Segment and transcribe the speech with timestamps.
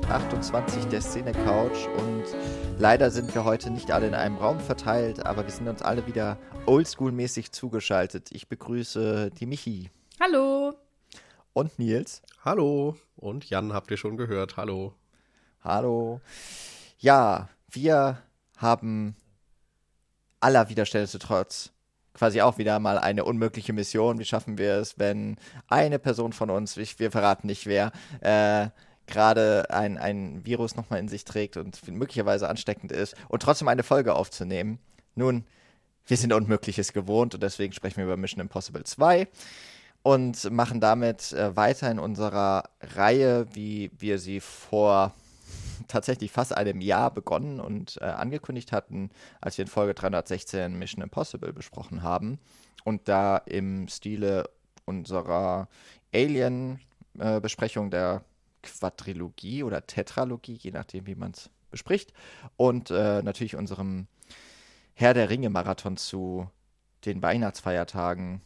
[0.00, 1.86] 328 der Szene Couch.
[1.98, 2.24] Und
[2.78, 6.06] leider sind wir heute nicht alle in einem Raum verteilt, aber wir sind uns alle
[6.06, 8.30] wieder oldschool-mäßig zugeschaltet.
[8.32, 9.90] Ich begrüße die Michi.
[10.20, 10.74] Hallo.
[11.52, 12.22] Und Nils.
[12.44, 12.96] Hallo.
[13.16, 14.56] Und Jan habt ihr schon gehört.
[14.56, 14.94] Hallo.
[15.62, 16.20] Hallo.
[16.98, 18.18] Ja, wir
[18.56, 19.16] haben
[20.40, 21.72] aller Widerstände zu trotz
[22.14, 24.18] quasi auch wieder mal eine unmögliche Mission.
[24.18, 25.36] Wie schaffen wir es, wenn
[25.68, 28.68] eine Person von uns, wir verraten nicht wer, äh,
[29.12, 33.84] gerade ein, ein Virus nochmal in sich trägt und möglicherweise ansteckend ist und trotzdem eine
[33.84, 34.80] Folge aufzunehmen.
[35.14, 35.44] Nun,
[36.06, 39.28] wir sind Unmögliches gewohnt und deswegen sprechen wir über Mission Impossible 2
[40.02, 45.14] und machen damit äh, weiter in unserer Reihe, wie wir sie vor
[45.88, 49.10] tatsächlich fast einem Jahr begonnen und äh, angekündigt hatten,
[49.40, 52.38] als wir in Folge 316 Mission Impossible besprochen haben.
[52.84, 54.50] Und da im Stile
[54.86, 55.68] unserer
[56.12, 58.24] Alien-Besprechung äh, der
[58.62, 62.12] Quadrilogie oder Tetralogie, je nachdem, wie man es bespricht.
[62.56, 64.06] Und äh, natürlich unserem
[64.94, 66.48] Herr der Ringe-Marathon zu
[67.04, 68.40] den Weihnachtsfeiertagen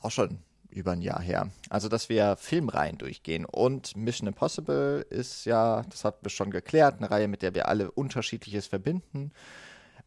[0.00, 0.38] auch schon
[0.70, 1.50] über ein Jahr her.
[1.68, 3.44] Also, dass wir Filmreihen durchgehen.
[3.44, 7.68] Und Mission Impossible ist ja, das hatten wir schon geklärt, eine Reihe, mit der wir
[7.68, 9.32] alle Unterschiedliches verbinden,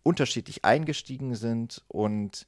[0.04, 2.48] unterschiedlich eingestiegen sind und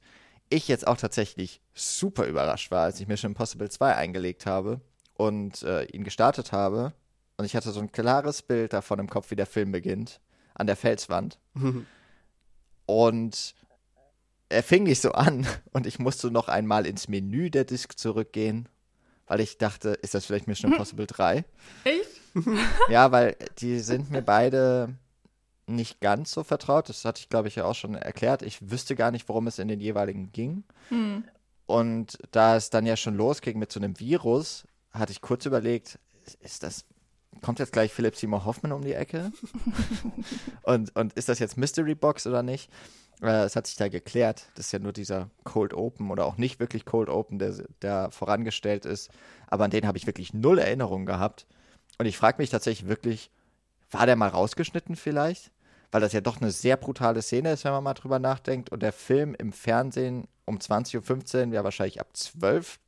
[0.50, 4.80] ich jetzt auch tatsächlich super überrascht war, als ich Mission Impossible 2 eingelegt habe
[5.18, 6.94] und äh, ihn gestartet habe.
[7.36, 10.20] Und ich hatte so ein klares Bild davon im Kopf, wie der Film beginnt,
[10.54, 11.38] an der Felswand.
[12.86, 13.54] und
[14.48, 18.68] er fing nicht so an und ich musste noch einmal ins Menü der Disk zurückgehen,
[19.26, 21.44] weil ich dachte, ist das vielleicht Mission Impossible 3?
[21.84, 22.08] Echt?
[22.88, 24.94] ja, weil die sind mir beide
[25.66, 26.88] nicht ganz so vertraut.
[26.88, 28.42] Das hatte ich, glaube ich, ja auch schon erklärt.
[28.42, 30.62] Ich wüsste gar nicht, worum es in den jeweiligen ging.
[30.88, 31.24] Hm.
[31.66, 34.64] Und da es dann ja schon losging mit so einem Virus,
[34.98, 35.98] hatte ich kurz überlegt,
[36.40, 36.84] ist das,
[37.42, 39.32] kommt jetzt gleich Philipp Seymour Hoffman um die Ecke?
[40.62, 42.70] und, und ist das jetzt Mystery Box oder nicht?
[43.22, 44.48] Äh, es hat sich da geklärt.
[44.54, 48.10] Das ist ja nur dieser Cold Open oder auch nicht wirklich Cold Open, der, der
[48.10, 49.10] vorangestellt ist.
[49.48, 51.46] Aber an den habe ich wirklich null Erinnerungen gehabt.
[51.98, 53.30] Und ich frage mich tatsächlich wirklich,
[53.90, 55.50] war der mal rausgeschnitten vielleicht?
[55.90, 58.70] Weil das ja doch eine sehr brutale Szene ist, wenn man mal drüber nachdenkt.
[58.70, 62.78] Und der Film im Fernsehen um 20.15 Uhr ja wahrscheinlich ab 12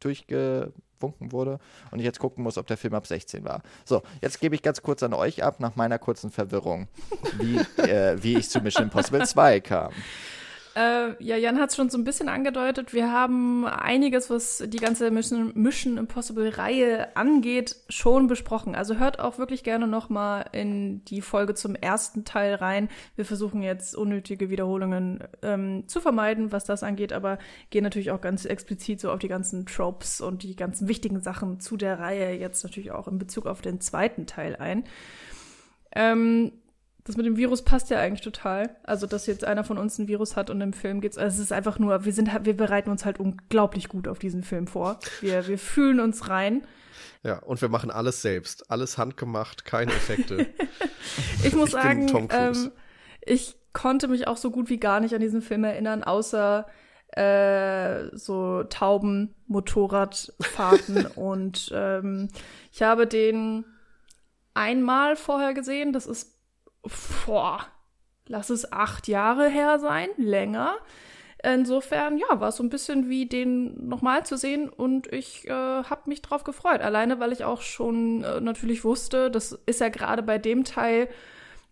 [0.00, 1.58] durchge gewunken wurde
[1.90, 3.62] und ich jetzt gucken muss, ob der Film ab 16 war.
[3.84, 6.88] So, jetzt gebe ich ganz kurz an euch ab, nach meiner kurzen Verwirrung,
[7.38, 9.92] wie, äh, wie ich zu Mission Impossible 2 kam.
[10.76, 12.92] Äh, ja, Jan hat es schon so ein bisschen angedeutet.
[12.92, 18.74] Wir haben einiges, was die ganze Mission, Mission Impossible-Reihe angeht, schon besprochen.
[18.74, 22.90] Also hört auch wirklich gerne noch mal in die Folge zum ersten Teil rein.
[23.14, 27.38] Wir versuchen jetzt unnötige Wiederholungen ähm, zu vermeiden, was das angeht, aber
[27.70, 31.58] gehen natürlich auch ganz explizit so auf die ganzen Tropes und die ganzen wichtigen Sachen
[31.58, 34.84] zu der Reihe jetzt natürlich auch in Bezug auf den zweiten Teil ein.
[35.92, 36.52] Ähm,
[37.06, 38.76] das mit dem Virus passt ja eigentlich total.
[38.82, 41.16] Also, dass jetzt einer von uns ein Virus hat und im Film geht's.
[41.16, 44.42] Also, es ist einfach nur, wir sind, wir bereiten uns halt unglaublich gut auf diesen
[44.42, 44.98] Film vor.
[45.20, 46.66] Wir, wir fühlen uns rein.
[47.22, 48.72] Ja, und wir machen alles selbst.
[48.72, 50.46] Alles handgemacht, keine Effekte.
[51.44, 52.72] ich muss ich sagen, ähm,
[53.20, 56.66] ich konnte mich auch so gut wie gar nicht an diesen Film erinnern, außer
[57.12, 62.28] äh, so Tauben, Motorradfahrten und ähm,
[62.72, 63.64] ich habe den
[64.54, 65.92] einmal vorher gesehen.
[65.92, 66.35] Das ist
[67.26, 67.60] boah,
[68.26, 70.76] lass es acht Jahre her sein, länger.
[71.42, 75.52] Insofern, ja, war es so ein bisschen wie den nochmal zu sehen und ich äh,
[75.52, 76.80] habe mich drauf gefreut.
[76.80, 81.08] Alleine, weil ich auch schon äh, natürlich wusste, das ist ja gerade bei dem Teil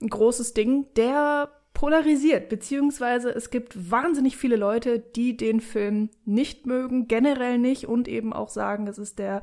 [0.00, 6.66] ein großes Ding, der polarisiert, beziehungsweise es gibt wahnsinnig viele Leute, die den Film nicht
[6.66, 9.42] mögen, generell nicht und eben auch sagen, es ist der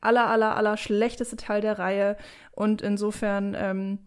[0.00, 2.16] aller, aller, aller schlechteste Teil der Reihe
[2.52, 3.98] und insofern, ähm,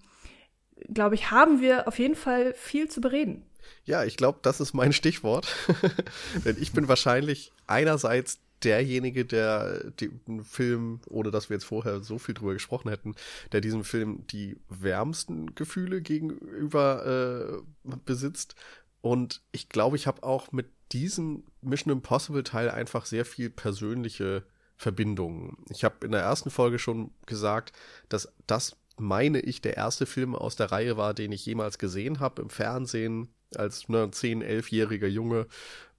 [0.92, 3.46] glaube ich, haben wir auf jeden Fall viel zu bereden.
[3.86, 5.54] Ja, ich glaube, das ist mein Stichwort.
[6.46, 12.18] Denn ich bin wahrscheinlich einerseits derjenige, der den Film, ohne dass wir jetzt vorher so
[12.18, 13.16] viel drüber gesprochen hätten,
[13.52, 18.56] der diesem Film die wärmsten Gefühle gegenüber äh, besitzt.
[19.02, 24.44] Und ich glaube, ich habe auch mit diesem Mission Impossible Teil einfach sehr viel persönliche
[24.78, 25.58] Verbindungen.
[25.70, 27.74] Ich habe in der ersten Folge schon gesagt,
[28.10, 32.20] dass das meine ich, der erste Film aus der Reihe war, den ich jemals gesehen
[32.20, 35.48] habe im Fernsehen als ne, 10-, 11-jähriger Junge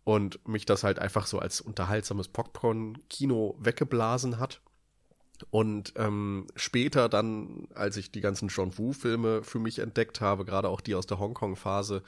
[0.04, 4.60] und mich das halt einfach so als unterhaltsames Popcorn-Kino weggeblasen hat.
[5.50, 10.68] Und ähm, später dann, als ich die ganzen John Woo-Filme für mich entdeckt habe, gerade
[10.68, 12.02] auch die aus der Hongkong-Phase,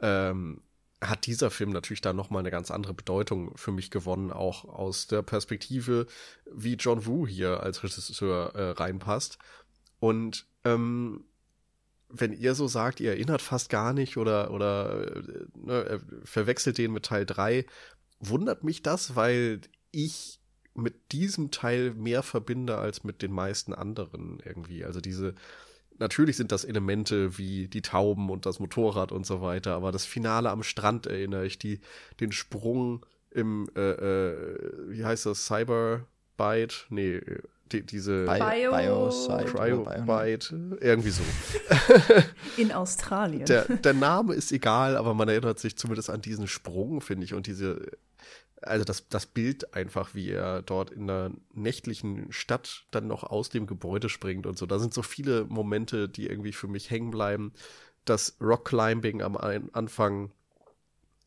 [0.00, 0.62] ähm,
[1.00, 5.06] hat dieser Film natürlich da nochmal eine ganz andere Bedeutung für mich gewonnen, auch aus
[5.06, 6.06] der Perspektive,
[6.50, 9.38] wie John Woo hier als Regisseur äh, reinpasst.
[10.04, 11.24] Und ähm,
[12.10, 16.92] wenn ihr so sagt, ihr erinnert fast gar nicht oder, oder äh, ne, verwechselt den
[16.92, 17.64] mit Teil 3,
[18.20, 19.62] wundert mich das, weil
[19.92, 20.40] ich
[20.74, 24.84] mit diesem Teil mehr verbinde als mit den meisten anderen irgendwie.
[24.84, 25.34] Also diese,
[25.96, 30.04] natürlich sind das Elemente wie die Tauben und das Motorrad und so weiter, aber das
[30.04, 31.80] Finale am Strand erinnere ich, die,
[32.20, 36.74] den Sprung im, äh, äh, wie heißt das, Cyberbite?
[36.90, 37.22] Nee,
[37.72, 41.22] die, diese Bio, Biosite, Cryobite, irgendwie so.
[42.56, 43.46] In Australien.
[43.46, 47.34] Der, der Name ist egal, aber man erinnert sich zumindest an diesen Sprung, finde ich,
[47.34, 47.86] und diese
[48.66, 53.48] also das, das Bild einfach, wie er dort in der nächtlichen Stadt dann noch aus
[53.48, 54.66] dem Gebäude springt und so.
[54.66, 57.52] Da sind so viele Momente, die irgendwie für mich hängen bleiben.
[58.04, 60.32] Das Rockclimbing am Anfang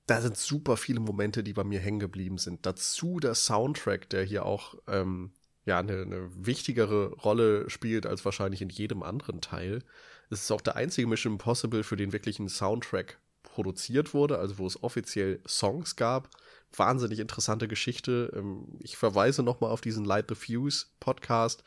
[0.07, 2.65] da sind super viele Momente, die bei mir hängen geblieben sind.
[2.65, 5.33] Dazu der Soundtrack, der hier auch ähm,
[5.67, 9.83] ja eine, eine wichtigere Rolle spielt als wahrscheinlich in jedem anderen Teil.
[10.31, 14.59] Es ist auch der einzige Mission Impossible, für den wirklich ein Soundtrack produziert wurde, also
[14.59, 16.31] wo es offiziell Songs gab.
[16.77, 18.33] Wahnsinnig interessante Geschichte.
[18.35, 21.65] Ähm, ich verweise nochmal auf diesen Light the Fuse Podcast,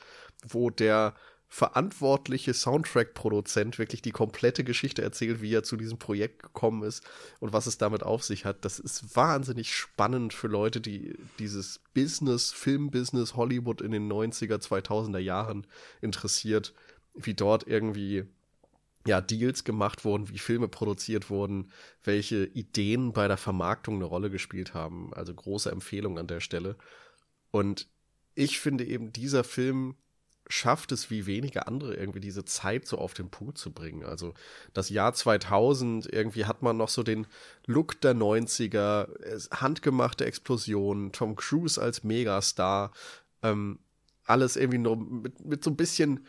[0.48, 1.16] wo der
[1.54, 7.04] verantwortliche Soundtrack-Produzent wirklich die komplette Geschichte erzählt, wie er zu diesem Projekt gekommen ist
[7.42, 8.64] und was es damit auf sich hat.
[8.64, 15.20] Das ist wahnsinnig spannend für Leute, die dieses Business, Filmbusiness, Hollywood in den 90er, 2000er
[15.20, 15.68] Jahren
[16.00, 16.74] interessiert,
[17.16, 18.24] wie dort irgendwie
[19.08, 21.72] ja, Deals gemacht wurden, wie Filme produziert wurden,
[22.04, 25.14] welche Ideen bei der Vermarktung eine Rolle gespielt haben.
[25.14, 26.76] Also große Empfehlung an der Stelle.
[27.52, 27.88] Und
[28.36, 29.96] ich finde eben, dieser Film
[30.48, 34.04] schafft es wie wenige andere irgendwie diese Zeit so auf den Punkt zu bringen.
[34.04, 34.34] Also
[34.74, 37.28] das Jahr 2000, irgendwie hat man noch so den
[37.66, 42.92] Look der 90er, handgemachte Explosionen, Tom Cruise als Megastar,
[43.44, 43.80] ähm,
[44.26, 46.26] alles irgendwie nur mit, mit so ein bisschen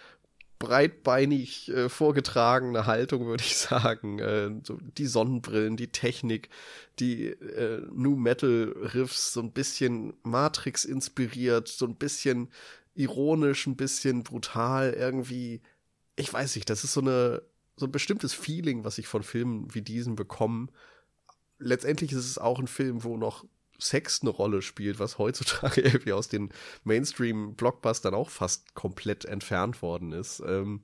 [0.62, 4.20] breitbeinig äh, vorgetragene Haltung, würde ich sagen.
[4.20, 6.50] Äh, so die Sonnenbrillen, die Technik,
[7.00, 12.48] die äh, New Metal Riffs, so ein bisschen Matrix inspiriert, so ein bisschen
[12.94, 15.62] ironisch, ein bisschen brutal, irgendwie,
[16.14, 17.42] ich weiß nicht, das ist so eine,
[17.74, 20.68] so ein bestimmtes Feeling, was ich von Filmen wie diesen bekomme.
[21.58, 23.44] Letztendlich ist es auch ein Film, wo noch
[23.82, 26.50] Sex eine Rolle spielt, was heutzutage irgendwie aus den
[26.84, 30.42] Mainstream-Blockbustern auch fast komplett entfernt worden ist.
[30.46, 30.82] Ähm,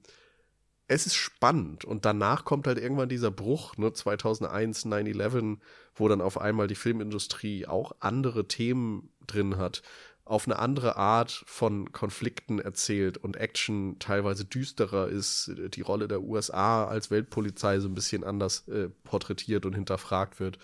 [0.91, 5.59] es ist spannend und danach kommt halt irgendwann dieser Bruch, ne, 2001, 9-11,
[5.95, 9.83] wo dann auf einmal die Filmindustrie auch andere Themen drin hat
[10.29, 16.23] auf eine andere Art von Konflikten erzählt und Action teilweise düsterer ist, die Rolle der
[16.23, 20.59] USA als Weltpolizei so ein bisschen anders äh, porträtiert und hinterfragt wird.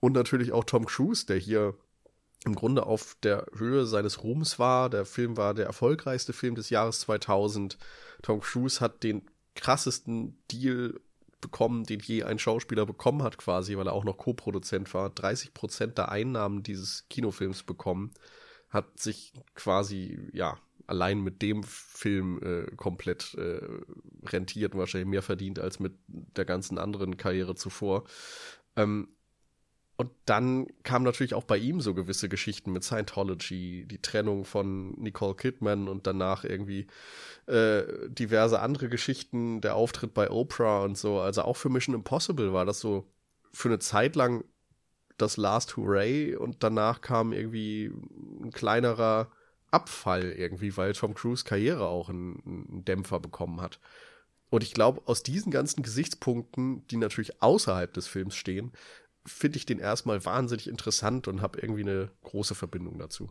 [0.00, 1.74] Und natürlich auch Tom Cruise, der hier
[2.44, 4.88] im Grunde auf der Höhe seines Ruhms war.
[4.88, 7.76] Der Film war der erfolgreichste Film des Jahres 2000.
[8.22, 9.22] Tom Cruise hat den
[9.54, 11.00] krassesten Deal
[11.40, 15.10] bekommen, den je ein Schauspieler bekommen hat, quasi, weil er auch noch Co-Produzent war.
[15.10, 18.12] 30 Prozent der Einnahmen dieses Kinofilms bekommen
[18.68, 23.60] hat sich quasi, ja, allein mit dem Film äh, komplett äh,
[24.24, 28.04] rentiert und wahrscheinlich mehr verdient als mit der ganzen anderen Karriere zuvor.
[28.76, 29.08] Ähm,
[29.96, 34.92] und dann kamen natürlich auch bei ihm so gewisse Geschichten mit Scientology, die Trennung von
[35.00, 36.86] Nicole Kidman und danach irgendwie
[37.46, 41.20] äh, diverse andere Geschichten, der Auftritt bei Oprah und so.
[41.20, 43.10] Also auch für Mission Impossible war das so
[43.52, 44.44] für eine Zeit lang
[45.16, 47.90] das Last Hooray und danach kam irgendwie
[48.42, 49.30] ein kleinerer
[49.70, 53.80] Abfall irgendwie, weil Tom Cruise Karriere auch einen, einen Dämpfer bekommen hat.
[54.50, 58.72] Und ich glaube, aus diesen ganzen Gesichtspunkten, die natürlich außerhalb des Films stehen,
[59.26, 63.28] finde ich den erstmal wahnsinnig interessant und habe irgendwie eine große Verbindung dazu.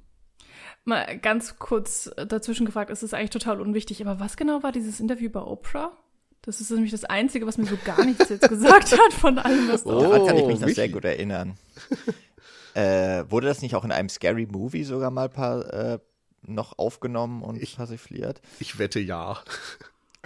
[0.84, 5.00] Mal ganz kurz dazwischen gefragt, es ist eigentlich total unwichtig, aber was genau war dieses
[5.00, 5.98] Interview bei Oprah?
[6.42, 9.68] Das ist nämlich das Einzige, was mir so gar nichts jetzt gesagt hat von allem,
[9.68, 11.58] was da oh, Daran kann ich mich noch sehr gut erinnern.
[12.76, 16.00] äh, wurde das nicht auch in einem Scary Movie sogar mal paar, äh,
[16.44, 18.42] noch aufgenommen und ich, persifliert?
[18.60, 19.42] Ich wette ja.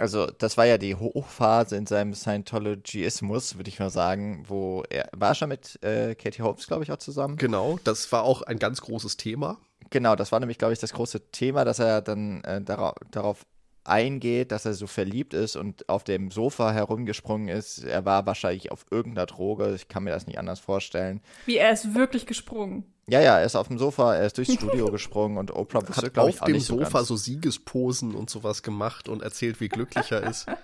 [0.00, 5.10] Also, das war ja die Hochphase in seinem Scientologismus, würde ich mal sagen, wo er
[5.12, 7.36] war schon mit äh, Katie Holmes, glaube ich, auch zusammen.
[7.36, 9.58] Genau, das war auch ein ganz großes Thema.
[9.90, 13.44] Genau, das war nämlich, glaube ich, das große Thema, dass er dann äh, darauf, darauf
[13.84, 17.84] eingeht, dass er so verliebt ist und auf dem Sofa herumgesprungen ist.
[17.84, 19.74] Er war wahrscheinlich auf irgendeiner Droge.
[19.74, 21.20] Ich kann mir das nicht anders vorstellen.
[21.44, 22.84] Wie, er ist wirklich gesprungen?
[23.10, 26.16] Ja, ja, er ist auf dem Sofa, er ist durchs Studio gesprungen und Oprah hat
[26.16, 30.46] auf dem Sofa so, so Siegesposen und sowas gemacht und erzählt, wie glücklich er ist.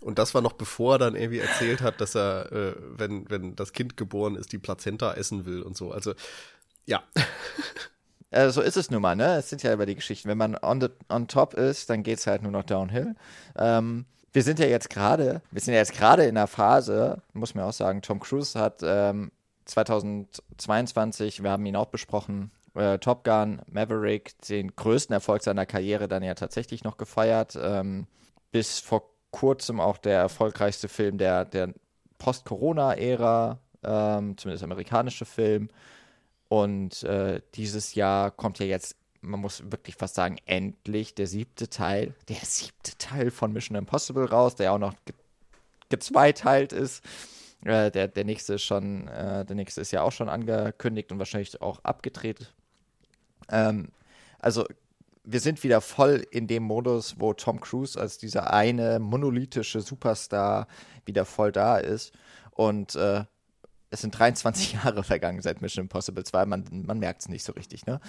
[0.00, 3.56] Und das war noch bevor er dann irgendwie erzählt hat, dass er, äh, wenn, wenn
[3.56, 5.90] das Kind geboren ist, die Plazenta essen will und so.
[5.90, 6.14] Also,
[6.86, 7.02] ja.
[8.30, 9.36] Äh, so ist es nun mal, ne?
[9.36, 10.28] Es sind ja über die Geschichten.
[10.28, 13.14] Wenn man on, the, on top ist, dann geht es halt nur noch downhill.
[13.56, 17.54] Ähm, wir sind ja jetzt gerade, wir sind ja jetzt gerade in der Phase, muss
[17.54, 19.30] man auch sagen, Tom Cruise hat ähm,
[19.68, 26.08] 2022, wir haben ihn auch besprochen, äh, Top Gun, Maverick, den größten Erfolg seiner Karriere
[26.08, 27.56] dann ja tatsächlich noch gefeiert.
[27.60, 28.06] Ähm,
[28.50, 31.74] bis vor kurzem auch der erfolgreichste Film der, der
[32.18, 35.68] Post-Corona-Ära, ähm, zumindest amerikanische Film.
[36.48, 41.68] Und äh, dieses Jahr kommt ja jetzt, man muss wirklich fast sagen, endlich der siebte
[41.68, 45.14] Teil, der siebte Teil von Mission Impossible raus, der auch noch ge
[45.90, 47.02] gezweiteilt ist.
[47.64, 51.18] Äh, der, der nächste ist schon, äh, der nächste ist ja auch schon angekündigt und
[51.18, 52.52] wahrscheinlich auch abgedreht.
[53.50, 53.88] Ähm,
[54.38, 54.64] also
[55.24, 60.66] wir sind wieder voll in dem Modus, wo Tom Cruise als dieser eine monolithische Superstar
[61.04, 62.12] wieder voll da ist.
[62.52, 63.24] Und äh,
[63.90, 66.46] es sind 23 Jahre vergangen seit Mission Impossible 2.
[66.46, 68.00] Man, man merkt es nicht so richtig, ne?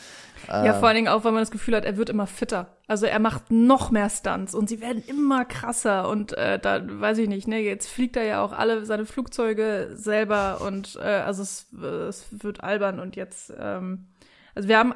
[0.48, 2.75] Ja, äh, vor allen Dingen auch, weil man das Gefühl hat, er wird immer fitter.
[2.88, 6.09] Also er macht noch mehr Stunts und sie werden immer krasser.
[6.09, 7.59] Und äh, da weiß ich nicht, ne?
[7.59, 12.63] Jetzt fliegt er ja auch alle seine Flugzeuge selber und äh, also es, es wird
[12.63, 14.07] albern und jetzt ähm,
[14.55, 14.93] also wir haben,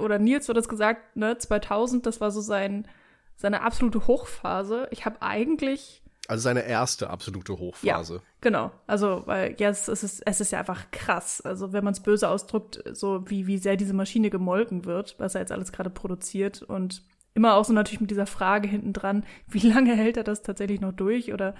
[0.00, 2.88] oder Nils wird das gesagt, ne, 2000, das war so sein,
[3.36, 4.88] seine absolute Hochphase.
[4.90, 8.14] Ich habe eigentlich also seine erste absolute Hochphase.
[8.14, 8.70] Ja, genau.
[8.86, 11.40] Also, weil jetzt ist es, es ist ja einfach krass.
[11.40, 15.34] Also, wenn man es böse ausdrückt, so wie, wie sehr diese Maschine gemolken wird, was
[15.34, 16.62] er jetzt alles gerade produziert.
[16.62, 17.02] Und
[17.34, 20.80] immer auch so natürlich mit dieser Frage hinten dran, wie lange hält er das tatsächlich
[20.80, 21.32] noch durch?
[21.32, 21.54] Oder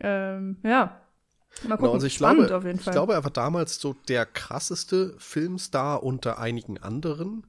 [0.00, 1.00] ähm, ja,
[1.64, 1.78] Mal gucken.
[1.78, 2.92] Genau, also ich Spannend glaube, auf jeden Fall.
[2.92, 7.46] Ich glaube, er war damals so der krasseste Filmstar unter einigen anderen.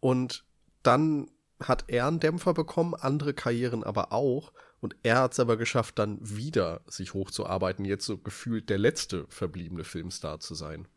[0.00, 0.44] Und
[0.82, 1.30] dann
[1.62, 4.52] hat er einen Dämpfer bekommen, andere Karrieren aber auch.
[4.82, 9.26] Und er hat es aber geschafft, dann wieder sich hochzuarbeiten, jetzt so gefühlt der letzte
[9.28, 10.88] verbliebene Filmstar zu sein.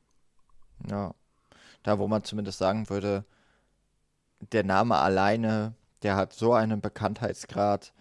[0.90, 1.14] Ja.
[1.84, 3.26] Da, wo man zumindest sagen würde,
[4.52, 7.94] der Name alleine, der hat so einen Bekanntheitsgrad,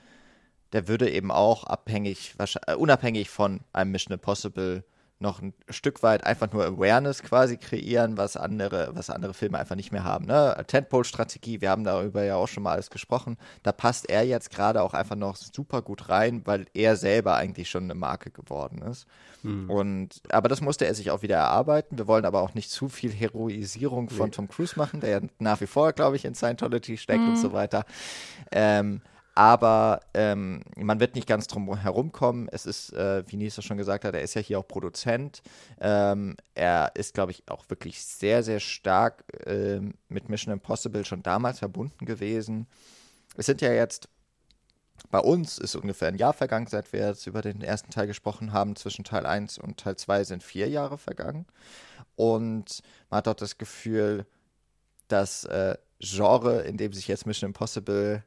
[0.73, 2.35] der würde eben auch abhängig,
[2.67, 4.85] äh, unabhängig von einem Mission Impossible
[5.25, 9.75] noch ein Stück weit einfach nur Awareness quasi kreieren, was andere, was andere Filme einfach
[9.75, 10.27] nicht mehr haben.
[10.27, 10.63] Ne?
[10.67, 13.37] Tentpole-Strategie, wir haben darüber ja auch schon mal alles gesprochen.
[13.65, 17.69] Da passt er jetzt gerade auch einfach noch super gut rein, weil er selber eigentlich
[17.69, 19.07] schon eine Marke geworden ist.
[19.43, 19.69] Mhm.
[19.69, 21.99] Und aber das musste er sich auch wieder erarbeiten.
[21.99, 24.33] Wir wollen aber auch nicht zu viel Heroisierung von nee.
[24.33, 27.31] Tom Cruise machen, der ja nach wie vor, glaube ich, in Scientology steckt mhm.
[27.31, 27.85] und so weiter.
[28.53, 29.01] Ähm,
[29.35, 32.49] aber ähm, man wird nicht ganz drum herumkommen.
[32.53, 35.43] Es ist, äh, wie Nisa schon gesagt hat, er ist ja hier auch Produzent.
[35.81, 41.23] Ähm, er ist, glaube ich, auch wirklich sehr, sehr stark äh, mit Mission Impossible schon
[41.25, 42.69] damals verbunden gewesen.
[43.37, 44.09] Es sind ja jetzt,
[45.11, 48.53] bei uns ist ungefähr ein Jahr vergangen, seit wir jetzt über den ersten Teil gesprochen
[48.53, 48.77] haben.
[48.77, 51.47] Zwischen Teil 1 und Teil 2 sind vier Jahre vergangen.
[52.15, 54.27] Und man hat dort das Gefühl,
[55.09, 58.23] das äh, Genre, in dem sich jetzt Mission Impossible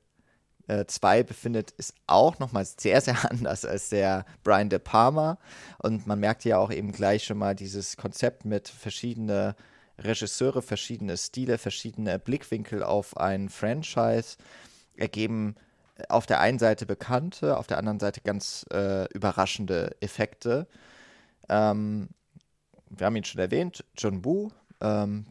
[0.68, 5.38] 2 äh, befindet, ist auch nochmal sehr, sehr anders als der Brian De Palma.
[5.80, 9.56] Und man merkt ja auch eben gleich schon mal dieses Konzept mit verschiedene
[10.00, 14.38] Regisseure, verschiedene Stile, verschiedene Blickwinkel auf ein Franchise
[14.96, 15.56] ergeben
[15.98, 20.68] äh, auf der einen Seite bekannte, auf der anderen Seite ganz äh, überraschende Effekte.
[21.50, 22.10] Ähm,
[22.90, 24.50] wir haben ihn schon erwähnt, John Woo,
[24.82, 25.26] ähm,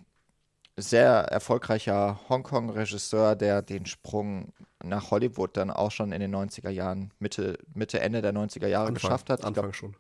[0.77, 4.53] sehr erfolgreicher Hongkong-Regisseur, der den Sprung
[4.89, 8.89] nach Hollywood dann auch schon in den 90er Jahren, Mitte, Mitte Ende der 90er Jahre
[8.89, 9.45] Anfang, geschafft hat.
[9.45, 9.97] Anfang glaub, schon.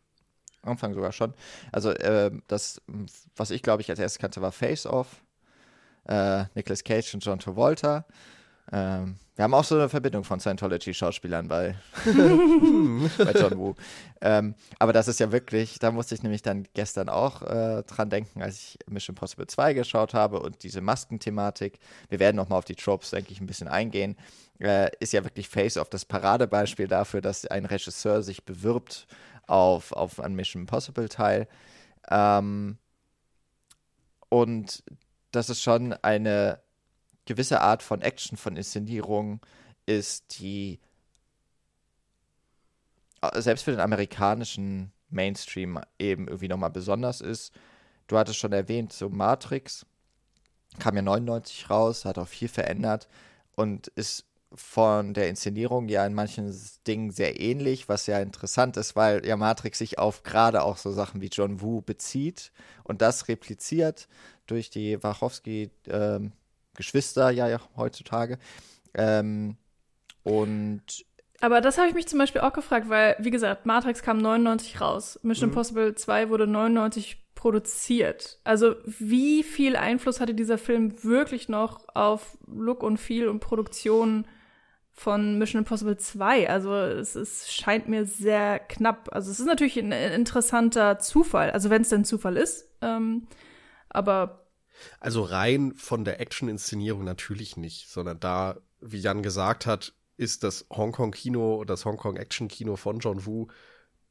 [0.62, 1.34] Anfang sogar schon.
[1.72, 2.80] Also äh, das,
[3.36, 5.22] was ich glaube ich als erstes kannte, war Face Off.
[6.04, 8.04] Äh, Nicolas Cage und John Travolta.
[8.72, 13.74] Ähm, wir haben auch so eine Verbindung von Scientology-Schauspielern bei, bei John Woo.
[14.20, 18.10] Ähm, aber das ist ja wirklich, da musste ich nämlich dann gestern auch äh, dran
[18.10, 21.78] denken, als ich Mission Impossible 2 geschaut habe und diese Maskenthematik.
[22.08, 24.16] Wir werden nochmal auf die Tropes, denke ich, ein bisschen eingehen.
[24.58, 29.06] Äh, ist ja wirklich Face-Off das Paradebeispiel dafür, dass ein Regisseur sich bewirbt
[29.46, 31.46] auf, auf ein Mission Impossible Teil.
[32.10, 32.78] Ähm,
[34.28, 34.82] und
[35.30, 36.60] das ist schon eine
[37.26, 39.40] gewisse Art von Action, von Inszenierung
[39.84, 40.80] ist, die
[43.20, 47.52] äh, selbst für den amerikanischen Mainstream eben irgendwie nochmal besonders ist.
[48.06, 49.84] Du hattest schon erwähnt, so Matrix
[50.78, 53.08] kam ja 99 raus, hat auch viel verändert
[53.54, 54.24] und ist
[54.54, 56.54] von der Inszenierung ja in manchen
[56.86, 60.92] Dingen sehr ähnlich, was ja interessant ist, weil ja Matrix sich auf gerade auch so
[60.92, 62.52] Sachen wie John Woo bezieht
[62.84, 64.08] und das repliziert
[64.46, 68.38] durch die Wachowski-Geschwister ähm, ja, ja heutzutage.
[68.94, 69.56] Ähm,
[70.22, 71.04] und
[71.40, 74.80] aber das habe ich mich zum Beispiel auch gefragt, weil, wie gesagt, Matrix kam 99
[74.80, 75.18] raus.
[75.22, 75.52] Mission mhm.
[75.52, 78.38] Impossible 2 wurde 99 produziert.
[78.44, 84.26] Also wie viel Einfluss hatte dieser Film wirklich noch auf Look und Feel und Produktion
[84.96, 86.48] von Mission Impossible 2?
[86.50, 89.10] Also es, es scheint mir sehr knapp.
[89.12, 92.68] Also es ist natürlich ein interessanter Zufall, also wenn es denn Zufall ist.
[92.80, 93.28] Ähm,
[93.88, 94.46] aber
[95.00, 100.66] also rein von der Action-Inszenierung natürlich nicht, sondern da, wie Jan gesagt hat, ist das
[100.70, 103.48] Hongkong-Kino, das Hongkong-Action-Kino von John Woo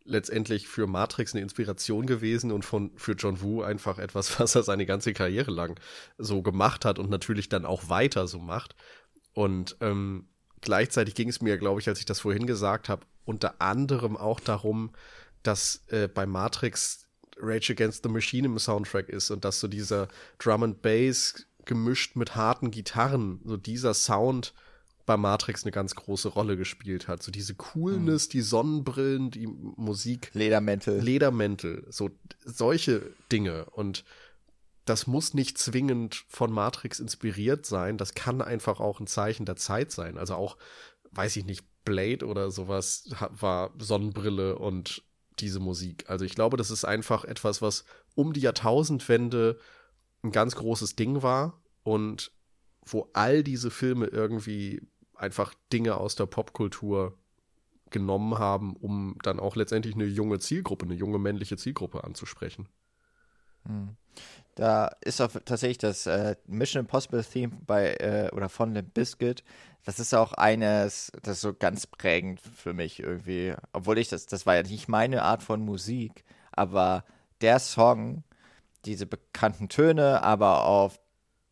[0.04, 4.64] letztendlich für Matrix eine Inspiration gewesen und von für John Woo einfach etwas, was er
[4.64, 5.80] seine ganze Karriere lang
[6.18, 8.76] so gemacht hat und natürlich dann auch weiter so macht.
[9.34, 10.30] Und ähm,
[10.66, 14.42] gleichzeitig ging es mir, glaube ich, als ich das vorhin gesagt habe, unter anderem auch
[14.42, 14.92] darum,
[15.44, 17.06] dass äh, bei Matrix
[17.38, 20.08] Rage Against the Machine im Soundtrack ist und dass so dieser
[20.40, 24.54] Drum and Bass gemischt mit harten Gitarren, so dieser Sound
[25.06, 27.22] bei Matrix eine ganz große Rolle gespielt hat.
[27.22, 28.32] So diese Coolness, mhm.
[28.32, 30.32] die Sonnenbrillen, die Musik.
[30.34, 31.00] Ledermäntel.
[31.00, 32.10] Ledermäntel, so
[32.44, 33.66] solche Dinge.
[33.66, 34.04] Und
[34.86, 37.98] das muss nicht zwingend von Matrix inspiriert sein.
[37.98, 40.18] Das kann einfach auch ein Zeichen der Zeit sein.
[40.18, 40.58] Also auch,
[41.12, 45.04] weiß ich nicht, Blade oder sowas war Sonnenbrille und
[45.40, 46.10] diese Musik.
[46.10, 49.60] Also ich glaube, das ist einfach etwas, was um die Jahrtausendwende
[50.24, 52.32] ein ganz großes Ding war und
[52.86, 57.18] wo all diese Filme irgendwie einfach Dinge aus der Popkultur
[57.90, 62.68] genommen haben, um dann auch letztendlich eine junge Zielgruppe, eine junge männliche Zielgruppe anzusprechen.
[64.56, 69.44] Da ist auch tatsächlich das äh, Mission Impossible Theme bei äh, oder von Limp Biscuit.
[69.84, 73.54] Das ist auch eines, das ist so ganz prägend für mich irgendwie.
[73.74, 77.04] Obwohl ich das, das war ja nicht meine Art von Musik, aber
[77.42, 78.24] der Song,
[78.86, 81.00] diese bekannten Töne, aber auf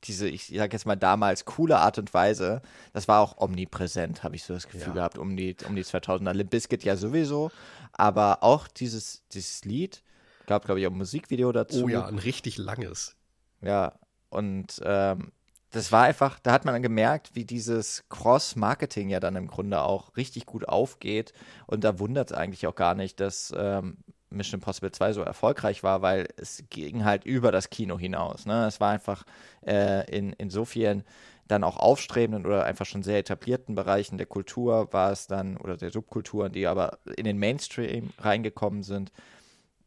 [0.06, 2.62] diese, ich sag jetzt mal damals, coole Art und Weise,
[2.94, 4.94] das war auch omnipräsent, habe ich so das Gefühl ja.
[4.94, 6.34] gehabt, um die, um die 2000er.
[6.34, 7.52] Limp Bizkit ja sowieso,
[7.92, 10.04] aber auch dieses, dieses Lied,
[10.46, 11.86] gab, glaube ich, auch ein Musikvideo dazu.
[11.86, 13.16] Oh ja, ein richtig langes.
[13.62, 13.94] Ja,
[14.30, 15.32] und ähm,
[15.72, 19.82] das war einfach, da hat man dann gemerkt, wie dieses Cross-Marketing ja dann im Grunde
[19.82, 21.34] auch richtig gut aufgeht.
[21.66, 23.98] Und da wundert es eigentlich auch gar nicht, dass ähm,
[24.30, 28.46] Mission Impossible 2 so erfolgreich war, weil es ging halt über das Kino hinaus.
[28.46, 28.68] Ne?
[28.68, 29.24] Es war einfach
[29.66, 31.04] äh, in, in so vielen
[31.48, 35.76] dann auch aufstrebenden oder einfach schon sehr etablierten Bereichen der Kultur war es dann, oder
[35.76, 39.12] der Subkulturen, die aber in den Mainstream reingekommen sind,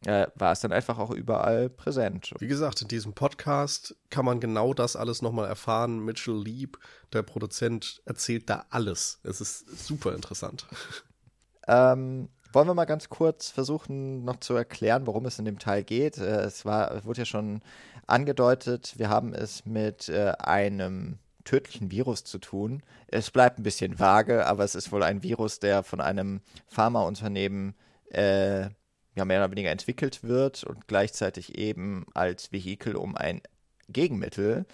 [0.05, 2.33] äh, war es dann einfach auch überall präsent.
[2.39, 5.99] Wie gesagt, in diesem Podcast kann man genau das alles nochmal erfahren.
[6.03, 6.77] Mitchell Lieb,
[7.13, 9.19] der Produzent, erzählt da alles.
[9.23, 10.65] Es ist super interessant.
[11.69, 15.83] Ähm, wollen wir mal ganz kurz versuchen, noch zu erklären, worum es in dem Teil
[15.83, 16.17] geht?
[16.17, 17.61] Äh, es war, wurde ja schon
[18.05, 22.83] angedeutet, wir haben es mit äh, einem tödlichen Virus zu tun.
[23.07, 27.75] Es bleibt ein bisschen vage, aber es ist wohl ein Virus, der von einem Pharmaunternehmen
[28.11, 28.69] äh,
[29.17, 33.41] ja, mehr oder weniger entwickelt wird und gleichzeitig eben als Vehikel, um ein
[33.89, 34.65] Gegenmittel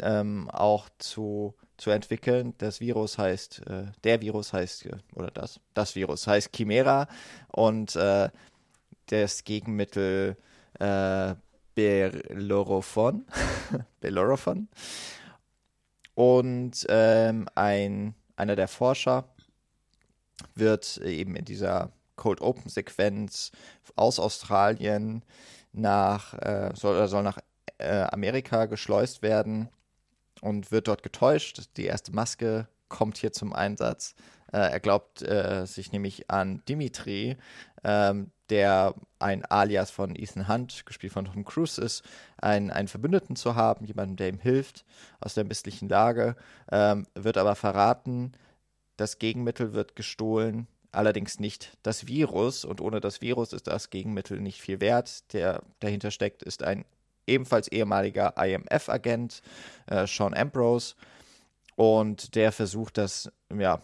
[0.00, 2.54] ähm, auch zu zu entwickeln.
[2.58, 7.08] Das Virus heißt, äh, der Virus heißt, äh, oder das, das Virus heißt Chimera
[7.52, 8.28] und äh,
[9.06, 10.36] das Gegenmittel
[10.78, 11.34] äh,
[11.74, 13.24] Bellerophon.
[14.00, 14.68] Bellerophon.
[16.14, 19.28] Und ähm, ein, einer der Forscher
[20.56, 23.52] wird eben in dieser Cold Open Sequenz
[23.96, 25.24] aus Australien
[25.72, 27.38] nach äh, soll, soll nach
[27.78, 29.70] äh, Amerika geschleust werden
[30.42, 31.70] und wird dort getäuscht.
[31.78, 34.14] Die erste Maske kommt hier zum Einsatz.
[34.52, 37.36] Äh, er glaubt äh, sich nämlich an Dimitri,
[37.84, 42.02] ähm, der ein Alias von Ethan Hunt, gespielt von Tom Cruise ist,
[42.38, 44.84] einen, einen Verbündeten zu haben, jemanden, der ihm hilft
[45.20, 46.34] aus der misslichen Lage,
[46.72, 48.32] ähm, wird aber verraten,
[48.96, 50.66] das Gegenmittel wird gestohlen,
[50.98, 55.32] allerdings nicht das Virus und ohne das Virus ist das Gegenmittel nicht viel wert.
[55.32, 56.84] Der dahinter steckt, ist ein
[57.26, 59.40] ebenfalls ehemaliger IMF-Agent,
[59.86, 60.96] äh, Sean Ambrose.
[61.76, 63.80] Und der versucht das, ja,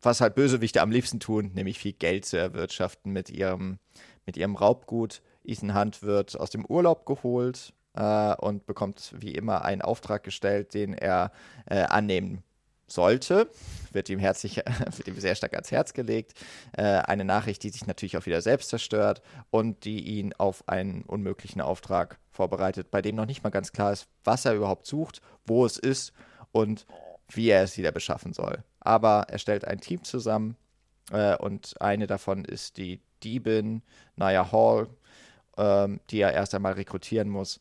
[0.00, 3.80] was halt Bösewichte am liebsten tun, nämlich viel Geld zu erwirtschaften mit ihrem,
[4.24, 5.22] mit ihrem Raubgut.
[5.42, 10.74] Ethan Hunt wird aus dem Urlaub geholt äh, und bekommt wie immer einen Auftrag gestellt,
[10.74, 11.32] den er
[11.68, 12.44] äh, annehmen
[12.86, 13.50] sollte,
[13.92, 14.56] wird ihm herzlich,
[14.96, 16.34] wird ihm sehr stark ans Herz gelegt.
[16.72, 21.02] Äh, eine Nachricht, die sich natürlich auch wieder selbst zerstört und die ihn auf einen
[21.02, 25.20] unmöglichen Auftrag vorbereitet, bei dem noch nicht mal ganz klar ist, was er überhaupt sucht,
[25.44, 26.12] wo es ist
[26.52, 26.86] und
[27.28, 28.62] wie er es wieder beschaffen soll.
[28.80, 30.56] aber er stellt ein Team zusammen
[31.10, 33.82] äh, und eine davon ist die Diebin
[34.14, 34.88] Naya Hall,
[35.56, 37.58] ähm, die er erst einmal rekrutieren muss,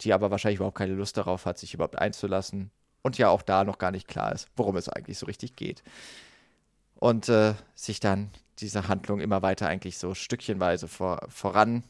[0.00, 2.70] die aber wahrscheinlich überhaupt keine Lust darauf hat, sich überhaupt einzulassen
[3.04, 5.84] und ja auch da noch gar nicht klar ist, worum es eigentlich so richtig geht.
[6.96, 11.84] Und äh, sich dann diese Handlung immer weiter eigentlich so stückchenweise vor, voran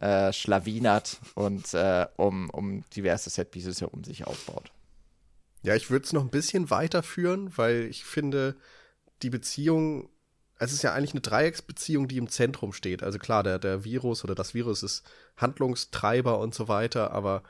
[0.00, 4.70] äh, schlawinert und äh, um, um diverse Setpieces herum sich aufbaut.
[5.62, 8.54] Ja, ich würde es noch ein bisschen weiterführen, weil ich finde,
[9.22, 10.10] die Beziehung,
[10.58, 13.02] es ist ja eigentlich eine Dreiecksbeziehung, die im Zentrum steht.
[13.02, 15.02] Also klar, der, der Virus oder das Virus ist
[15.36, 17.42] Handlungstreiber und so weiter, aber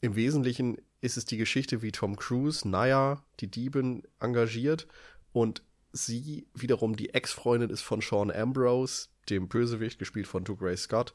[0.00, 4.86] im Wesentlichen ist es die Geschichte, wie Tom Cruise, Naya, die Diebin, engagiert
[5.32, 11.14] und sie wiederum die Ex-Freundin ist von Sean Ambrose, dem Bösewicht, gespielt von Dougray Scott,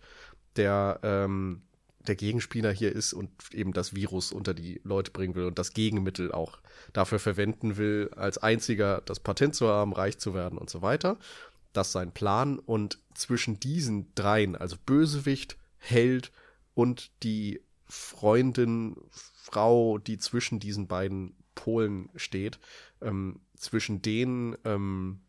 [0.55, 1.61] der ähm,
[2.07, 5.73] der Gegenspieler hier ist und eben das Virus unter die Leute bringen will und das
[5.73, 6.59] Gegenmittel auch
[6.93, 11.17] dafür verwenden will, als einziger das Patent zu haben, reich zu werden und so weiter.
[11.73, 12.59] Das ist sein Plan.
[12.59, 16.31] Und zwischen diesen dreien, also Bösewicht, Held
[16.73, 18.97] und die Freundin,
[19.45, 22.59] Frau, die zwischen diesen beiden Polen steht,
[23.01, 25.21] ähm, zwischen denen ähm,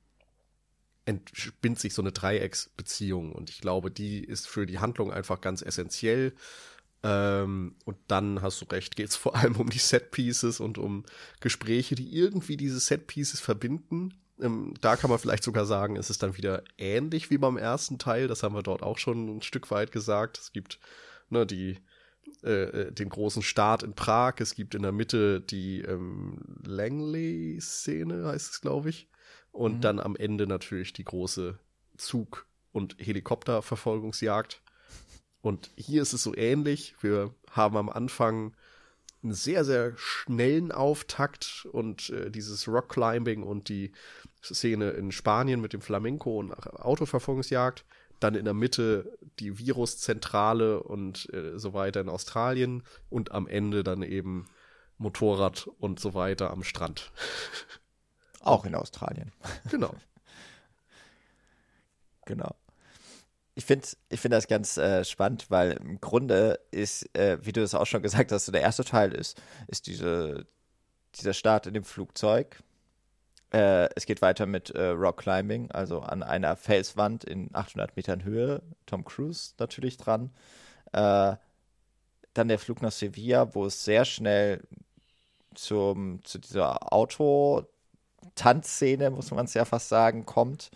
[1.04, 5.60] entspinnt sich so eine Dreiecksbeziehung und ich glaube, die ist für die Handlung einfach ganz
[5.60, 6.34] essentiell.
[7.02, 11.04] Ähm, und dann hast du recht, geht es vor allem um die Set-Pieces und um
[11.40, 14.14] Gespräche, die irgendwie diese Set-Pieces verbinden.
[14.40, 17.98] Ähm, da kann man vielleicht sogar sagen, es ist dann wieder ähnlich wie beim ersten
[17.98, 18.28] Teil.
[18.28, 20.38] Das haben wir dort auch schon ein Stück weit gesagt.
[20.38, 20.80] Es gibt
[21.28, 21.78] ne, die,
[22.42, 24.34] äh, äh den großen Start in Prag.
[24.38, 29.08] Es gibt in der Mitte die ähm, Langley-Szene, heißt es, glaube ich.
[29.52, 29.80] Und mhm.
[29.80, 31.58] dann am Ende natürlich die große
[31.96, 34.62] Zug- und Helikopterverfolgungsjagd.
[35.40, 36.94] Und hier ist es so ähnlich.
[37.00, 38.54] Wir haben am Anfang
[39.22, 43.92] einen sehr, sehr schnellen Auftakt und äh, dieses Rockclimbing und die
[44.42, 47.84] Szene in Spanien mit dem Flamenco und Autoverfolgungsjagd.
[48.20, 52.82] Dann in der Mitte die Viruszentrale und äh, so weiter in Australien.
[53.10, 54.46] Und am Ende dann eben
[54.98, 57.12] Motorrad und so weiter am Strand.
[58.40, 59.32] Auch in Australien.
[59.70, 59.94] Genau.
[62.24, 62.54] genau.
[63.54, 67.62] Ich finde ich find das ganz äh, spannend, weil im Grunde ist, äh, wie du
[67.62, 70.46] es auch schon gesagt hast, so der erste Teil ist, ist diese,
[71.14, 72.62] dieser Start in dem Flugzeug.
[73.52, 78.24] Äh, es geht weiter mit äh, Rock Climbing, also an einer Felswand in 800 Metern
[78.24, 78.62] Höhe.
[78.86, 80.30] Tom Cruise natürlich dran.
[80.92, 81.36] Äh,
[82.34, 84.62] dann der Flug nach Sevilla, wo es sehr schnell
[85.54, 87.66] zum, zu dieser Auto
[88.34, 90.70] Tanzszene, muss man es ja fast sagen, kommt.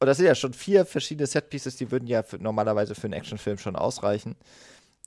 [0.00, 3.14] Und das sind ja schon vier verschiedene Setpieces, die würden ja für, normalerweise für einen
[3.14, 4.36] Actionfilm schon ausreichen.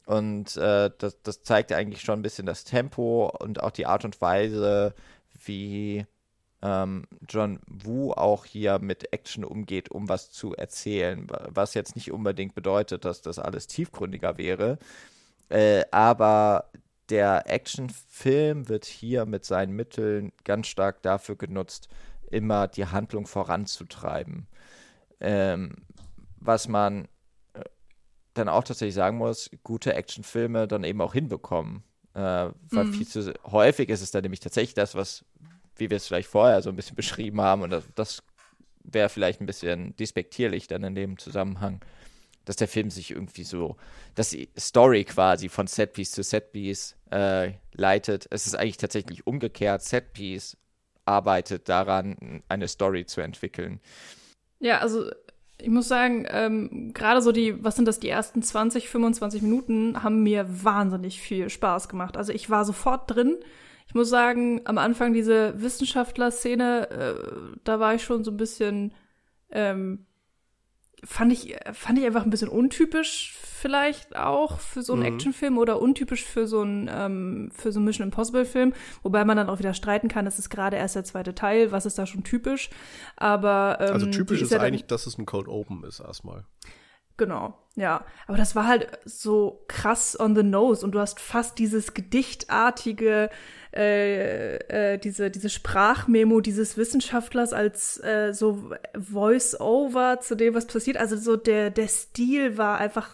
[0.05, 4.05] Und äh, das, das zeigt eigentlich schon ein bisschen das Tempo und auch die Art
[4.05, 4.93] und Weise,
[5.45, 6.05] wie
[6.63, 11.27] ähm, John Woo auch hier mit Action umgeht, um was zu erzählen.
[11.49, 14.79] Was jetzt nicht unbedingt bedeutet, dass das alles tiefgründiger wäre.
[15.49, 16.69] Äh, aber
[17.09, 21.89] der Actionfilm wird hier mit seinen Mitteln ganz stark dafür genutzt,
[22.31, 24.47] immer die Handlung voranzutreiben.
[25.19, 25.75] Ähm,
[26.39, 27.09] was man
[27.53, 27.63] äh,
[28.33, 31.83] dann auch tatsächlich sagen muss, gute Actionfilme dann eben auch hinbekommen.
[32.13, 32.19] Äh,
[32.69, 32.93] weil mhm.
[32.93, 35.25] viel zu häufig ist es dann nämlich tatsächlich das, was,
[35.75, 38.23] wie wir es vielleicht vorher so ein bisschen beschrieben haben, und das, das
[38.83, 41.79] wäre vielleicht ein bisschen despektierlich dann in dem Zusammenhang,
[42.45, 43.77] dass der Film sich irgendwie so,
[44.15, 48.27] dass die Story quasi von Setpiece zu Setpiece äh, leitet.
[48.29, 49.81] Es ist eigentlich tatsächlich umgekehrt.
[49.81, 50.57] Setpiece
[51.05, 53.79] arbeitet daran, eine Story zu entwickeln.
[54.59, 55.09] Ja, also
[55.57, 60.03] ich muss sagen, ähm, gerade so die, was sind das, die ersten 20, 25 Minuten
[60.03, 62.17] haben mir wahnsinnig viel Spaß gemacht.
[62.17, 63.37] Also ich war sofort drin.
[63.87, 68.93] Ich muss sagen, am Anfang diese Wissenschaftler-Szene, äh, da war ich schon so ein bisschen
[69.49, 70.05] ähm,
[71.05, 75.07] fand ich, fand ich einfach ein bisschen untypisch vielleicht auch für so einen mhm.
[75.07, 79.37] Actionfilm oder untypisch für so einen, ähm, für so einen Mission Impossible Film, wobei man
[79.37, 82.05] dann auch wieder streiten kann, das ist gerade erst der zweite Teil, was ist da
[82.05, 82.69] schon typisch,
[83.15, 86.45] aber ähm, Also typisch ist, ist ja eigentlich, dass es ein Cold Open ist erstmal.
[87.15, 88.05] Genau, ja.
[88.25, 93.29] Aber das war halt so krass on the nose und du hast fast dieses gedichtartige
[93.75, 100.97] äh, äh, diese, diese Sprachmemo dieses Wissenschaftlers als äh, so Voice-Over zu dem, was passiert.
[100.97, 103.09] Also so der, der Stil war einfach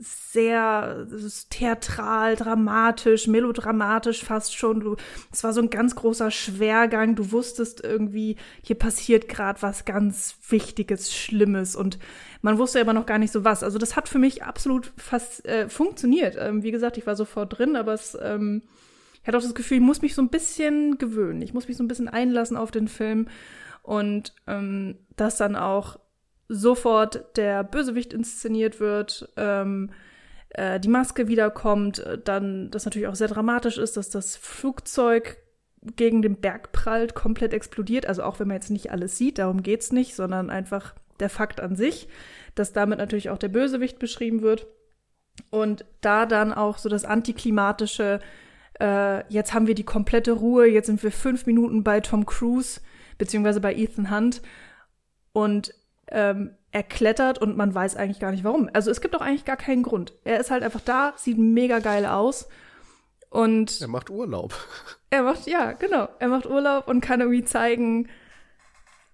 [0.00, 1.06] sehr
[1.50, 4.80] theatral, dramatisch, melodramatisch fast schon.
[4.80, 4.96] Du,
[5.32, 7.16] es war so ein ganz großer Schwergang.
[7.16, 11.98] Du wusstest irgendwie, hier passiert gerade was ganz Wichtiges, Schlimmes und
[12.42, 13.64] man wusste aber noch gar nicht so was.
[13.64, 16.36] Also das hat für mich absolut fast äh, funktioniert.
[16.38, 18.62] Ähm, wie gesagt, ich war sofort drin, aber es ähm,
[19.28, 21.42] ich hatte auch das Gefühl, ich muss mich so ein bisschen gewöhnen.
[21.42, 23.28] Ich muss mich so ein bisschen einlassen auf den Film.
[23.82, 26.00] Und ähm, dass dann auch
[26.48, 29.90] sofort der Bösewicht inszeniert wird, ähm,
[30.48, 35.36] äh, die Maske wiederkommt, dann das natürlich auch sehr dramatisch ist, dass das Flugzeug
[35.82, 38.06] gegen den Berg prallt, komplett explodiert.
[38.06, 41.60] Also auch wenn man jetzt nicht alles sieht, darum geht's nicht, sondern einfach der Fakt
[41.60, 42.08] an sich,
[42.54, 44.66] dass damit natürlich auch der Bösewicht beschrieben wird.
[45.50, 48.20] Und da dann auch so das antiklimatische,
[48.80, 52.80] äh, jetzt haben wir die komplette Ruhe, jetzt sind wir fünf Minuten bei Tom Cruise,
[53.18, 54.42] beziehungsweise bei Ethan Hunt.
[55.32, 55.74] Und
[56.08, 58.68] ähm, er klettert und man weiß eigentlich gar nicht warum.
[58.72, 60.12] Also es gibt auch eigentlich gar keinen Grund.
[60.24, 62.48] Er ist halt einfach da, sieht mega geil aus.
[63.30, 64.54] Und er macht Urlaub.
[65.10, 66.08] Er macht, ja, genau.
[66.18, 68.08] Er macht Urlaub und kann irgendwie zeigen,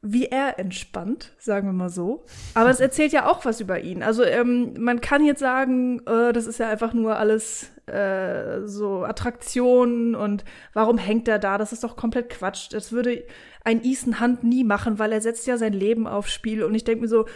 [0.02, 2.26] wie er entspannt, sagen wir mal so.
[2.54, 4.02] Aber es erzählt ja auch was über ihn.
[4.02, 9.04] Also ähm, man kann jetzt sagen, äh, das ist ja einfach nur alles äh, so
[9.04, 11.58] Attraktionen und warum hängt er da?
[11.58, 12.72] Das ist doch komplett Quatsch.
[12.72, 13.24] Das würde
[13.62, 16.62] ein Ethan Hunt nie machen, weil er setzt ja sein Leben aufs Spiel.
[16.64, 17.26] Und ich denke mir so,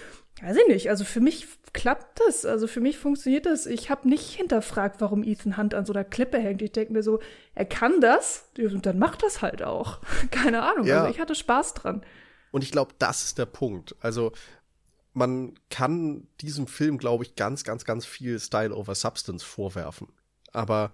[0.43, 3.67] weiß ich nicht, also für mich klappt das, also für mich funktioniert das.
[3.67, 6.63] Ich habe nicht hinterfragt, warum Ethan Hunt an so einer Klippe hängt.
[6.63, 7.21] Ich denke mir so,
[7.55, 10.01] er kann das und dann macht das halt auch.
[10.31, 11.01] Keine Ahnung, ja.
[11.01, 12.03] also ich hatte Spaß dran.
[12.51, 13.97] Und ich glaube, das ist der Punkt.
[14.01, 14.33] Also
[15.13, 20.09] man kann diesem Film, glaube ich, ganz, ganz, ganz viel Style over Substance vorwerfen.
[20.53, 20.93] Aber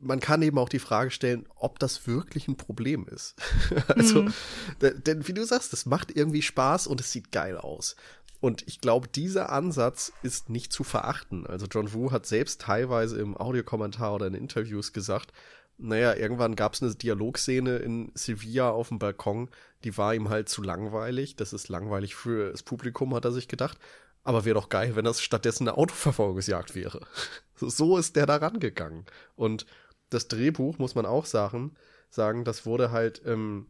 [0.00, 3.34] man kann eben auch die Frage stellen, ob das wirklich ein Problem ist.
[3.88, 4.32] also, mhm.
[4.80, 7.96] denn wie du sagst, das macht irgendwie Spaß und es sieht geil aus.
[8.40, 11.46] Und ich glaube, dieser Ansatz ist nicht zu verachten.
[11.46, 15.32] Also John Woo hat selbst teilweise im Audiokommentar oder in Interviews gesagt,
[15.76, 19.48] naja, irgendwann gab es eine Dialogszene in Sevilla auf dem Balkon,
[19.82, 21.36] die war ihm halt zu langweilig.
[21.36, 23.78] Das ist langweilig für das Publikum, hat er sich gedacht.
[24.24, 27.06] Aber wäre doch geil, wenn das stattdessen eine Autoverfolgungsjagd wäre.
[27.56, 29.04] so ist der da rangegangen.
[29.36, 29.66] Und
[30.10, 31.74] das Drehbuch, muss man auch sagen,
[32.10, 33.66] sagen das wurde halt ähm,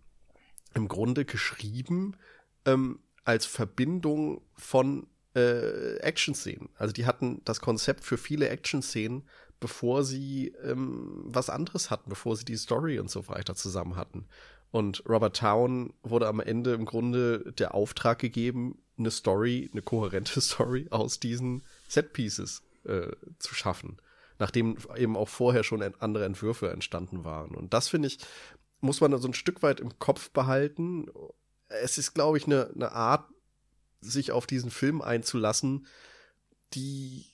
[0.75, 2.17] im Grunde geschrieben
[2.65, 6.69] ähm, als Verbindung von äh, Action-Szenen.
[6.77, 9.25] Also die hatten das Konzept für viele Action-Szenen,
[9.61, 14.27] bevor sie ähm, was anderes hatten, bevor sie die Story und so weiter zusammen hatten.
[14.71, 20.41] Und Robert Town wurde am Ende im Grunde der Auftrag gegeben, eine Story, eine kohärente
[20.43, 23.99] Story aus diesen Set-Pieces äh, zu schaffen.
[24.39, 27.55] Nachdem eben auch vorher schon andere Entwürfe entstanden waren.
[27.55, 28.19] Und das finde ich,
[28.81, 31.07] muss man so ein Stück weit im Kopf behalten.
[31.69, 33.29] Es ist, glaube ich, eine, eine Art,
[34.01, 35.87] sich auf diesen Film einzulassen,
[36.75, 37.27] die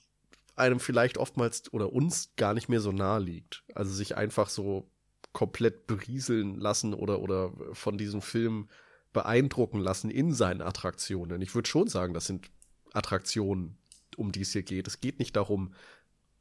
[0.54, 3.64] einem vielleicht oftmals oder uns gar nicht mehr so nahe liegt.
[3.74, 4.88] Also sich einfach so
[5.32, 8.68] komplett berieseln lassen oder, oder von diesem Film
[9.12, 11.42] beeindrucken lassen in seinen Attraktionen.
[11.42, 12.50] Ich würde schon sagen, das sind
[12.92, 13.76] Attraktionen,
[14.16, 14.86] um die es hier geht.
[14.86, 15.74] Es geht nicht darum,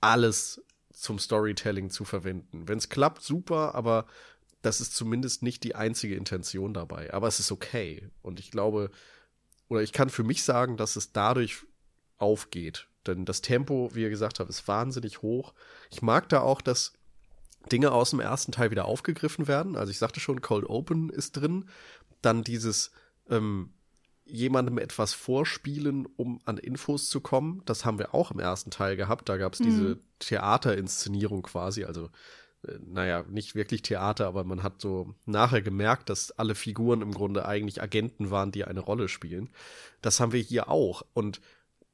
[0.01, 2.67] alles zum Storytelling zu verwenden.
[2.67, 4.05] Wenn es klappt, super, aber
[4.61, 7.13] das ist zumindest nicht die einzige Intention dabei.
[7.13, 8.09] Aber es ist okay.
[8.21, 8.91] Und ich glaube,
[9.67, 11.63] oder ich kann für mich sagen, dass es dadurch
[12.17, 12.87] aufgeht.
[13.07, 15.53] Denn das Tempo, wie ihr gesagt habt, ist wahnsinnig hoch.
[15.89, 16.93] Ich mag da auch, dass
[17.71, 19.75] Dinge aus dem ersten Teil wieder aufgegriffen werden.
[19.75, 21.69] Also ich sagte schon, Cold Open ist drin.
[22.21, 22.91] Dann dieses
[23.29, 23.73] ähm,
[24.25, 27.61] jemandem etwas vorspielen, um an Infos zu kommen.
[27.65, 29.29] Das haben wir auch im ersten Teil gehabt.
[29.29, 29.63] Da gab es mhm.
[29.65, 31.83] diese Theaterinszenierung quasi.
[31.85, 32.09] Also,
[32.67, 37.11] äh, naja, nicht wirklich Theater, aber man hat so nachher gemerkt, dass alle Figuren im
[37.11, 39.49] Grunde eigentlich Agenten waren, die eine Rolle spielen.
[40.01, 41.03] Das haben wir hier auch.
[41.13, 41.41] Und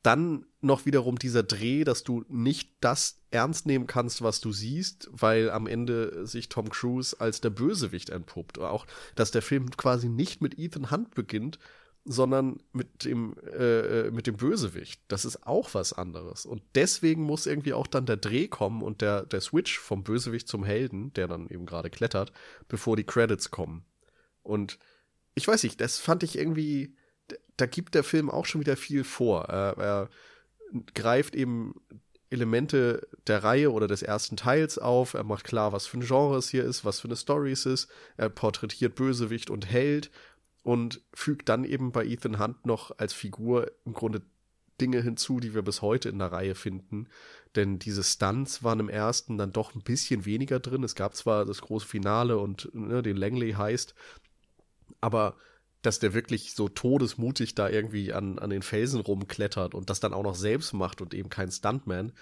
[0.06, 5.10] dann noch wiederum dieser Dreh, dass du nicht das ernst nehmen kannst, was du siehst,
[5.12, 8.60] weil am Ende sich Tom Cruise als der Bösewicht entpuppt.
[8.60, 11.60] Auch, dass der Film quasi nicht mit Ethan Hunt beginnt,
[12.06, 15.02] sondern mit dem, äh, mit dem Bösewicht.
[15.08, 16.46] Das ist auch was anderes.
[16.46, 20.48] Und deswegen muss irgendwie auch dann der Dreh kommen und der, der Switch vom Bösewicht
[20.48, 22.32] zum Helden, der dann eben gerade klettert,
[22.68, 23.84] bevor die Credits kommen.
[24.44, 24.78] Und
[25.34, 26.96] ich weiß nicht, das fand ich irgendwie
[27.58, 29.46] da gibt der Film auch schon wieder viel vor.
[29.46, 30.10] Er, er
[30.94, 31.76] greift eben
[32.30, 35.14] Elemente der Reihe oder des ersten Teils auf.
[35.14, 37.66] Er macht klar, was für ein Genre es hier ist, was für eine Story es
[37.66, 37.90] ist.
[38.18, 40.12] Er porträtiert Bösewicht und Held
[40.64, 44.22] und fügt dann eben bei Ethan Hunt noch als Figur im Grunde
[44.82, 47.08] Dinge hinzu, die wir bis heute in der Reihe finden.
[47.56, 50.84] Denn diese Stunts waren im ersten dann doch ein bisschen weniger drin.
[50.84, 53.96] Es gab zwar das große Finale und ne, den Langley heißt,
[55.00, 55.38] aber
[55.86, 60.14] dass der wirklich so todesmutig da irgendwie an, an den Felsen rumklettert und das dann
[60.14, 62.14] auch noch selbst macht und eben kein Stuntman,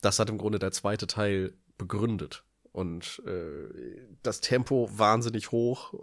[0.00, 2.44] das hat im Grunde der zweite Teil begründet.
[2.72, 5.94] Und äh, das Tempo wahnsinnig hoch.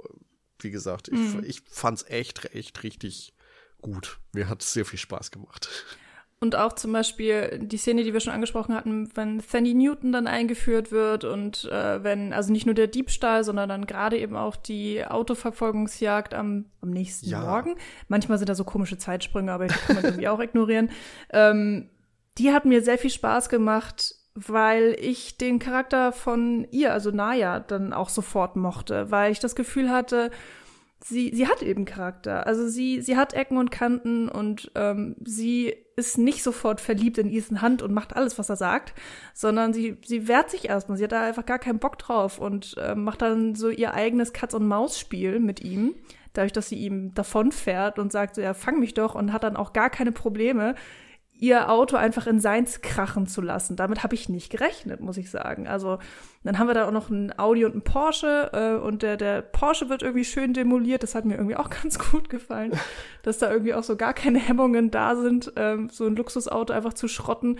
[0.60, 1.43] Wie gesagt, ich, mhm.
[1.45, 3.36] ich fand's echt, echt richtig
[3.82, 4.19] gut.
[4.32, 5.69] Mir hat es sehr viel Spaß gemacht.
[6.43, 10.25] Und auch zum Beispiel die Szene, die wir schon angesprochen hatten, wenn Fanny Newton dann
[10.25, 14.56] eingeführt wird und äh, wenn, also nicht nur der Diebstahl, sondern dann gerade eben auch
[14.56, 17.41] die Autoverfolgungsjagd am, am nächsten ja.
[17.41, 17.75] Morgen.
[18.08, 20.89] Manchmal sind da so komische Zeitsprünge, aber die kann man irgendwie auch ignorieren.
[21.30, 21.91] Ähm,
[22.39, 27.60] die hat mir sehr viel Spaß gemacht, weil ich den Charakter von ihr, also Naya,
[27.60, 30.32] dann auch sofort mochte, weil ich das Gefühl hatte,
[31.04, 32.47] sie, sie hat eben Charakter.
[32.47, 35.75] Also sie, sie hat Ecken und Kanten und ähm, sie
[36.08, 38.94] ist nicht sofort verliebt in Ethan Hunt und macht alles, was er sagt,
[39.34, 40.98] sondern sie, sie wehrt sich erstmal.
[40.98, 44.34] Sie hat da einfach gar keinen Bock drauf und äh, macht dann so ihr eigenes
[44.34, 45.96] Katz-und-Maus-Spiel mit ihm,
[46.34, 49.56] dadurch, dass sie ihm davonfährt und sagt so, ja, fang mich doch und hat dann
[49.56, 50.76] auch gar keine Probleme,
[51.41, 53.75] ihr Auto einfach in seins krachen zu lassen.
[53.75, 55.67] Damit habe ich nicht gerechnet, muss ich sagen.
[55.67, 55.97] Also
[56.43, 59.41] dann haben wir da auch noch ein Audi und ein Porsche äh, und der, der
[59.41, 61.01] Porsche wird irgendwie schön demoliert.
[61.01, 62.73] Das hat mir irgendwie auch ganz gut gefallen,
[63.23, 66.93] dass da irgendwie auch so gar keine Hemmungen da sind, ähm, so ein Luxusauto einfach
[66.93, 67.58] zu schrotten.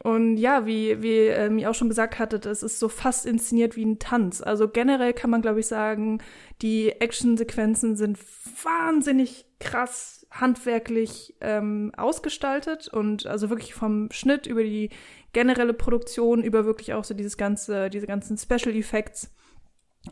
[0.00, 3.74] Und ja, wie, wie ähm, ihr auch schon gesagt hattet, es ist so fast inszeniert
[3.74, 4.40] wie ein Tanz.
[4.40, 6.22] Also generell kann man, glaube ich, sagen,
[6.62, 8.16] die Actionsequenzen sind
[8.62, 14.90] wahnsinnig krass handwerklich ähm, ausgestaltet und also wirklich vom Schnitt über die
[15.32, 19.34] generelle Produktion über wirklich auch so dieses ganze, diese ganzen Special Effects.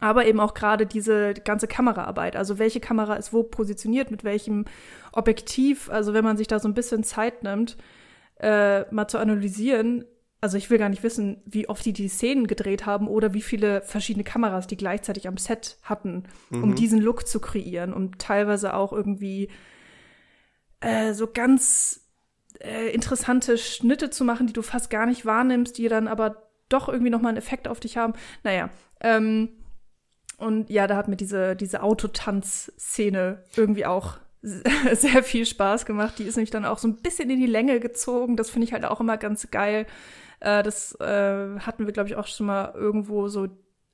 [0.01, 2.37] Aber eben auch gerade diese ganze Kameraarbeit.
[2.37, 4.65] Also welche Kamera ist wo positioniert, mit welchem
[5.13, 5.89] Objektiv.
[5.91, 7.77] Also wenn man sich da so ein bisschen Zeit nimmt,
[8.41, 10.05] äh, mal zu analysieren.
[10.41, 13.41] Also ich will gar nicht wissen, wie oft die die Szenen gedreht haben oder wie
[13.41, 16.63] viele verschiedene Kameras die gleichzeitig am Set hatten, mhm.
[16.63, 19.49] um diesen Look zu kreieren, um teilweise auch irgendwie
[20.81, 22.07] äh, so ganz
[22.61, 26.89] äh, interessante Schnitte zu machen, die du fast gar nicht wahrnimmst, die dann aber doch
[26.89, 28.15] irgendwie nochmal einen Effekt auf dich haben.
[28.43, 29.51] Naja, ähm,
[30.39, 36.19] und ja, da hat mir diese, diese Autotanz-Szene irgendwie auch sehr viel Spaß gemacht.
[36.19, 38.37] Die ist nämlich dann auch so ein bisschen in die Länge gezogen.
[38.37, 39.87] Das finde ich halt auch immer ganz geil.
[40.41, 43.49] Äh, das äh, hatten wir, glaube ich, auch schon mal irgendwo so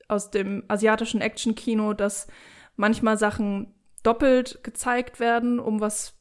[0.07, 2.27] aus dem asiatischen Action-Kino, dass
[2.75, 6.15] manchmal Sachen doppelt gezeigt werden, um was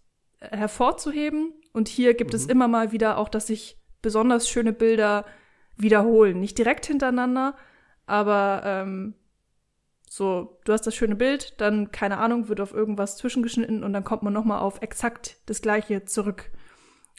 [0.51, 1.53] hervorzuheben.
[1.73, 2.37] Und hier gibt mhm.
[2.37, 5.25] es immer mal wieder auch, dass sich besonders schöne Bilder
[5.77, 6.41] wiederholen.
[6.41, 7.57] Nicht direkt hintereinander,
[8.07, 9.15] aber ähm,
[10.09, 14.05] so, du hast das schöne Bild, dann, keine Ahnung, wird auf irgendwas zwischengeschnitten und dann
[14.05, 16.51] kommt man nochmal auf exakt das gleiche zurück.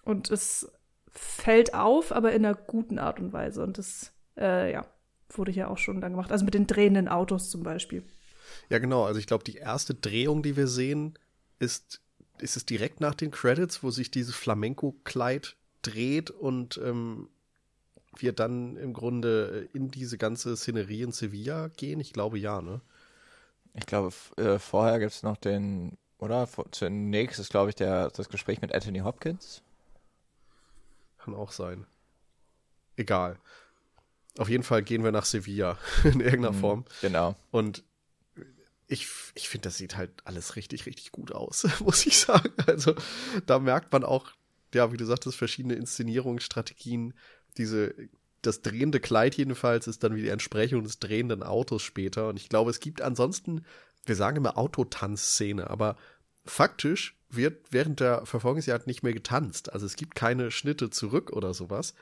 [0.04, 0.72] Und es
[1.12, 3.64] fällt auf, aber in einer guten Art und Weise.
[3.64, 4.86] Und das, äh, ja,
[5.30, 6.32] wurde ja auch schon dann gemacht.
[6.32, 8.04] Also mit den drehenden Autos zum Beispiel.
[8.70, 9.06] Ja, genau.
[9.06, 11.18] Also ich glaube, die erste Drehung, die wir sehen,
[11.58, 12.03] ist
[12.44, 17.30] ist es direkt nach den Credits, wo sich dieses Flamenco-Kleid dreht und ähm,
[18.18, 22.00] wir dann im Grunde in diese ganze Szenerie in Sevilla gehen?
[22.00, 22.82] Ich glaube ja, ne?
[23.74, 26.48] Ich glaube, äh, vorher gibt es noch den, oder?
[26.72, 29.64] Zunächst ist, glaube ich, der, das Gespräch mit Anthony Hopkins.
[31.18, 31.88] Kann auch sein.
[32.96, 33.40] Egal.
[34.38, 36.86] Auf jeden Fall gehen wir nach Sevilla in irgendeiner mhm, Form.
[37.02, 37.36] Genau.
[37.52, 37.84] Und
[38.94, 42.54] ich, ich finde, das sieht halt alles richtig, richtig gut aus, muss ich sagen.
[42.68, 42.96] Also
[43.46, 44.32] da merkt man auch,
[44.74, 47.14] ja, wie du sagtest, verschiedene Inszenierungsstrategien.
[47.58, 47.94] Diese,
[48.42, 52.30] das drehende Kleid jedenfalls ist dann wie die Entsprechung des drehenden Autos später.
[52.30, 53.66] Und ich glaube, es gibt ansonsten,
[54.06, 55.98] wir sagen immer Autotanzszene, aber
[56.46, 59.74] faktisch wird während der Verfolgungsjagd nicht mehr getanzt.
[59.74, 61.96] Also es gibt keine Schnitte zurück oder sowas.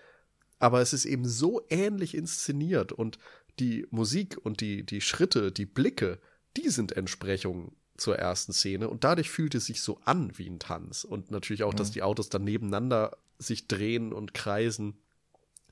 [0.59, 3.17] Aber es ist eben so ähnlich inszeniert und
[3.59, 6.19] die Musik und die, die Schritte, die Blicke,
[6.57, 10.59] die sind Entsprechungen zur ersten Szene und dadurch fühlt es sich so an wie ein
[10.59, 11.77] Tanz und natürlich auch, mhm.
[11.77, 14.97] dass die Autos dann nebeneinander sich drehen und kreisen,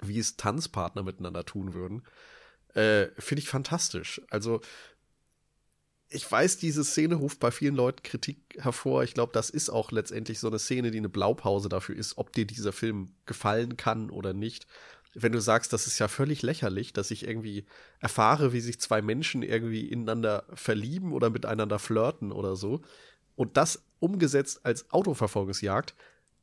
[0.02, 2.04] wie es Tanzpartner miteinander tun würden,
[2.74, 4.22] äh, finde ich fantastisch.
[4.30, 4.62] Also
[6.12, 9.04] ich weiß, diese Szene ruft bei vielen Leuten Kritik hervor.
[9.04, 12.34] Ich glaube, das ist auch letztendlich so eine Szene, die eine Blaupause dafür ist, ob
[12.34, 14.66] dir dieser Film gefallen kann oder nicht
[15.14, 17.66] wenn du sagst, das ist ja völlig lächerlich, dass ich irgendwie
[18.00, 22.82] erfahre, wie sich zwei Menschen irgendwie ineinander verlieben oder miteinander flirten oder so.
[23.36, 25.96] Und das umgesetzt als Autoverfolgungsjagd,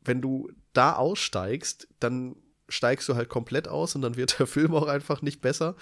[0.02, 2.36] wenn du da aussteigst, dann
[2.68, 5.76] steigst du halt komplett aus und dann wird der Film auch einfach nicht besser.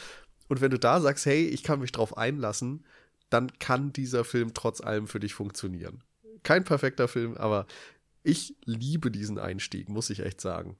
[0.48, 2.84] Und wenn du da sagst, hey, ich kann mich drauf einlassen,
[3.30, 6.04] dann kann dieser Film trotz allem für dich funktionieren.
[6.42, 7.66] Kein perfekter Film, aber
[8.22, 10.76] ich liebe diesen Einstieg, muss ich echt sagen.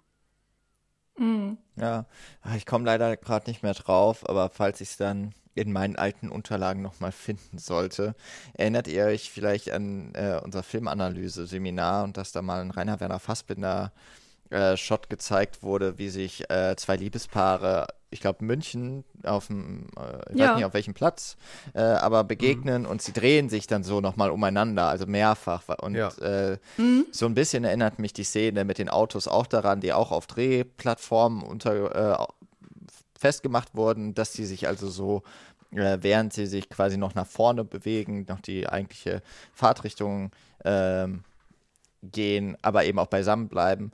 [1.19, 1.59] Mhm.
[1.77, 2.07] Ja,
[2.43, 5.97] ah, ich komme leider gerade nicht mehr drauf, aber falls ich es dann in meinen
[5.97, 8.17] alten Unterlagen nochmal finden sollte,
[8.55, 13.21] erinnert ihr euch vielleicht an äh, unser Filmanalyse-Seminar und dass da mal ein Rainer Werner
[13.21, 13.93] Fassbinder
[14.51, 20.33] äh, Shot gezeigt wurde, wie sich äh, zwei Liebespaare, ich glaube München, auf dem, äh,
[20.33, 20.49] ich ja.
[20.49, 21.37] weiß nicht auf welchem Platz,
[21.73, 22.89] äh, aber begegnen mhm.
[22.89, 25.65] und sie drehen sich dann so nochmal umeinander, also mehrfach.
[25.81, 26.09] Und ja.
[26.19, 27.07] Äh, mhm.
[27.11, 30.27] so ein bisschen erinnert mich die Szene mit den Autos auch daran, die auch auf
[30.27, 32.27] Drehplattformen unter äh,
[33.19, 35.23] festgemacht wurden, dass sie sich also so
[35.77, 39.23] während sie sich quasi noch nach vorne bewegen, noch die eigentliche
[39.53, 40.31] Fahrtrichtung
[40.65, 41.25] ähm,
[42.13, 43.93] gehen, aber eben auch beisammen bleiben.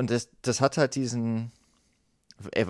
[0.00, 1.52] Und das, das hat halt diesen,
[2.52, 2.64] äh,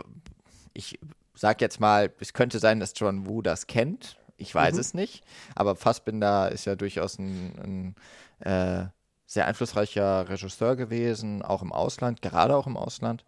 [0.72, 0.98] ich
[1.32, 4.18] sag jetzt mal, es könnte sein, dass John Woo das kennt.
[4.36, 4.80] Ich weiß mhm.
[4.80, 5.22] es nicht.
[5.54, 7.94] Aber Fassbinder ist ja durchaus ein,
[8.40, 8.88] ein äh,
[9.26, 13.24] sehr einflussreicher Regisseur gewesen, auch im Ausland, gerade auch im Ausland.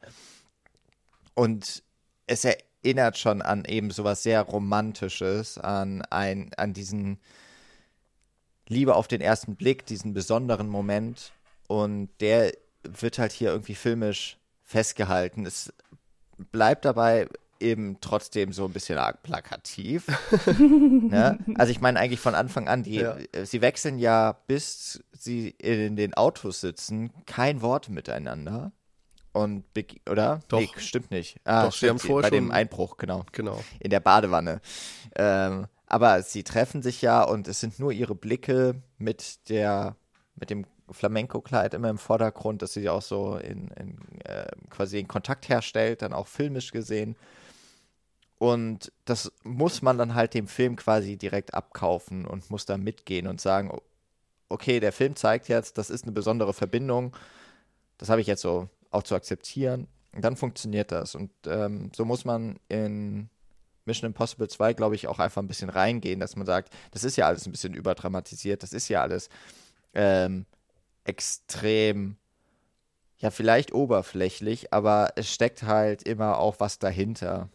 [1.35, 1.85] Und
[2.27, 7.21] es erinnert schon an eben sowas sehr Romantisches, an, ein, an diesen
[8.67, 11.31] Liebe auf den ersten Blick, diesen besonderen Moment.
[11.69, 12.53] Und der
[12.85, 15.47] wird halt hier irgendwie filmisch festgehalten.
[15.47, 15.73] Es
[16.51, 17.29] bleibt dabei
[17.61, 20.07] eben trotzdem so ein bisschen arg plakativ.
[20.59, 21.39] ne?
[21.55, 23.17] Also ich meine eigentlich von Anfang an, die, ja.
[23.45, 28.73] sie wechseln ja, bis sie in den Autos sitzen, kein Wort miteinander.
[29.33, 29.65] Und
[30.11, 30.41] oder?
[30.49, 30.61] Doch.
[30.61, 31.41] Nee, stimmt nicht.
[31.45, 33.25] Ah, Doch, stimmt, sie haben bei dem Einbruch, genau.
[33.33, 33.65] Genau.
[33.81, 34.61] In der Badewanne.
[35.17, 39.97] Ähm, aber sie treffen sich ja und es sind nur ihre Blicke mit der,
[40.35, 45.09] mit dem Flamenco-Kleid immer im Vordergrund, dass sie auch so in, in äh, quasi in
[45.09, 47.17] Kontakt herstellt, dann auch filmisch gesehen.
[48.39, 53.29] Und das muss man dann halt dem Film quasi direkt abkaufen und muss da mitgehen
[53.29, 53.71] und sagen,
[54.49, 57.17] okay, der Film zeigt jetzt, das ist eine besondere Verbindung.
[57.99, 59.87] Das habe ich jetzt so auch zu akzeptieren.
[60.13, 61.15] Und dann funktioniert das.
[61.15, 63.31] Und ähm, so muss man in
[63.85, 67.17] Mission Impossible 2, glaube ich, auch einfach ein bisschen reingehen, dass man sagt, das ist
[67.17, 69.29] ja alles ein bisschen überdramatisiert, das ist ja alles
[69.95, 70.47] ähm,
[71.05, 72.17] extrem,
[73.19, 77.49] ja, vielleicht oberflächlich, aber es steckt halt immer auch was dahinter.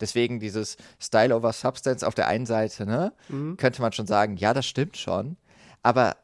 [0.00, 3.56] Deswegen dieses Style over Substance auf der einen Seite, ne, mhm.
[3.56, 5.36] könnte man schon sagen, ja, das stimmt schon,
[5.82, 6.16] aber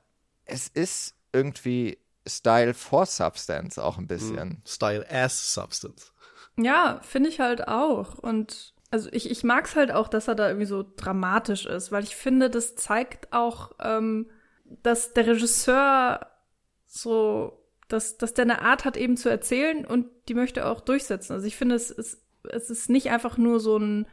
[0.45, 4.49] es ist irgendwie Style for Substance auch ein bisschen.
[4.49, 4.63] Mhm.
[4.67, 6.13] Style as Substance.
[6.57, 8.19] Ja, finde ich halt auch.
[8.19, 11.91] Und also ich, ich mag es halt auch, dass er da irgendwie so dramatisch ist,
[11.91, 14.31] weil ich finde, das zeigt auch, ähm,
[14.65, 16.31] dass der Regisseur
[16.95, 20.81] so, dass, dass der eine Art hat, eben zu erzählen und die möchte er auch
[20.81, 21.33] durchsetzen.
[21.33, 24.07] Also ich finde, es ist, es ist nicht einfach nur so ein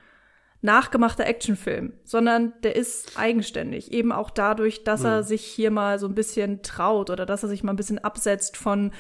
[0.62, 3.92] nachgemachter Actionfilm, sondern der ist eigenständig.
[3.92, 5.08] Eben auch dadurch, dass mhm.
[5.08, 8.00] er sich hier mal so ein bisschen traut oder dass er sich mal ein bisschen
[8.00, 8.92] absetzt von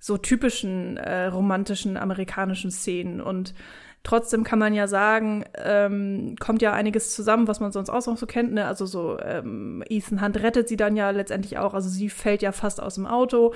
[0.00, 3.20] so typischen äh, romantischen amerikanischen Szenen.
[3.20, 3.54] Und
[4.02, 8.16] trotzdem kann man ja sagen, ähm, kommt ja einiges zusammen, was man sonst auch noch
[8.16, 8.52] so kennt.
[8.52, 8.66] Ne?
[8.66, 11.74] Also so ähm, Ethan Hunt rettet sie dann ja letztendlich auch.
[11.74, 13.54] Also sie fällt ja fast aus dem Auto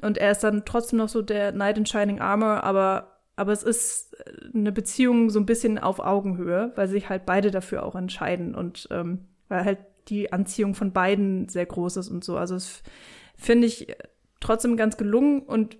[0.00, 3.62] und er ist dann trotzdem noch so der Knight in Shining Armor, aber aber es
[3.62, 7.94] ist äh, eine Beziehung so ein bisschen auf Augenhöhe, weil sich halt beide dafür auch
[7.94, 9.78] entscheiden und ähm, weil halt
[10.08, 12.36] die Anziehung von beiden sehr groß ist und so.
[12.36, 12.82] Also es
[13.36, 13.94] finde ich
[14.40, 15.78] trotzdem ganz gelungen und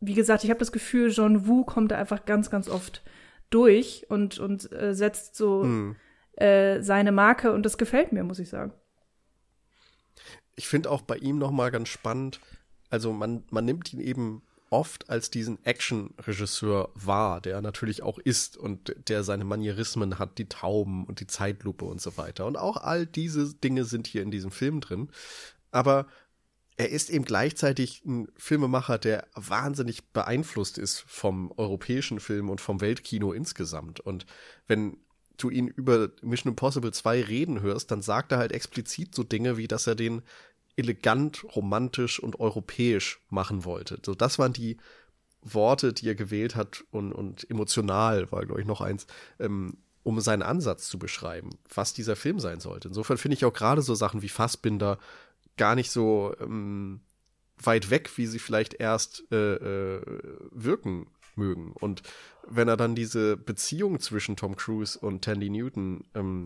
[0.00, 3.02] wie gesagt, ich habe das Gefühl, John Woo kommt da einfach ganz, ganz oft
[3.50, 5.96] durch und, und äh, setzt so hm.
[6.36, 8.72] äh, seine Marke und das gefällt mir, muss ich sagen.
[10.56, 12.40] Ich finde auch bei ihm nochmal ganz spannend,
[12.90, 18.56] also man, man nimmt ihn eben oft als diesen Action-Regisseur wahr, der natürlich auch ist
[18.56, 22.46] und der seine Manierismen hat, die Tauben und die Zeitlupe und so weiter.
[22.46, 25.08] Und auch all diese Dinge sind hier in diesem Film drin.
[25.72, 26.06] Aber
[26.80, 32.80] er ist eben gleichzeitig ein Filmemacher, der wahnsinnig beeinflusst ist vom europäischen Film und vom
[32.80, 34.00] Weltkino insgesamt.
[34.00, 34.24] Und
[34.66, 34.96] wenn
[35.36, 39.58] du ihn über Mission Impossible 2 reden hörst, dann sagt er halt explizit so Dinge
[39.58, 40.22] wie, dass er den
[40.74, 44.00] elegant, romantisch und europäisch machen wollte.
[44.02, 44.78] So, das waren die
[45.42, 49.06] Worte, die er gewählt hat und, und emotional war, glaube ich, noch eins,
[49.38, 52.88] ähm, um seinen Ansatz zu beschreiben, was dieser Film sein sollte.
[52.88, 54.98] Insofern finde ich auch gerade so Sachen wie Fassbinder
[55.60, 57.02] gar nicht so ähm,
[57.58, 60.02] weit weg, wie sie vielleicht erst äh, äh,
[60.52, 61.72] wirken mögen.
[61.72, 62.00] Und
[62.48, 66.44] wenn er dann diese Beziehung zwischen Tom Cruise und Tandy Newton ähm,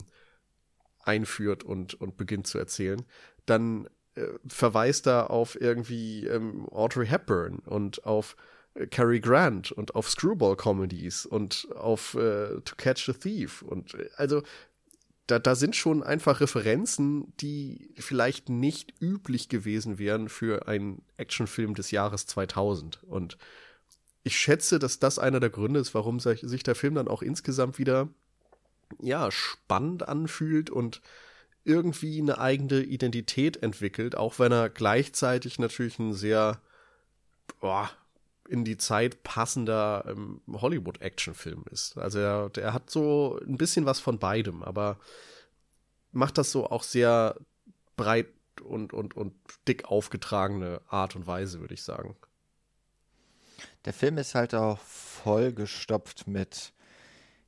[1.05, 3.05] einführt und, und beginnt zu erzählen,
[3.47, 3.87] dann
[4.17, 8.35] äh, verweist er auf irgendwie ähm, Audrey Hepburn und auf
[8.75, 13.63] äh, Cary Grant und auf Screwball-Comedies und auf äh, To Catch a Thief.
[13.63, 14.43] Und äh, also
[15.27, 21.75] da, da sind schon einfach Referenzen, die vielleicht nicht üblich gewesen wären für einen Actionfilm
[21.75, 23.03] des Jahres 2000.
[23.05, 23.39] Und
[24.23, 27.79] ich schätze, dass das einer der Gründe ist, warum sich der Film dann auch insgesamt
[27.79, 28.09] wieder
[29.01, 31.01] ja spannend anfühlt und
[31.65, 36.61] irgendwie eine eigene Identität entwickelt, auch wenn er gleichzeitig natürlich ein sehr
[37.61, 37.91] boah,
[38.49, 41.97] in die Zeit passender ähm, Hollywood-Actionfilm ist.
[41.99, 44.99] Also er, der hat so ein bisschen was von beidem, aber
[46.13, 47.37] macht das so auch sehr
[47.97, 48.29] breit
[48.63, 49.35] und, und, und
[49.67, 52.17] dick aufgetragene Art und Weise, würde ich sagen.
[53.85, 56.73] Der Film ist halt auch vollgestopft mit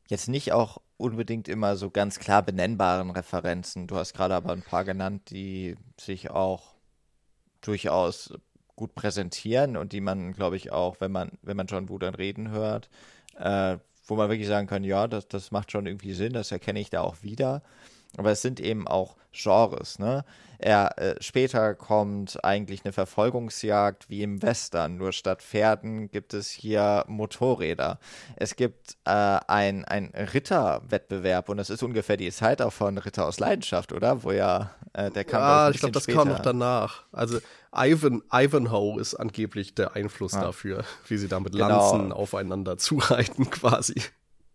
[0.08, 3.86] jetzt nicht auch unbedingt immer so ganz klar benennbaren Referenzen.
[3.86, 6.74] Du hast gerade aber ein paar genannt, die sich auch
[7.60, 8.32] durchaus
[8.76, 12.14] gut präsentieren und die man, glaube ich, auch, wenn man, wenn man John Woo dann
[12.14, 12.88] reden hört,
[13.38, 16.80] äh, wo man wirklich sagen kann, ja, das, das macht schon irgendwie Sinn, das erkenne
[16.80, 17.62] ich da auch wieder.
[18.16, 20.24] Aber es sind eben auch Genres, ne?
[20.58, 26.48] Er, äh, später kommt eigentlich eine Verfolgungsjagd wie im Western, nur statt Pferden gibt es
[26.48, 27.98] hier Motorräder.
[28.36, 33.26] Es gibt äh, ein, ein Ritterwettbewerb und das ist ungefähr die Zeit auch von Ritter
[33.26, 34.22] aus Leidenschaft, oder?
[34.22, 35.42] Wo ja äh, der Kampf.
[35.42, 36.18] Ja, ich glaube, das später.
[36.20, 37.04] kam noch danach.
[37.12, 37.38] Also
[37.76, 40.40] Ivan, Ivanhoe ist angeblich der Einfluss ja.
[40.42, 41.68] dafür, wie sie da mit genau.
[41.68, 44.02] Lanzen aufeinander zureiten quasi.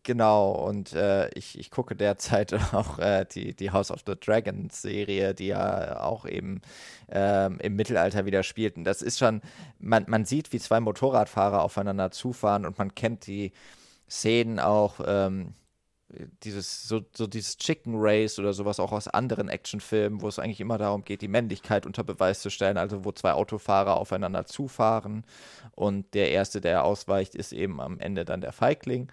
[0.03, 4.81] Genau, und äh, ich, ich gucke derzeit auch äh, die, die House of the Dragons
[4.81, 6.61] Serie, die ja auch eben
[7.09, 8.77] ähm, im Mittelalter wieder spielt.
[8.77, 9.41] Und das ist schon,
[9.77, 13.51] man, man sieht, wie zwei Motorradfahrer aufeinander zufahren und man kennt die
[14.09, 15.53] Szenen auch, ähm,
[16.43, 20.59] dieses, so, so dieses Chicken Race oder sowas auch aus anderen Actionfilmen, wo es eigentlich
[20.59, 25.23] immer darum geht, die Männlichkeit unter Beweis zu stellen, also wo zwei Autofahrer aufeinander zufahren
[25.75, 29.11] und der Erste, der ausweicht, ist eben am Ende dann der Feigling.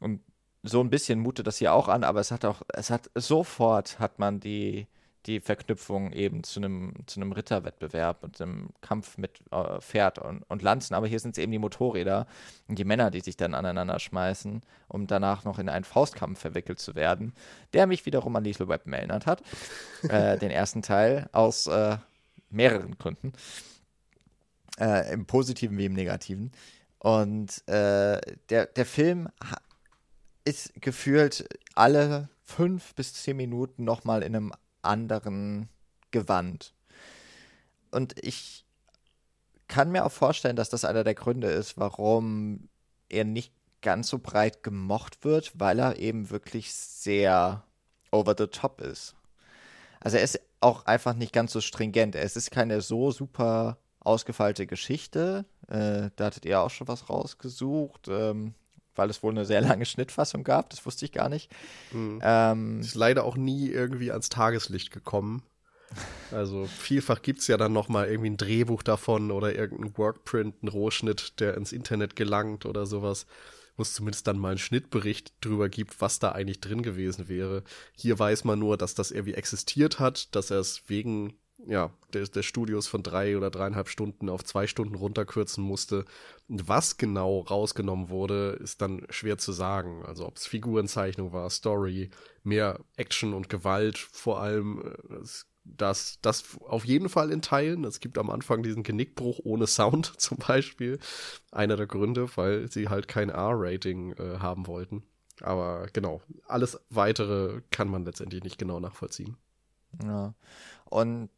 [0.00, 0.20] Und
[0.62, 3.98] so ein bisschen mutet das hier auch an, aber es hat auch, es hat sofort
[3.98, 4.86] hat man die,
[5.26, 10.42] die Verknüpfung eben zu einem, zu einem Ritterwettbewerb und einem Kampf mit äh, Pferd und,
[10.48, 10.94] und Lanzen.
[10.94, 12.26] Aber hier sind es eben die Motorräder
[12.68, 16.78] und die Männer, die sich dann aneinander schmeißen, um danach noch in einen Faustkampf verwickelt
[16.78, 17.32] zu werden,
[17.72, 19.42] der mich wiederum an Liesel Web erinnert hat.
[20.08, 21.96] äh, den ersten Teil aus äh,
[22.50, 23.32] mehreren Gründen.
[24.78, 26.52] Äh, Im Positiven wie im Negativen.
[26.98, 28.20] Und äh,
[28.50, 29.28] der, der Film
[30.44, 34.52] ist gefühlt alle fünf bis zehn Minuten nochmal in einem
[34.86, 35.68] anderen
[36.10, 36.74] Gewand.
[37.90, 38.64] Und ich
[39.68, 42.68] kann mir auch vorstellen, dass das einer der Gründe ist, warum
[43.08, 47.64] er nicht ganz so breit gemocht wird, weil er eben wirklich sehr
[48.10, 49.14] over the top ist.
[50.00, 52.14] Also er ist auch einfach nicht ganz so stringent.
[52.14, 55.44] Es ist keine so super ausgefeilte Geschichte.
[55.68, 58.08] Äh, da hattet ihr auch schon was rausgesucht.
[58.08, 58.54] Ähm,
[58.96, 60.70] weil es wohl eine sehr lange Schnittfassung gab.
[60.70, 61.50] Das wusste ich gar nicht.
[61.92, 62.20] Mhm.
[62.22, 65.42] Ähm, ist leider auch nie irgendwie ans Tageslicht gekommen.
[66.32, 70.62] Also vielfach gibt es ja dann noch mal irgendwie ein Drehbuch davon oder irgendein Workprint,
[70.62, 73.26] ein Rohschnitt, der ins Internet gelangt oder sowas,
[73.76, 77.62] wo es zumindest dann mal einen Schnittbericht drüber gibt, was da eigentlich drin gewesen wäre.
[77.94, 81.34] Hier weiß man nur, dass das irgendwie existiert hat, dass er es wegen
[81.64, 86.04] ja, des, des Studios von drei oder dreieinhalb Stunden auf zwei Stunden runterkürzen musste.
[86.48, 90.04] Und was genau rausgenommen wurde, ist dann schwer zu sagen.
[90.04, 92.10] Also ob es Figurenzeichnung war, Story,
[92.42, 95.18] mehr Action und Gewalt, vor allem äh,
[95.64, 97.84] das, das auf jeden Fall in Teilen.
[97.84, 100.98] Es gibt am Anfang diesen Genickbruch ohne Sound zum Beispiel.
[101.50, 105.02] Einer der Gründe, weil sie halt kein R-Rating äh, haben wollten.
[105.40, 109.36] Aber genau, alles weitere kann man letztendlich nicht genau nachvollziehen.
[110.02, 110.34] Ja.
[110.84, 111.30] Und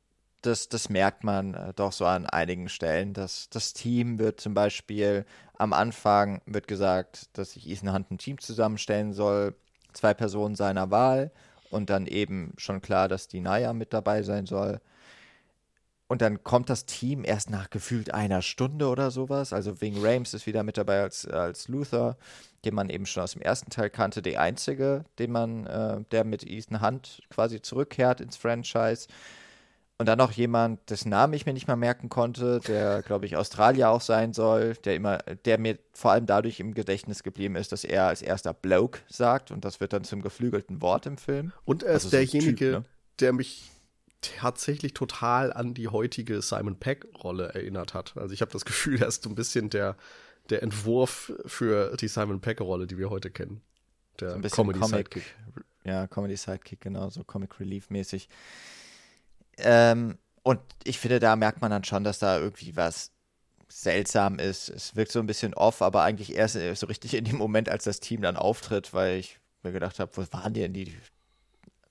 [0.43, 3.13] das, das merkt man äh, doch so an einigen Stellen.
[3.15, 5.25] Dass das Team wird zum Beispiel
[5.57, 9.55] am Anfang wird gesagt, dass sich Ethan Hunt ein Team zusammenstellen soll,
[9.93, 11.33] zwei Personen seiner Wahl
[11.71, 14.81] und dann eben schon klar, dass die Naya mit dabei sein soll.
[16.07, 19.53] Und dann kommt das Team erst nach gefühlt einer Stunde oder sowas.
[19.53, 22.17] Also Wing Rames ist wieder mit dabei als, als Luther,
[22.65, 24.23] den man eben schon aus dem ersten Teil kannte.
[24.23, 29.09] Der einzige, den man, äh, der mit Ethan Hunt quasi zurückkehrt ins Franchise.
[30.01, 33.37] Und dann noch jemand, dessen Namen ich mir nicht mal merken konnte, der, glaube ich,
[33.37, 37.73] Australier auch sein soll, der immer, der mir vor allem dadurch im Gedächtnis geblieben ist,
[37.73, 41.53] dass er als erster Bloke sagt und das wird dann zum geflügelten Wort im Film.
[41.65, 42.85] Und er ist also derjenige, so typ, ne?
[43.19, 43.73] der mich
[44.21, 48.17] tatsächlich total an die heutige Simon Peck-Rolle erinnert hat.
[48.17, 49.97] Also ich habe das Gefühl, er ist so ein bisschen der,
[50.49, 53.63] der Entwurf für die Simon Peck-Rolle, die wir heute kennen.
[54.21, 55.35] Der so Comedy Comic, Sidekick.
[55.85, 58.29] Ja, Comedy Sidekick, genau, so Comic Relief mäßig.
[59.59, 63.13] Ähm, und ich finde, da merkt man dann schon, dass da irgendwie was
[63.69, 64.69] seltsam ist.
[64.69, 67.85] Es wirkt so ein bisschen off, aber eigentlich erst so richtig in dem Moment, als
[67.85, 70.95] das Team dann auftritt, weil ich mir gedacht habe, wo waren die denn die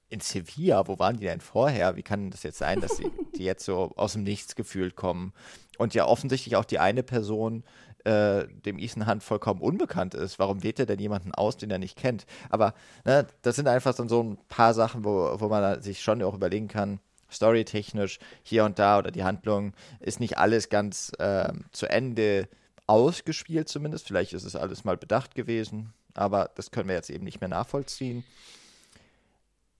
[0.09, 0.87] in Sevilla?
[0.87, 1.95] Wo waren die denn vorher?
[1.95, 5.33] Wie kann das jetzt sein, dass die, die jetzt so aus dem Nichts gefühlt kommen?
[5.77, 7.63] Und ja offensichtlich auch die eine Person
[8.05, 10.39] äh, dem Ethan Hunt vollkommen unbekannt ist.
[10.39, 12.25] Warum wählt er denn jemanden aus, den er nicht kennt?
[12.49, 12.73] Aber
[13.05, 16.67] ne, das sind einfach so ein paar Sachen, wo, wo man sich schon auch überlegen
[16.67, 16.99] kann,
[17.31, 22.47] storytechnisch hier und da oder die Handlung ist nicht alles ganz äh, zu Ende
[22.87, 24.07] ausgespielt zumindest.
[24.07, 27.49] Vielleicht ist es alles mal bedacht gewesen, aber das können wir jetzt eben nicht mehr
[27.49, 28.23] nachvollziehen.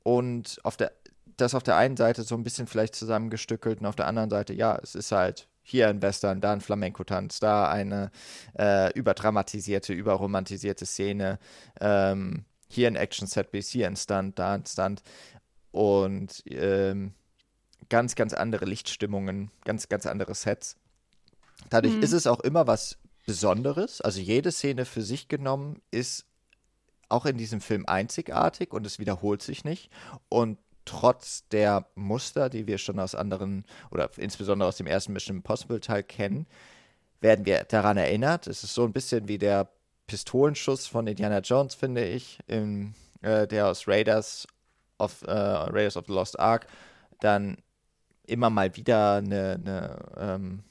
[0.03, 0.91] Und auf der,
[1.37, 4.53] das auf der einen Seite so ein bisschen vielleicht zusammengestückelt und auf der anderen Seite,
[4.53, 8.11] ja, es ist halt hier ein Western, da ein Flamenco-Tanz, da eine
[8.57, 11.39] äh, überdramatisierte, überromantisierte Szene,
[11.81, 15.03] ähm, hier ein Action-Set-Piece, hier ein Stunt, da ein Stunt
[15.71, 17.13] und ähm,
[17.89, 20.75] ganz, ganz andere Lichtstimmungen, ganz, ganz andere Sets.
[21.69, 22.03] Dadurch mhm.
[22.03, 24.01] ist es auch immer was Besonderes.
[24.01, 26.25] Also jede Szene für sich genommen ist
[27.09, 29.91] auch in diesem Film einzigartig und es wiederholt sich nicht.
[30.29, 35.37] Und trotz der Muster, die wir schon aus anderen oder insbesondere aus dem ersten Mission
[35.37, 36.47] Impossible Teil kennen,
[37.19, 38.47] werden wir daran erinnert.
[38.47, 39.69] Es ist so ein bisschen wie der
[40.07, 44.47] Pistolenschuss von Indiana Jones, finde ich, im, äh, der aus Raiders
[44.99, 46.67] of, äh, Raiders of the Lost Ark
[47.19, 47.57] dann
[48.27, 50.63] immer mal wieder eine, eine ähm,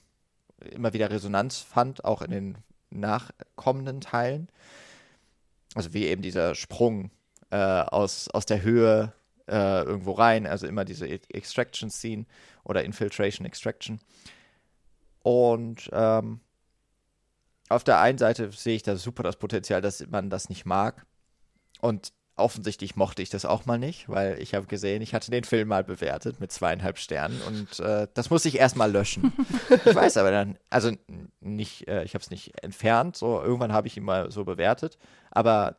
[0.70, 2.58] immer wieder Resonanz fand, auch in den
[2.90, 4.48] nachkommenden Teilen.
[5.74, 7.10] Also wie eben dieser Sprung
[7.50, 9.12] äh, aus, aus der Höhe
[9.48, 12.26] äh, irgendwo rein, also immer diese e-, Extraction-Scene
[12.64, 14.00] oder Infiltration Extraction.
[15.22, 16.40] Und ähm,
[17.68, 21.04] auf der einen Seite sehe ich da super das Potenzial, dass man das nicht mag.
[21.80, 25.44] Und offensichtlich mochte ich das auch mal nicht, weil ich habe gesehen, ich hatte den
[25.44, 29.32] Film mal bewertet mit zweieinhalb Sternen und äh, das muss ich erstmal löschen.
[29.84, 30.92] ich weiß aber dann, also
[31.40, 34.98] nicht, äh, ich habe es nicht entfernt, so irgendwann habe ich ihn mal so bewertet,
[35.30, 35.76] aber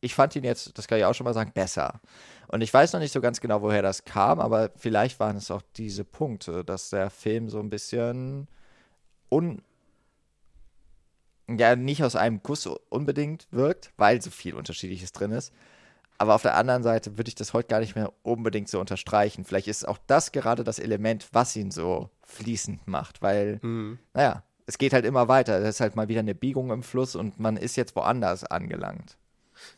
[0.00, 2.00] ich fand ihn jetzt, das kann ich auch schon mal sagen, besser.
[2.48, 5.50] Und ich weiß noch nicht so ganz genau, woher das kam, aber vielleicht waren es
[5.52, 8.48] auch diese Punkte, dass der Film so ein bisschen
[9.30, 9.62] un
[11.48, 15.52] ja nicht aus einem Guss unbedingt wirkt, weil so viel Unterschiedliches drin ist.
[16.18, 19.44] Aber auf der anderen Seite würde ich das heute gar nicht mehr unbedingt so unterstreichen.
[19.44, 23.98] Vielleicht ist auch das gerade das Element, was ihn so fließend macht, weil, mhm.
[24.14, 25.58] naja, es geht halt immer weiter.
[25.58, 29.16] Es ist halt mal wieder eine Biegung im Fluss und man ist jetzt woanders angelangt.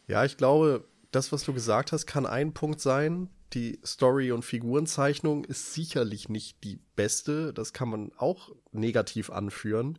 [0.07, 3.31] Ja, ich glaube, das, was du gesagt hast, kann ein Punkt sein.
[3.53, 7.53] Die Story- und Figurenzeichnung ist sicherlich nicht die beste.
[7.53, 9.99] Das kann man auch negativ anführen.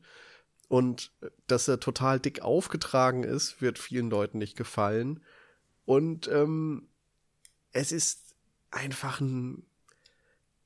[0.68, 1.12] Und
[1.48, 5.22] dass er total dick aufgetragen ist, wird vielen Leuten nicht gefallen.
[5.86, 6.88] Und ähm,
[7.72, 8.36] es ist
[8.72, 9.64] einfach ein.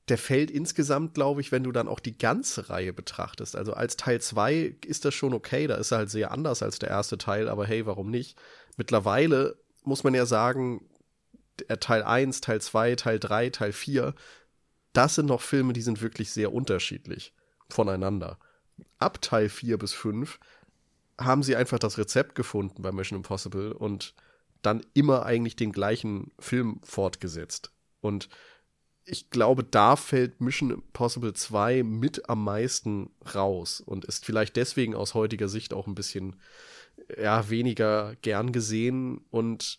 [0.08, 3.54] Der fällt insgesamt, glaube ich, wenn du dann auch die ganze Reihe betrachtest.
[3.54, 6.80] Also als Teil 2 ist das schon okay, da ist er halt sehr anders als
[6.80, 8.36] der erste Teil, aber hey, warum nicht?
[8.76, 10.84] Mittlerweile muss man ja sagen,
[11.78, 14.14] Teil 1, Teil 2, Teil 3, Teil 4,
[14.92, 17.32] das sind noch Filme, die sind wirklich sehr unterschiedlich
[17.68, 18.36] voneinander
[18.98, 20.38] ab Teil 4 bis 5
[21.18, 24.14] haben sie einfach das Rezept gefunden bei Mission Impossible und
[24.62, 27.72] dann immer eigentlich den gleichen Film fortgesetzt.
[28.00, 28.28] Und
[29.04, 34.94] ich glaube, da fällt Mission Impossible 2 mit am meisten raus und ist vielleicht deswegen
[34.94, 36.36] aus heutiger Sicht auch ein bisschen
[37.18, 39.24] ja, weniger gern gesehen.
[39.30, 39.78] Und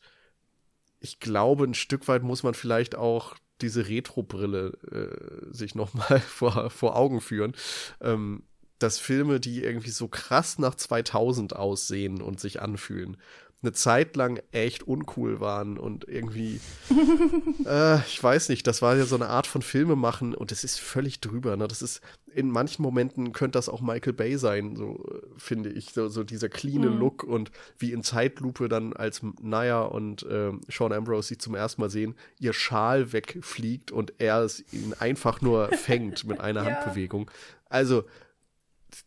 [0.99, 6.69] ich glaube, ein Stück weit muss man vielleicht auch diese Retro-Brille äh, sich nochmal vor,
[6.69, 7.53] vor Augen führen.
[8.01, 8.43] Ähm,
[8.83, 13.17] dass Filme, die irgendwie so krass nach 2000 aussehen und sich anfühlen,
[13.63, 16.59] eine Zeit lang echt uncool waren und irgendwie,
[17.65, 20.63] äh, ich weiß nicht, das war ja so eine Art von Filme machen und das
[20.63, 21.55] ist völlig drüber.
[21.57, 21.67] Ne?
[21.67, 22.01] Das ist,
[22.33, 25.05] in manchen Momenten könnte das auch Michael Bay sein, so
[25.37, 26.97] finde ich, so, so dieser cleane mhm.
[26.97, 31.81] Look und wie in Zeitlupe dann als Naya und äh, Sean Ambrose sich zum ersten
[31.81, 36.75] Mal sehen, ihr Schal wegfliegt und er es ihn einfach nur fängt mit einer ja.
[36.75, 37.29] Handbewegung.
[37.69, 38.05] Also,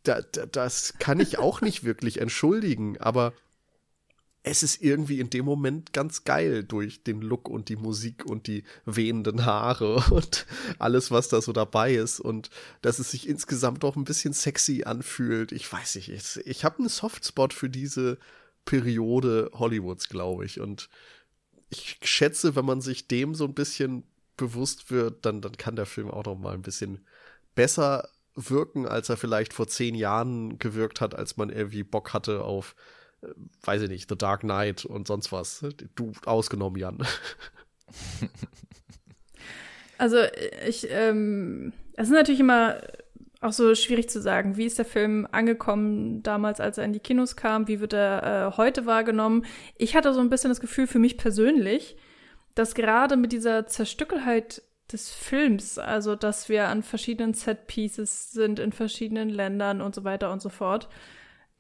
[0.03, 3.33] da, da, das kann ich auch nicht wirklich entschuldigen, aber
[4.47, 8.47] es ist irgendwie in dem Moment ganz geil durch den Look und die Musik und
[8.47, 10.47] die wehenden Haare und
[10.79, 12.51] alles, was da so dabei ist und
[12.83, 15.51] dass es sich insgesamt auch ein bisschen sexy anfühlt.
[15.51, 18.19] Ich weiß nicht, ich, ich habe einen Softspot für diese
[18.67, 20.61] Periode Hollywoods, glaube ich.
[20.61, 20.91] Und
[21.71, 24.05] ich schätze, wenn man sich dem so ein bisschen
[24.37, 27.07] bewusst wird, dann, dann kann der Film auch noch mal ein bisschen
[27.55, 32.43] besser wirken, als er vielleicht vor zehn Jahren gewirkt hat, als man irgendwie Bock hatte
[32.43, 32.75] auf,
[33.23, 33.29] äh,
[33.63, 35.65] weiß ich nicht, The Dark Knight und sonst was.
[35.95, 36.99] Du ausgenommen, Jan.
[39.99, 40.19] Also
[40.67, 42.81] ich, ähm, es ist natürlich immer
[43.41, 47.01] auch so schwierig zu sagen, wie ist der Film angekommen damals, als er in die
[47.01, 49.45] Kinos kam, wie wird er äh, heute wahrgenommen.
[49.77, 51.97] Ich hatte so ein bisschen das Gefühl für mich persönlich,
[52.55, 54.63] dass gerade mit dieser Zerstückelheit
[54.95, 60.33] des Films, also dass wir an verschiedenen Set-Pieces sind in verschiedenen Ländern und so weiter
[60.33, 60.89] und so fort.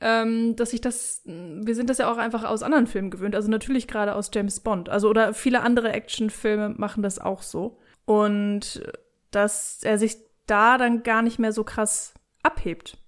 [0.01, 3.51] Ähm, dass ich das, wir sind das ja auch einfach aus anderen Filmen gewöhnt, also
[3.51, 7.79] natürlich gerade aus James Bond, also oder viele andere Actionfilme machen das auch so.
[8.07, 8.83] Und
[9.31, 10.17] dass er sich
[10.47, 12.99] da dann gar nicht mehr so krass abhebt,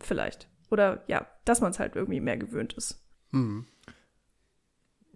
[0.00, 0.48] vielleicht.
[0.70, 3.02] oder ja, dass man es halt irgendwie mehr gewöhnt ist.
[3.30, 3.66] Mhm.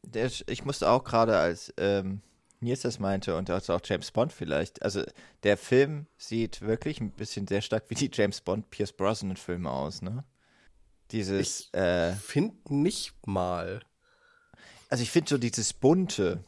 [0.03, 2.23] Der, ich musste auch gerade als ähm,
[2.61, 4.83] Nils das meinte und also auch James Bond vielleicht.
[4.83, 5.05] Also
[5.43, 9.71] der Film sieht wirklich ein bisschen sehr stark wie die James Bond Pierce Brosnan Filme
[9.71, 10.25] aus, ne?
[11.11, 11.71] Dieses.
[11.71, 13.81] Ich äh, finde nicht mal.
[14.91, 16.43] Also ich finde so dieses bunte,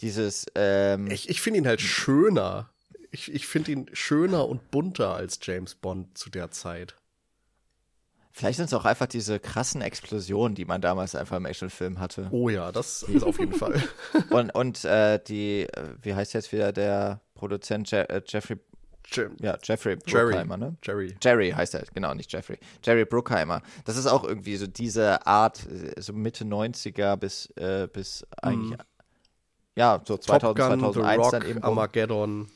[0.00, 0.46] dieses.
[0.54, 2.70] Ähm, ich ich finde ihn halt schöner.
[3.12, 6.96] Ich, ich finde ihn schöner und bunter als James Bond zu der Zeit.
[8.32, 12.28] Vielleicht sind es auch einfach diese krassen Explosionen, die man damals einfach im Actionfilm hatte.
[12.30, 13.82] Oh ja, das ist auf jeden Fall.
[14.30, 18.58] Und, und äh, die, äh, wie heißt jetzt wieder der Produzent Je äh, Jeffrey
[19.12, 20.76] Je ja, Jeffrey Bruckheimer, ne?
[20.82, 21.16] Jerry.
[21.20, 22.58] Jerry heißt er, genau, nicht Jeffrey.
[22.84, 23.62] Jerry Bruckheimer.
[23.84, 28.78] Das ist auch irgendwie so diese Art, äh, so Mitte 90er bis, äh, bis eigentlich,
[28.78, 28.82] mm.
[29.74, 31.62] ja, so 2000, Gun, 2001 Rock, dann eben.
[31.64, 32.48] Armageddon.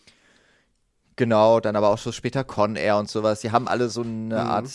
[1.16, 3.40] Genau, dann aber auch so später Con Air und sowas.
[3.40, 4.46] Die haben alle so eine mm.
[4.46, 4.68] Art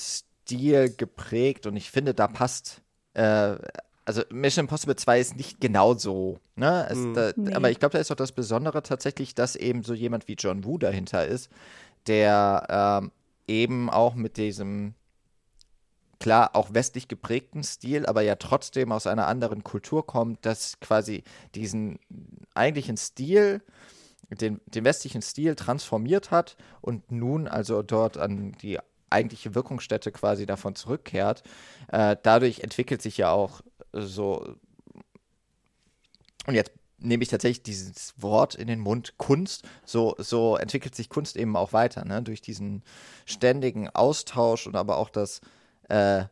[0.50, 2.82] Stil geprägt und ich finde, da passt,
[3.14, 3.56] äh,
[4.06, 6.88] also Mission Impossible 2 ist nicht genau so, ne?
[6.89, 7.14] Es, mm.
[7.14, 7.54] da, nee.
[7.54, 10.64] Aber ich glaube, da ist doch das Besondere tatsächlich, dass eben so jemand wie John
[10.66, 11.50] Woo dahinter ist,
[12.08, 13.12] der ähm,
[13.47, 14.95] eben auch mit diesem
[16.20, 21.24] klar auch westlich geprägten Stil, aber ja trotzdem aus einer anderen Kultur kommt, dass quasi
[21.56, 22.00] diesen
[22.56, 23.62] eigentlichen Stil,
[24.30, 28.80] den, den westlichen Stil transformiert hat und nun also dort an die
[29.10, 31.43] eigentliche Wirkungsstätte quasi davon zurückkehrt.
[31.88, 33.62] Äh, dadurch entwickelt sich ja auch
[33.93, 34.55] so,
[36.45, 41.10] und jetzt nehme ich tatsächlich dieses Wort in den Mund, Kunst, so, so entwickelt sich
[41.10, 42.22] Kunst eben auch weiter, ne?
[42.22, 42.84] durch diesen
[43.26, 45.41] ständigen Austausch und aber auch das
[45.88, 46.26] äh,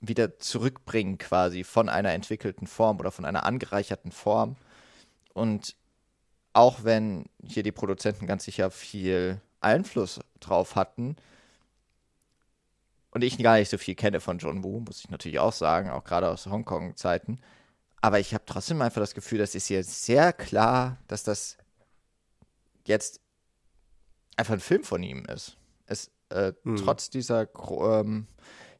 [0.00, 4.56] wieder zurückbringen quasi von einer entwickelten Form oder von einer angereicherten Form.
[5.32, 5.76] Und
[6.52, 11.16] auch wenn hier die Produzenten ganz sicher viel Einfluss drauf hatten,
[13.16, 15.88] und ich gar nicht so viel kenne von John Woo, muss ich natürlich auch sagen,
[15.88, 17.40] auch gerade aus Hongkong-Zeiten.
[18.02, 21.56] Aber ich habe trotzdem einfach das Gefühl, dass ist hier sehr klar, dass das
[22.84, 23.22] jetzt
[24.36, 25.56] einfach ein Film von ihm ist.
[25.86, 26.76] Es, äh, mhm.
[26.76, 28.26] Trotz dieser, ähm,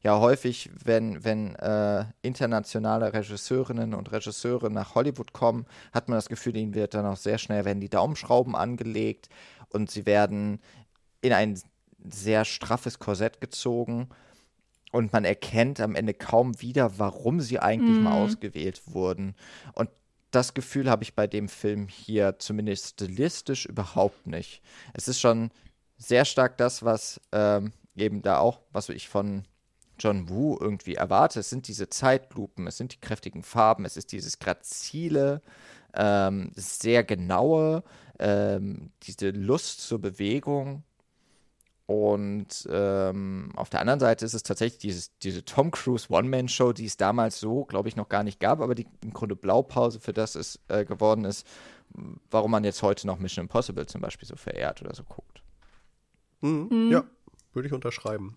[0.02, 5.64] ja, häufig, wenn, wenn äh, internationale Regisseurinnen und Regisseure nach Hollywood kommen,
[5.94, 9.30] hat man das Gefühl, ihnen wird dann auch sehr schnell, werden die Daumenschrauben angelegt
[9.70, 10.60] und sie werden
[11.22, 11.58] in ein
[12.04, 14.10] sehr straffes Korsett gezogen
[14.96, 18.04] und man erkennt am Ende kaum wieder, warum sie eigentlich mhm.
[18.04, 19.34] mal ausgewählt wurden.
[19.74, 19.90] Und
[20.30, 24.62] das Gefühl habe ich bei dem Film hier zumindest stilistisch überhaupt nicht.
[24.94, 25.50] Es ist schon
[25.98, 29.44] sehr stark das, was ähm, eben da auch, was ich von
[29.98, 31.40] John Woo irgendwie erwarte.
[31.40, 35.42] Es sind diese Zeitlupen, es sind die kräftigen Farben, es ist dieses grazile,
[35.94, 37.84] ähm, sehr genaue,
[38.18, 40.84] ähm, diese Lust zur Bewegung
[41.86, 46.86] und ähm, auf der anderen Seite ist es tatsächlich dieses, diese Tom Cruise One-Man-Show, die
[46.86, 50.12] es damals so, glaube ich, noch gar nicht gab, aber die im Grunde Blaupause für
[50.12, 51.46] das ist, äh, geworden ist,
[52.30, 55.42] warum man jetzt heute noch Mission Impossible zum Beispiel so verehrt oder so guckt.
[56.40, 56.68] Mhm.
[56.70, 56.90] Mhm.
[56.90, 57.04] Ja,
[57.52, 58.36] würde ich unterschreiben.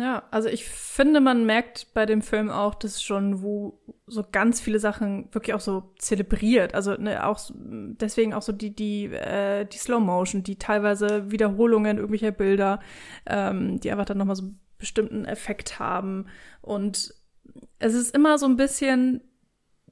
[0.00, 4.58] Ja, also ich finde, man merkt bei dem Film auch, dass schon wo so ganz
[4.58, 6.74] viele Sachen wirklich auch so zelebriert.
[6.74, 11.98] Also ne, auch deswegen auch so die die äh, die Slow Motion, die teilweise Wiederholungen
[11.98, 12.80] irgendwelcher Bilder,
[13.26, 16.28] ähm, die einfach dann noch mal so einen bestimmten Effekt haben.
[16.62, 17.12] Und
[17.78, 19.20] es ist immer so ein bisschen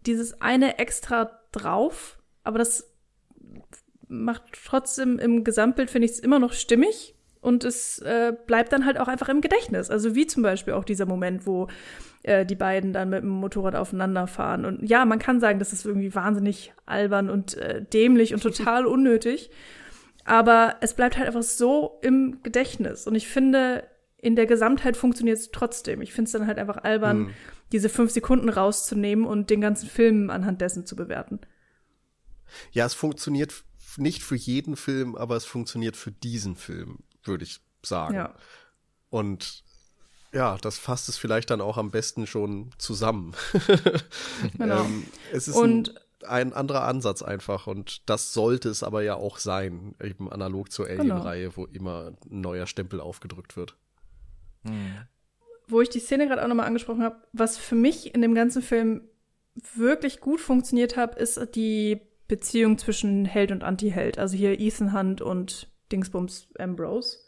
[0.06, 2.90] dieses eine extra drauf, aber das
[4.08, 7.14] macht trotzdem im Gesamtbild finde ich es immer noch stimmig
[7.48, 9.88] und es äh, bleibt dann halt auch einfach im Gedächtnis.
[9.88, 11.68] Also wie zum Beispiel auch dieser Moment, wo
[12.22, 14.66] äh, die beiden dann mit dem Motorrad aufeinander fahren.
[14.66, 18.84] Und ja, man kann sagen, das ist irgendwie wahnsinnig albern und äh, dämlich und total
[18.84, 19.50] unnötig.
[20.26, 23.06] Aber es bleibt halt einfach so im Gedächtnis.
[23.06, 23.84] Und ich finde,
[24.18, 26.02] in der Gesamtheit funktioniert es trotzdem.
[26.02, 27.30] Ich finde es dann halt einfach albern, mhm.
[27.72, 31.40] diese fünf Sekunden rauszunehmen und den ganzen Film anhand dessen zu bewerten.
[32.72, 33.64] Ja, es funktioniert
[33.96, 38.14] nicht für jeden Film, aber es funktioniert für diesen Film würde ich sagen.
[38.14, 38.34] Ja.
[39.10, 39.64] Und
[40.32, 43.34] ja, das fasst es vielleicht dann auch am besten schon zusammen.
[44.58, 44.84] genau.
[44.84, 49.14] ähm, es ist und ein, ein, anderer Ansatz einfach und das sollte es aber ja
[49.14, 51.14] auch sein, eben analog zur genau.
[51.14, 51.56] Alien-Reihe, genau.
[51.56, 53.76] wo immer ein neuer Stempel aufgedrückt wird.
[54.64, 54.96] Hm.
[55.66, 58.62] Wo ich die Szene gerade auch nochmal angesprochen habe, was für mich in dem ganzen
[58.62, 59.02] Film
[59.74, 64.18] wirklich gut funktioniert hat, ist die Beziehung zwischen Held und Anti-Held.
[64.18, 67.18] Also hier Ethan Hunt und Dingsbums Ambrose.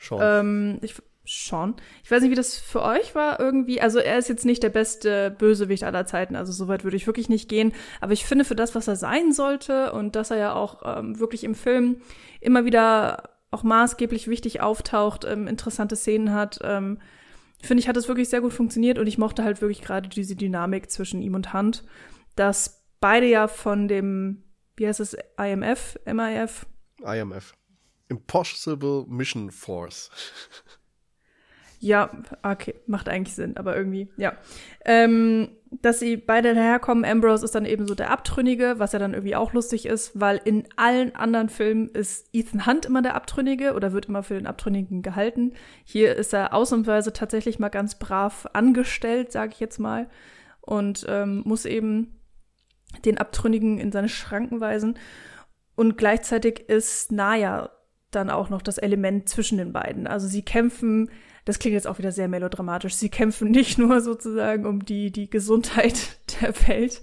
[0.00, 0.20] Sean.
[0.22, 0.94] Ähm, ich,
[1.28, 1.74] Sean.
[2.02, 3.80] Ich weiß nicht, wie das für euch war irgendwie.
[3.80, 7.28] Also er ist jetzt nicht der beste Bösewicht aller Zeiten, also soweit würde ich wirklich
[7.28, 7.72] nicht gehen.
[8.00, 11.18] Aber ich finde für das, was er sein sollte und dass er ja auch ähm,
[11.20, 12.00] wirklich im Film
[12.40, 16.98] immer wieder auch maßgeblich wichtig auftaucht, ähm, interessante Szenen hat, ähm,
[17.62, 20.36] finde ich, hat es wirklich sehr gut funktioniert und ich mochte halt wirklich gerade diese
[20.36, 21.84] Dynamik zwischen ihm und Hunt,
[22.36, 24.44] dass beide ja von dem,
[24.76, 26.66] wie heißt es, IMF, MIF?
[27.02, 27.54] IMF.
[28.08, 30.10] Impossible Mission Force.
[31.80, 32.10] Ja,
[32.42, 34.32] okay, macht eigentlich Sinn, aber irgendwie, ja.
[34.84, 39.14] Ähm, dass sie beide daherkommen, Ambrose ist dann eben so der Abtrünnige, was ja dann
[39.14, 43.74] irgendwie auch lustig ist, weil in allen anderen Filmen ist Ethan Hunt immer der Abtrünnige
[43.74, 45.52] oder wird immer für den Abtrünnigen gehalten.
[45.84, 50.08] Hier ist er ausnahmsweise tatsächlich mal ganz brav angestellt, sage ich jetzt mal,
[50.62, 52.18] und ähm, muss eben
[53.04, 54.98] den Abtrünnigen in seine Schranken weisen.
[55.76, 57.70] Und gleichzeitig ist Naya
[58.10, 60.06] dann auch noch das Element zwischen den beiden.
[60.06, 61.10] Also sie kämpfen
[61.48, 62.94] das klingt jetzt auch wieder sehr melodramatisch.
[62.94, 67.00] Sie kämpfen nicht nur sozusagen um die, die Gesundheit der Welt,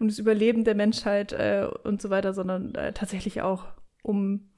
[0.00, 3.66] um das Überleben der Menschheit äh, und so weiter, sondern äh, tatsächlich auch
[4.02, 4.50] um,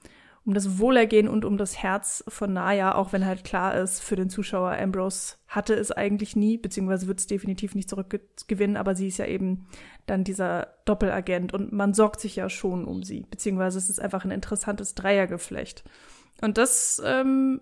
[0.47, 4.15] um das Wohlergehen und um das Herz von Naya, auch wenn halt klar ist, für
[4.15, 9.09] den Zuschauer, Ambrose hatte es eigentlich nie, beziehungsweise wird es definitiv nicht zurückgewinnen, aber sie
[9.09, 9.67] ist ja eben
[10.07, 14.25] dann dieser Doppelagent und man sorgt sich ja schon um sie, beziehungsweise es ist einfach
[14.25, 15.83] ein interessantes Dreiergeflecht.
[16.41, 17.61] Und das ähm,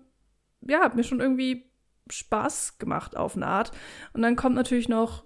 [0.61, 1.71] ja, hat mir schon irgendwie
[2.09, 3.71] Spaß gemacht auf eine Art.
[4.13, 5.25] Und dann kommt natürlich noch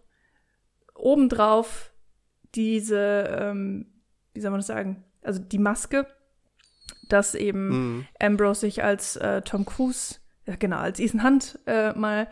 [0.95, 1.93] obendrauf
[2.55, 4.01] diese, ähm,
[4.33, 6.07] wie soll man das sagen, also die Maske,
[7.11, 8.05] dass eben mhm.
[8.19, 10.15] Ambrose sich als äh, Tom Cruise,
[10.47, 12.27] ja genau, als Ethan Hunt äh, mal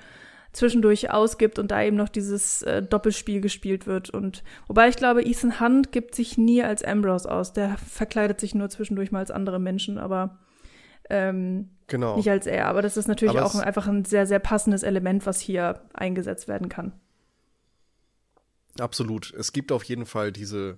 [0.53, 4.09] zwischendurch ausgibt und da eben noch dieses äh, Doppelspiel gespielt wird.
[4.09, 7.53] Und wobei ich glaube, Ethan Hunt gibt sich nie als Ambrose aus.
[7.53, 10.39] Der verkleidet sich nur zwischendurch mal als andere Menschen, aber
[11.09, 12.17] ähm, genau.
[12.17, 12.67] nicht als er.
[12.67, 15.81] Aber das ist natürlich Aber auch ein, einfach ein sehr, sehr passendes Element, was hier
[15.93, 16.93] eingesetzt werden kann.
[18.79, 19.33] Absolut.
[19.33, 20.77] Es gibt auf jeden Fall diese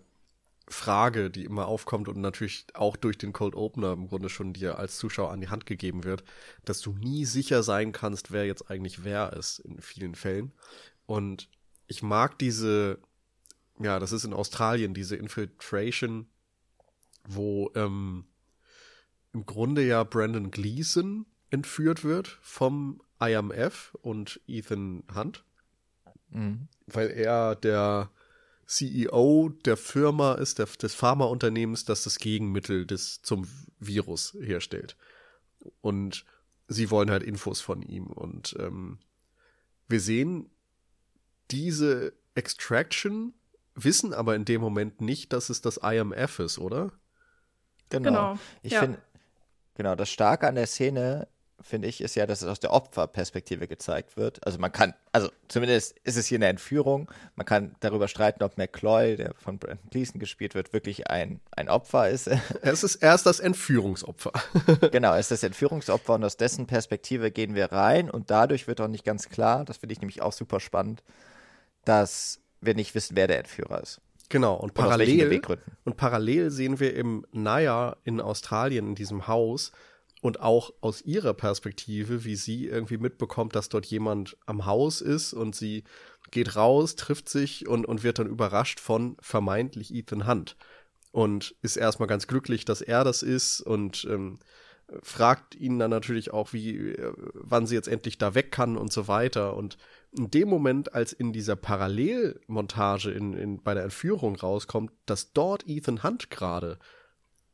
[0.70, 4.78] Frage, die immer aufkommt und natürlich auch durch den Cold Opener im Grunde schon dir
[4.78, 6.24] als Zuschauer an die Hand gegeben wird,
[6.64, 10.52] dass du nie sicher sein kannst, wer jetzt eigentlich wer ist in vielen Fällen.
[11.06, 11.50] Und
[11.88, 13.00] ich mag diese,
[13.80, 16.28] ja, das ist in Australien, diese Infiltration,
[17.28, 18.26] wo ähm,
[19.34, 25.44] im Grunde ja Brandon Gleason entführt wird vom IMF und Ethan Hunt.
[26.30, 26.68] Mhm.
[26.86, 28.12] Weil er der
[28.70, 33.48] CEO der Firma ist, der, des Pharmaunternehmens, das das Gegenmittel des, zum
[33.80, 34.96] Virus herstellt.
[35.82, 36.24] Und
[36.68, 38.08] sie wollen halt Infos von ihm.
[38.08, 39.00] Und ähm,
[39.88, 40.52] wir sehen
[41.50, 43.34] diese Extraction,
[43.74, 46.92] wissen aber in dem Moment nicht, dass es das IMF ist, oder?
[47.90, 48.04] Genau.
[48.10, 48.40] genau.
[48.62, 48.82] Ich ja.
[48.82, 49.00] finde,
[49.80, 51.30] Genau, das Starke an der Szene,
[51.62, 54.46] finde ich, ist ja, dass es aus der Opferperspektive gezeigt wird.
[54.46, 57.12] Also man kann, also zumindest ist es hier eine Entführung.
[57.36, 61.70] Man kann darüber streiten, ob McCloy, der von Brandon Gleason gespielt wird, wirklich ein, ein
[61.70, 62.30] Opfer ist.
[62.62, 64.32] Es ist erst das Entführungsopfer.
[64.92, 68.82] genau, es ist das Entführungsopfer und aus dessen Perspektive gehen wir rein und dadurch wird
[68.82, 71.04] auch nicht ganz klar, das finde ich nämlich auch super spannend,
[71.86, 74.02] dass wir nicht wissen, wer der Entführer ist.
[74.30, 75.42] Genau, und parallel,
[75.86, 79.72] und parallel sehen wir im Naya in Australien in diesem Haus
[80.22, 85.34] und auch aus ihrer Perspektive, wie sie irgendwie mitbekommt, dass dort jemand am Haus ist
[85.34, 85.84] und sie
[86.32, 90.58] geht raus, trifft sich und, und wird dann überrascht von vermeintlich Ethan Hunt.
[91.12, 94.40] Und ist erstmal ganz glücklich, dass er das ist und ähm,
[95.02, 98.92] fragt ihn dann natürlich auch, wie, äh, wann sie jetzt endlich da weg kann und
[98.92, 99.56] so weiter.
[99.56, 99.78] Und
[100.12, 105.68] in dem Moment, als in dieser Parallelmontage in, in, bei der Entführung rauskommt, dass dort
[105.68, 106.78] Ethan Hunt gerade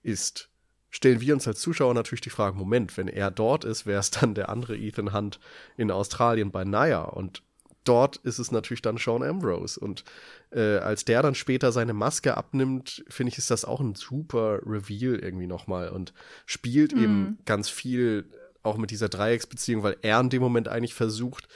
[0.01, 0.49] ist,
[0.95, 4.11] stellen wir uns als Zuschauer natürlich die Frage, Moment, wenn er dort ist, wäre es
[4.11, 5.41] dann der andere Ethan Hunt
[5.75, 7.43] in Australien bei Naya und
[7.83, 10.05] dort ist es natürlich dann Sean Ambrose und
[10.51, 14.61] äh, als der dann später seine Maske abnimmt, finde ich, ist das auch ein super
[14.65, 16.13] Reveal irgendwie nochmal und
[16.45, 17.03] spielt mhm.
[17.03, 18.29] eben ganz viel
[18.63, 21.49] auch mit dieser Dreiecksbeziehung, weil er in dem Moment eigentlich versucht,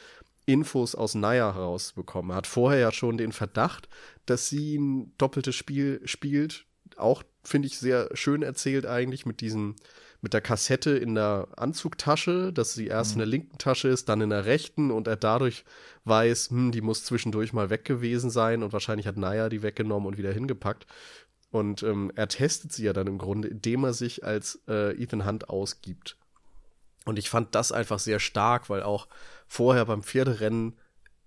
[0.46, 2.32] Infos aus Naya herausbekommen.
[2.32, 3.88] Er hat vorher ja schon den Verdacht,
[4.26, 6.66] dass sie ein doppeltes Spiel spielt.
[6.98, 9.76] Auch finde ich sehr schön erzählt eigentlich mit diesem,
[10.22, 13.14] mit der Kassette in der Anzugtasche, dass sie erst mhm.
[13.14, 15.64] in der linken Tasche ist, dann in der rechten und er dadurch
[16.06, 20.08] weiß, hm, die muss zwischendurch mal weg gewesen sein und wahrscheinlich hat Naya die weggenommen
[20.08, 20.86] und wieder hingepackt.
[21.52, 25.26] Und ähm, er testet sie ja dann im Grunde, indem er sich als äh, Ethan
[25.26, 26.18] Hunt ausgibt.
[27.06, 29.08] Und ich fand das einfach sehr stark, weil auch
[29.48, 30.78] vorher beim Pferderennen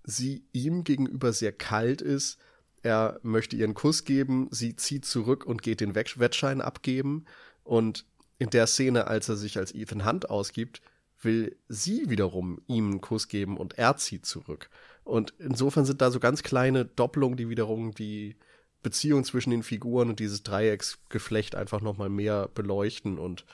[0.03, 2.37] sie ihm gegenüber sehr kalt ist.
[2.83, 7.25] Er möchte ihren Kuss geben, sie zieht zurück und geht den Wettschein abgeben.
[7.63, 8.05] Und
[8.37, 10.81] in der Szene, als er sich als Ethan Hunt ausgibt,
[11.21, 14.69] will sie wiederum ihm einen Kuss geben und er zieht zurück.
[15.05, 18.35] Und insofern sind da so ganz kleine Doppelungen, die wiederum die
[18.81, 23.17] Beziehung zwischen den Figuren und dieses Dreiecksgeflecht einfach nochmal mehr beleuchten.
[23.17, 23.45] Und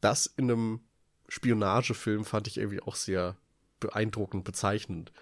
[0.00, 0.80] das in einem
[1.28, 3.36] Spionagefilm fand ich irgendwie auch sehr
[3.80, 5.12] beeindruckend, bezeichnend.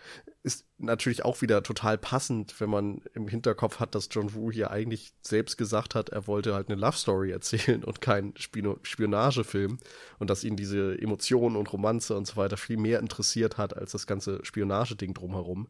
[0.43, 4.71] Ist natürlich auch wieder total passend, wenn man im Hinterkopf hat, dass John Woo hier
[4.71, 9.79] eigentlich selbst gesagt hat, er wollte halt eine Love Story erzählen und keinen Spionagefilm
[10.19, 13.93] und dass ihn diese Emotionen und Romanze und so weiter viel mehr interessiert hat als
[13.93, 15.69] das ganze Spionageding drumherum.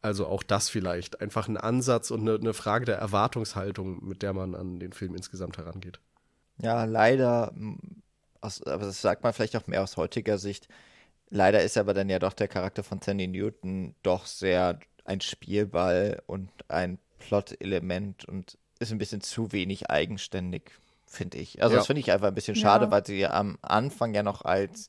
[0.00, 4.32] Also auch das vielleicht einfach ein Ansatz und eine, eine Frage der Erwartungshaltung, mit der
[4.32, 6.00] man an den Film insgesamt herangeht.
[6.60, 7.52] Ja, leider,
[8.40, 10.68] aus, aber das sagt man vielleicht auch mehr aus heutiger Sicht,
[11.30, 16.22] Leider ist aber dann ja doch der Charakter von Sandy Newton doch sehr ein Spielball
[16.26, 20.70] und ein Plot-Element und ist ein bisschen zu wenig eigenständig,
[21.06, 21.62] finde ich.
[21.62, 21.80] Also ja.
[21.80, 22.90] das finde ich einfach ein bisschen schade, ja.
[22.90, 24.88] weil sie am Anfang ja noch als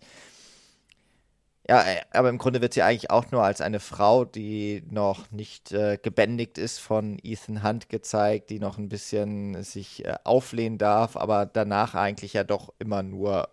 [1.70, 5.72] ja, aber im Grunde wird sie eigentlich auch nur als eine Frau, die noch nicht
[5.72, 11.16] äh, gebändigt ist von Ethan Hunt gezeigt, die noch ein bisschen sich äh, auflehnen darf,
[11.16, 13.50] aber danach eigentlich ja doch immer nur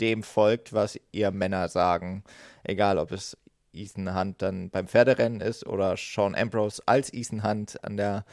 [0.00, 2.24] dem folgt, was ihr Männer sagen.
[2.64, 3.36] Egal, ob es
[3.72, 8.24] Ethan Hunt dann beim Pferderennen ist oder Sean Ambrose als Ethan Hunt an der,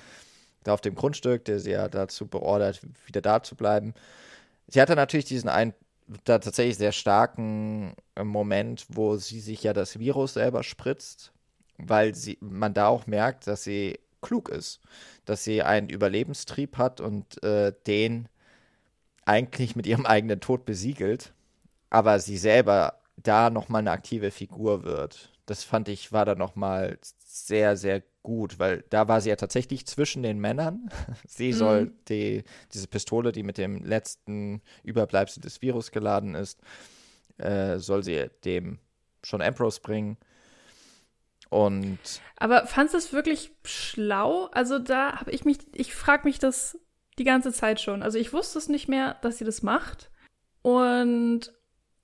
[0.63, 3.93] da auf dem Grundstück, der sie ja dazu beordert, wieder da zu bleiben.
[4.67, 5.73] Sie hatte natürlich diesen einen,
[6.25, 11.31] da tatsächlich sehr starken äh, Moment, wo sie sich ja das Virus selber spritzt,
[11.77, 14.81] weil sie, man da auch merkt, dass sie klug ist,
[15.25, 18.27] dass sie einen Überlebenstrieb hat und äh, den
[19.29, 21.33] eigentlich mit ihrem eigenen Tod besiegelt
[21.89, 25.31] aber sie selber da nochmal eine aktive Figur wird.
[25.45, 29.87] Das fand ich, war da nochmal sehr, sehr gut, weil da war sie ja tatsächlich
[29.87, 30.89] zwischen den Männern.
[31.27, 31.53] sie mhm.
[31.53, 36.61] soll die, diese Pistole, die mit dem letzten Überbleibsel des Virus geladen ist,
[37.37, 38.79] äh, soll sie dem
[39.23, 40.17] schon Ambrose bringen.
[41.49, 41.97] Und.
[42.37, 44.45] Aber fandest du es wirklich schlau?
[44.51, 46.77] Also da habe ich mich, ich frage mich das
[47.19, 48.01] die ganze Zeit schon.
[48.01, 50.09] Also ich wusste es nicht mehr, dass sie das macht.
[50.61, 51.51] Und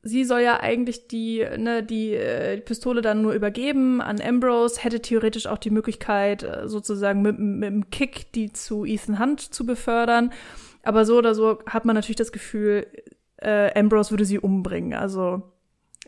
[0.01, 5.01] sie soll ja eigentlich die, ne, die, äh, Pistole dann nur übergeben an Ambrose, hätte
[5.01, 9.66] theoretisch auch die Möglichkeit, äh, sozusagen mit, mit dem Kick die zu Ethan Hunt zu
[9.66, 10.32] befördern.
[10.84, 12.86] Aber so oder so hat man natürlich das Gefühl,
[13.38, 14.93] äh, Ambrose würde sie umbringen.
[14.93, 15.41] Also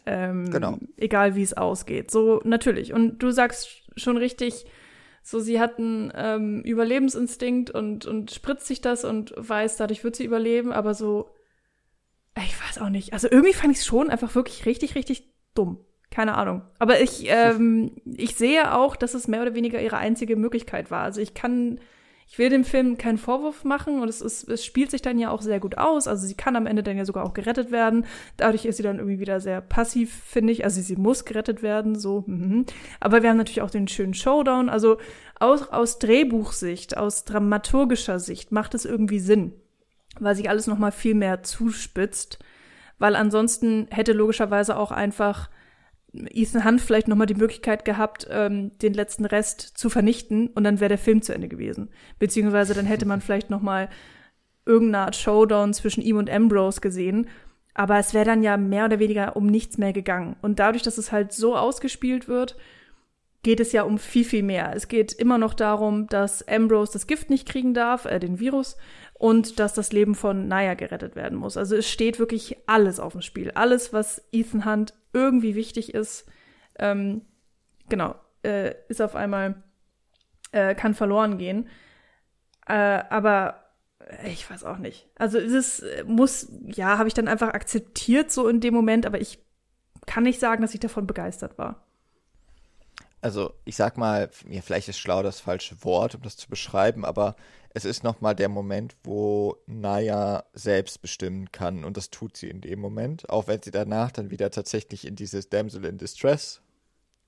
[0.06, 0.78] ähm, genau.
[0.96, 2.12] egal wie es ausgeht.
[2.12, 2.94] So natürlich.
[2.94, 4.66] Und du sagst schon richtig,
[5.28, 10.16] so sie hat einen ähm, Überlebensinstinkt und, und spritzt sich das und weiß, dadurch wird
[10.16, 11.30] sie überleben, aber so
[12.38, 13.12] ich weiß auch nicht.
[13.12, 15.80] Also irgendwie fand ich es schon einfach wirklich richtig, richtig dumm.
[16.12, 16.62] Keine Ahnung.
[16.80, 21.04] Aber ich, ähm, ich sehe auch, dass es mehr oder weniger ihre einzige Möglichkeit war.
[21.04, 21.82] Also ich kann,
[22.30, 25.32] ich will dem Film keinen Vorwurf machen und es, ist, es spielt sich dann ja
[25.32, 26.08] auch sehr gut aus.
[26.08, 28.06] Also sie kann am Ende dann ja sogar auch gerettet werden.
[28.36, 30.66] Dadurch ist sie dann irgendwie wieder sehr passiv, finde ich.
[30.66, 32.26] Also sie muss gerettet werden, so.
[32.28, 32.66] Mhm.
[33.00, 34.68] Aber wir haben natürlich auch den schönen Showdown.
[34.68, 34.98] Also
[35.40, 39.54] aus, aus Drehbuchsicht, aus dramaturgischer Sicht macht es irgendwie Sinn
[40.20, 42.40] weil sich alles noch mal viel mehr zuspitzt,
[43.00, 45.50] weil ansonsten hätte logischerweise auch einfach
[46.32, 50.64] Ethan Hunt vielleicht noch mal die Möglichkeit gehabt, ähm, den letzten Rest zu vernichten und
[50.64, 51.90] dann wäre der Film zu Ende gewesen.
[52.20, 53.90] Beziehungsweise dann hätte man vielleicht noch mal
[54.66, 57.28] irgendeine Art Showdown zwischen ihm und Ambrose gesehen.
[57.74, 60.36] Aber es wäre dann ja mehr oder weniger um nichts mehr gegangen.
[60.42, 62.58] Und dadurch, dass es halt so ausgespielt wird,
[63.44, 64.74] geht es ja um viel, viel mehr.
[64.76, 68.78] Es geht immer noch darum, dass Ambrose das Gift nicht kriegen darf, äh, den Virus,
[69.14, 71.58] und dass das Leben von Naya gerettet werden muss.
[71.58, 73.52] Also es steht wirklich alles auf dem Spiel.
[73.52, 76.26] Alles, was Ethan Hunt irgendwie wichtig ist,
[76.80, 77.22] ähm,
[77.90, 79.64] genau, äh, ist auf einmal,
[80.52, 81.70] äh, kann verloren gehen.
[82.68, 82.74] Äh,
[83.10, 83.64] aber
[84.26, 85.10] ich weiß auch nicht.
[85.16, 89.20] Also es ist, muss, ja, habe ich dann einfach akzeptiert so in dem Moment, aber
[89.20, 89.40] ich
[90.06, 91.87] kann nicht sagen, dass ich davon begeistert war.
[93.22, 97.04] Also ich sag mal, ja, vielleicht ist schlau das falsche Wort, um das zu beschreiben,
[97.04, 97.36] aber
[97.74, 101.84] es ist nochmal der Moment, wo Naya selbst bestimmen kann.
[101.84, 105.16] Und das tut sie in dem Moment, auch wenn sie danach dann wieder tatsächlich in
[105.16, 106.62] dieses Damsel in Distress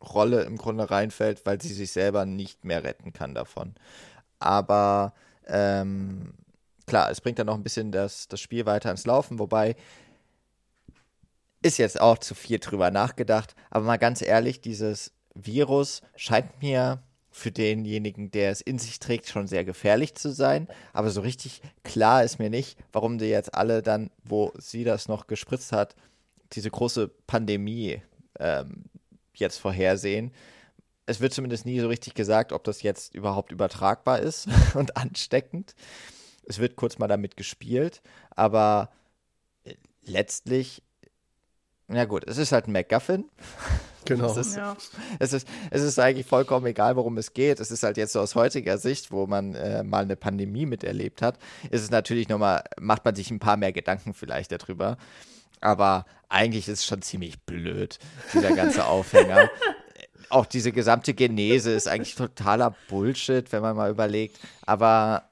[0.01, 3.75] Rolle im Grunde reinfällt, weil sie sich selber nicht mehr retten kann davon.
[4.39, 5.13] Aber
[5.45, 6.33] ähm,
[6.87, 9.75] klar, es bringt dann noch ein bisschen das, das Spiel weiter ins Laufen, wobei
[11.61, 17.01] ist jetzt auch zu viel drüber nachgedacht, aber mal ganz ehrlich, dieses Virus scheint mir
[17.31, 20.67] für denjenigen, der es in sich trägt, schon sehr gefährlich zu sein.
[20.93, 25.07] Aber so richtig klar ist mir nicht, warum die jetzt alle dann, wo sie das
[25.07, 25.95] noch gespritzt hat,
[26.53, 28.01] diese große Pandemie
[28.39, 28.85] ähm,
[29.33, 30.31] jetzt vorhersehen.
[31.05, 35.75] Es wird zumindest nie so richtig gesagt, ob das jetzt überhaupt übertragbar ist und ansteckend.
[36.45, 38.01] Es wird kurz mal damit gespielt,
[38.31, 38.89] aber
[39.63, 40.81] äh, letztlich,
[41.87, 43.25] na gut, es ist halt ein MacGuffin.
[44.05, 44.31] Genau.
[44.31, 44.75] Es ist, ja.
[45.19, 47.59] es, ist, es ist eigentlich vollkommen egal, worum es geht.
[47.59, 51.21] Es ist halt jetzt so aus heutiger Sicht, wo man äh, mal eine Pandemie miterlebt
[51.21, 51.37] hat,
[51.69, 54.97] ist es natürlich nochmal, macht man sich ein paar mehr Gedanken vielleicht darüber.
[55.61, 57.99] Aber eigentlich ist es schon ziemlich blöd,
[58.33, 59.49] dieser ganze Aufhänger.
[60.29, 64.39] Auch diese gesamte Genese ist eigentlich totaler Bullshit, wenn man mal überlegt.
[64.61, 65.23] Aber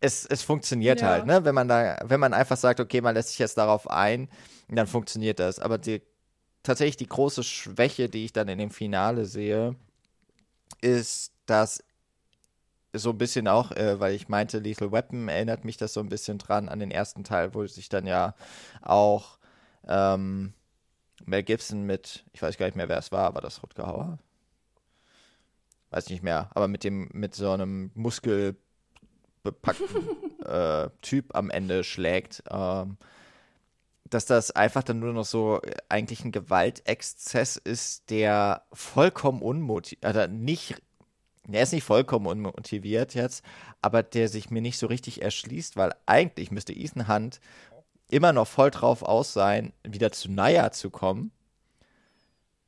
[0.00, 1.08] es, es funktioniert ja.
[1.08, 1.44] halt, ne?
[1.44, 4.28] Wenn man da, wenn man einfach sagt, okay, man lässt sich jetzt darauf ein,
[4.68, 5.58] dann funktioniert das.
[5.58, 6.02] Aber die,
[6.66, 9.76] tatsächlich die große Schwäche, die ich dann in dem Finale sehe,
[10.80, 11.82] ist, dass
[12.92, 16.08] so ein bisschen auch, äh, weil ich meinte, Lethal Weapon erinnert mich das so ein
[16.08, 18.34] bisschen dran an den ersten Teil, wo sich dann ja
[18.82, 19.38] auch
[19.86, 20.54] ähm,
[21.24, 24.18] Mel Gibson mit, ich weiß gar nicht mehr, wer es war, aber das Rutger Hauer?
[25.90, 28.58] Weiß nicht mehr, aber mit dem, mit so einem muskelbepackten
[30.44, 32.42] äh, Typ am Ende schlägt.
[32.50, 32.96] Ähm,
[34.10, 40.04] dass das einfach dann nur noch so äh, eigentlich ein Gewaltexzess ist, der vollkommen unmotiviert,
[40.04, 40.80] also nicht
[41.48, 43.44] der ist nicht vollkommen unmotiviert jetzt,
[43.80, 47.40] aber der sich mir nicht so richtig erschließt, weil eigentlich müsste Ethan Hunt
[48.08, 51.30] immer noch voll drauf aus sein, wieder zu Naya zu kommen,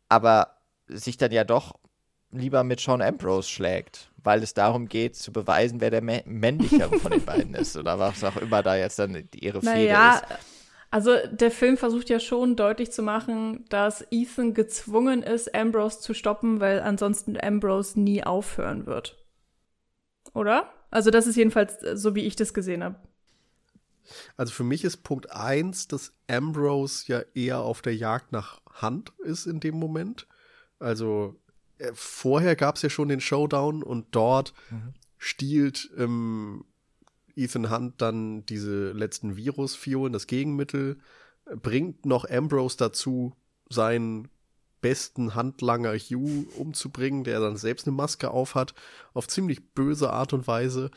[0.09, 1.75] aber sich dann ja doch
[2.31, 7.11] lieber mit Sean Ambrose schlägt, weil es darum geht, zu beweisen, wer der männlichere von
[7.11, 10.25] den beiden ist oder was auch immer da jetzt dann ihre Fehde naja, ist.
[10.91, 16.15] Also der Film versucht ja schon deutlich zu machen, dass Ethan gezwungen ist, Ambrose zu
[16.15, 19.17] stoppen, weil ansonsten Ambrose nie aufhören wird.
[20.33, 20.73] Oder?
[20.91, 22.97] Also das ist jedenfalls so, wie ich das gesehen habe.
[24.39, 29.13] Also für mich ist Punkt eins, dass Ambrose ja eher auf der Jagd nach Hand
[29.19, 30.27] ist in dem Moment.
[30.79, 31.37] Also
[31.79, 34.95] äh, vorher gab es ja schon den Showdown und dort mhm.
[35.19, 36.65] stiehlt ähm,
[37.39, 40.99] Ethan Hunt dann diese letzten Virus-Fiolen, das Gegenmittel,
[41.63, 43.33] bringt noch Ambrose dazu,
[43.71, 44.29] seinen
[44.81, 48.75] besten Handlanger Hugh umzubringen, der dann selbst eine Maske aufhat,
[49.13, 50.91] auf ziemlich böse Art und Weise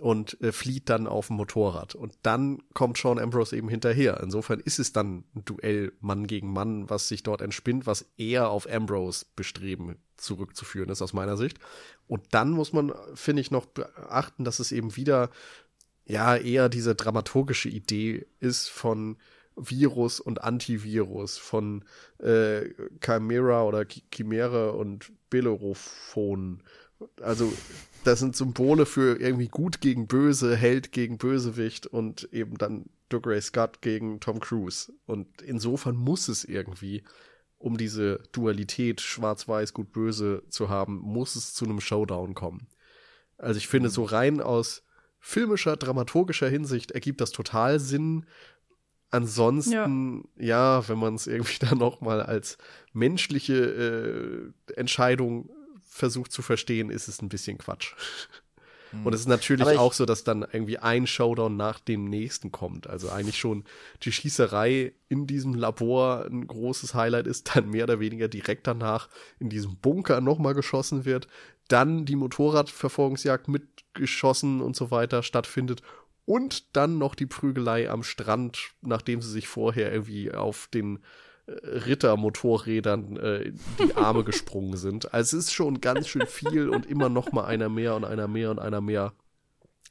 [0.00, 1.94] und äh, flieht dann auf dem Motorrad.
[1.94, 4.20] Und dann kommt Sean Ambrose eben hinterher.
[4.22, 8.50] Insofern ist es dann ein Duell Mann gegen Mann, was sich dort entspinnt, was eher
[8.50, 11.58] auf Ambrose bestreben zurückzuführen ist aus meiner Sicht.
[12.06, 15.30] Und dann muss man, finde ich, noch beachten, dass es eben wieder
[16.06, 19.16] ja eher diese dramaturgische Idee ist von
[19.56, 21.84] Virus und Antivirus, von
[22.18, 26.62] äh, Chimera oder Chimera und Bellerophon.
[27.20, 27.52] Also
[28.04, 33.40] das sind Symbole für irgendwie gut gegen böse, Held gegen Bösewicht und eben dann Dougray
[33.40, 34.92] Scott gegen Tom Cruise.
[35.06, 37.04] Und insofern muss es irgendwie,
[37.58, 42.66] um diese Dualität schwarz-weiß, gut-böse zu haben, muss es zu einem Showdown kommen.
[43.38, 44.83] Also ich finde, so rein aus
[45.26, 48.26] filmischer, dramaturgischer Hinsicht ergibt das total Sinn.
[49.10, 52.58] Ansonsten, ja, ja wenn man es irgendwie dann noch mal als
[52.92, 55.48] menschliche äh, Entscheidung
[55.82, 57.94] versucht zu verstehen, ist es ein bisschen Quatsch.
[59.02, 62.52] Und es ist natürlich ich, auch so, dass dann irgendwie ein Showdown nach dem nächsten
[62.52, 62.86] kommt.
[62.86, 63.64] Also eigentlich schon
[64.02, 69.08] die Schießerei in diesem Labor ein großes Highlight ist, dann mehr oder weniger direkt danach
[69.38, 71.26] in diesem Bunker nochmal geschossen wird,
[71.68, 75.82] dann die Motorradverfolgungsjagd mitgeschossen und so weiter stattfindet
[76.26, 81.00] und dann noch die Prügelei am Strand, nachdem sie sich vorher irgendwie auf den
[81.46, 83.52] äh, Rittermotorrädern äh,
[83.82, 85.12] die Arme gesprungen sind.
[85.12, 88.28] Also es ist schon ganz schön viel und immer noch mal einer mehr und einer
[88.28, 89.12] mehr und einer mehr.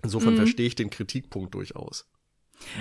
[0.02, 0.38] Insofern mhm.
[0.38, 2.08] verstehe ich den Kritikpunkt durchaus.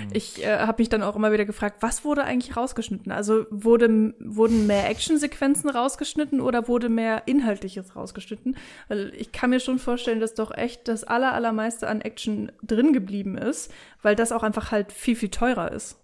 [0.05, 0.09] Mhm.
[0.13, 3.11] Ich äh, habe mich dann auch immer wieder gefragt, was wurde eigentlich rausgeschnitten?
[3.11, 8.57] Also wurde, wurden mehr Actionsequenzen rausgeschnitten oder wurde mehr Inhaltliches rausgeschnitten?
[8.87, 12.93] Weil ich kann mir schon vorstellen, dass doch echt das aller, allermeiste an Action drin
[12.93, 15.97] geblieben ist, weil das auch einfach halt viel, viel teurer ist.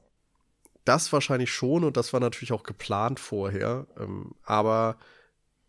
[0.86, 3.86] Das wahrscheinlich schon und das war natürlich auch geplant vorher.
[4.00, 4.98] Ähm, aber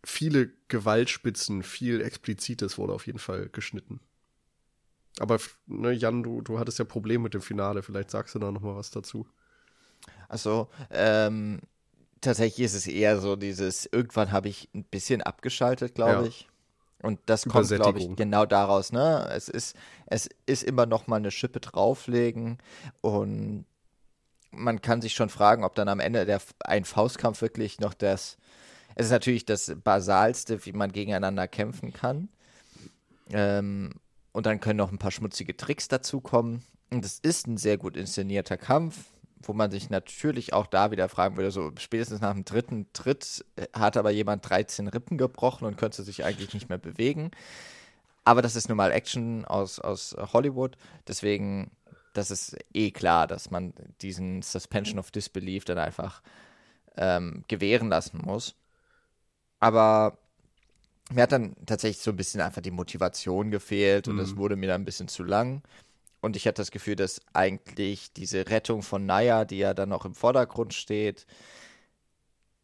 [0.03, 3.99] viele Gewaltspitzen, viel Explizites wurde auf jeden Fall geschnitten.
[5.19, 7.83] Aber ne, Jan, du, du hattest ja Probleme mit dem Finale.
[7.83, 9.27] Vielleicht sagst du da noch mal was dazu.
[10.29, 11.59] Also, ähm,
[12.21, 16.23] tatsächlich ist es eher so dieses, irgendwann habe ich ein bisschen abgeschaltet, glaube ja.
[16.23, 16.47] ich.
[17.01, 19.27] Und das kommt, glaube ich, genau daraus, ne?
[19.33, 19.75] Es ist,
[20.05, 22.59] es ist immer noch mal eine Schippe drauflegen
[23.01, 23.65] und
[24.51, 28.37] man kann sich schon fragen, ob dann am Ende der, ein Faustkampf wirklich noch das,
[28.95, 32.29] es ist natürlich das Basalste, wie man gegeneinander kämpfen kann.
[33.31, 33.93] Ähm,
[34.31, 36.63] und dann können noch ein paar schmutzige Tricks dazukommen.
[36.89, 39.05] Und es ist ein sehr gut inszenierter Kampf,
[39.41, 43.45] wo man sich natürlich auch da wieder fragen würde, so spätestens nach dem dritten Tritt
[43.55, 47.31] äh, hat aber jemand 13 Rippen gebrochen und könnte sich eigentlich nicht mehr bewegen.
[48.23, 50.77] Aber das ist nun mal Action aus, aus Hollywood.
[51.07, 51.71] Deswegen,
[52.13, 56.21] das ist eh klar, dass man diesen Suspension of Disbelief dann einfach
[56.97, 58.55] ähm, gewähren lassen muss.
[59.59, 60.17] Aber
[61.13, 64.37] mir hat dann tatsächlich so ein bisschen einfach die Motivation gefehlt und es mhm.
[64.37, 65.61] wurde mir dann ein bisschen zu lang.
[66.21, 70.05] Und ich hatte das Gefühl, dass eigentlich diese Rettung von Naya, die ja dann noch
[70.05, 71.25] im Vordergrund steht,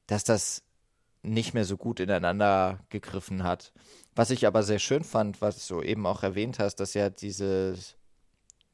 [0.05, 0.63] dass das
[1.23, 3.73] nicht mehr so gut ineinander gegriffen hat.
[4.15, 7.95] Was ich aber sehr schön fand, was du eben auch erwähnt hast, dass ja dieses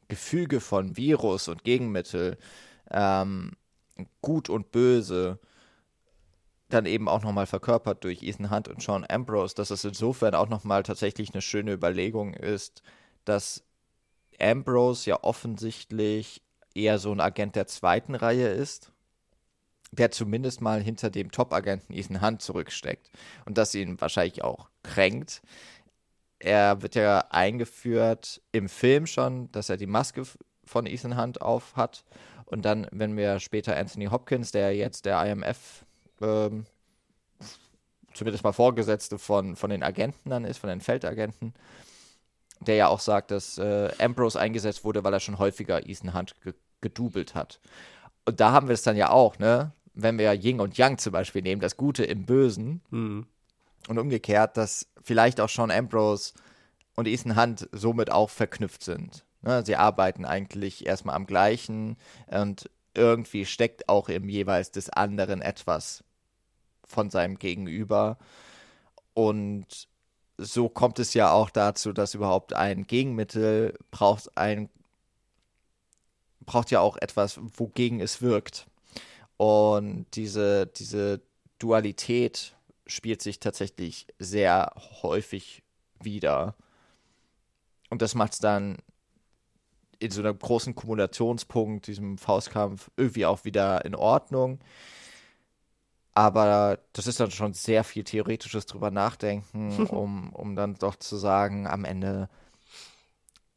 [0.08, 2.38] Gefüge von Virus und Gegenmittel,
[2.92, 3.54] ähm,
[4.22, 5.40] gut und böse,
[6.74, 10.50] dann eben auch nochmal verkörpert durch Ethan Hunt und Sean Ambrose, dass es insofern auch
[10.50, 12.82] nochmal tatsächlich eine schöne Überlegung ist,
[13.26, 13.64] dass
[14.40, 16.42] Ambrose ja offensichtlich
[16.74, 18.94] eher so ein Agent der zweiten Reihe ist
[19.98, 23.10] der zumindest mal hinter dem Top-Agenten Ethan Hunt zurücksteckt.
[23.46, 25.42] Und das ihn wahrscheinlich auch kränkt.
[26.40, 30.24] Er wird ja eingeführt im Film schon, dass er die Maske
[30.66, 32.04] von Ethan Hunt auf hat.
[32.46, 35.86] Und dann, wenn wir später Anthony Hopkins, der jetzt der IMF
[36.22, 36.66] ähm,
[38.14, 41.54] zumindest mal Vorgesetzte von, von den Agenten dann ist, von den Feldagenten,
[42.60, 46.40] der ja auch sagt, dass äh, Ambrose eingesetzt wurde, weil er schon häufiger Ethan Hunt
[46.42, 47.62] ge gedoubelt hat.
[48.26, 49.72] Und da haben wir es dann ja auch, ne?
[49.94, 53.26] wenn wir Ying und Yang zum Beispiel nehmen, das Gute im Bösen mhm.
[53.88, 56.34] und umgekehrt, dass vielleicht auch Sean Ambrose
[56.96, 59.24] und Ethan Hunt somit auch verknüpft sind.
[59.42, 59.64] Ne?
[59.66, 61.96] Sie arbeiten eigentlich erstmal am gleichen
[62.28, 66.04] und irgendwie steckt auch im jeweils des anderen etwas
[66.86, 68.18] von seinem Gegenüber.
[69.14, 69.88] Und
[70.38, 74.70] so kommt es ja auch dazu, dass überhaupt ein Gegenmittel braucht ein
[76.46, 78.68] braucht ja auch etwas, wogegen es wirkt.
[79.38, 81.22] Und diese, diese
[81.60, 82.56] Dualität
[82.86, 85.64] spielt sich tatsächlich sehr häufig
[86.02, 86.56] wieder.
[87.90, 88.78] Und das macht es dann
[90.04, 94.60] in so einem großen Kumulationspunkt, diesem Faustkampf, irgendwie auch wieder in Ordnung.
[96.14, 101.16] Aber das ist dann schon sehr viel theoretisches drüber nachdenken, um, um dann doch zu
[101.16, 102.30] sagen, am Ende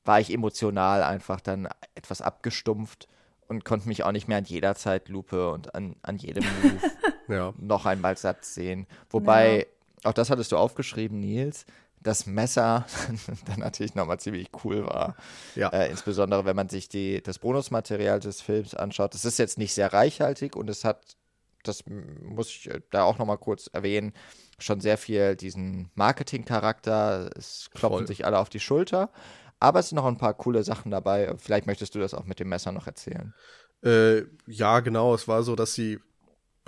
[0.05, 3.09] war ich emotional einfach dann etwas abgestumpft
[3.49, 6.81] und konnte mich auch nicht mehr an jeder Zeitlupe und an, an jedem Move
[7.29, 7.53] ja.
[7.59, 8.87] noch einmal satt sehen.
[9.11, 10.11] Wobei, ja.
[10.11, 11.67] auch das hattest du aufgeschrieben, Nils,
[12.07, 12.87] das Messer
[13.47, 15.17] dann natürlich nochmal ziemlich cool war.
[15.55, 15.69] Ja.
[15.71, 19.15] Äh, insbesondere, wenn man sich die, das Bonusmaterial des Films anschaut.
[19.15, 21.17] Das ist jetzt nicht sehr reichhaltig und es hat,
[21.65, 24.13] das muss ich äh, da auch nochmal kurz erwähnen,
[24.59, 27.31] schon sehr viel diesen Marketing-Charakter.
[27.37, 28.07] Es klopfen Voll.
[28.07, 29.11] sich alle auf die Schulter.
[29.59, 31.35] Aber es sind noch ein paar coole Sachen dabei.
[31.39, 33.35] Vielleicht möchtest du das auch mit dem Messer noch erzählen.
[33.83, 35.15] Äh, ja, genau.
[35.15, 35.99] Es war so, dass sie,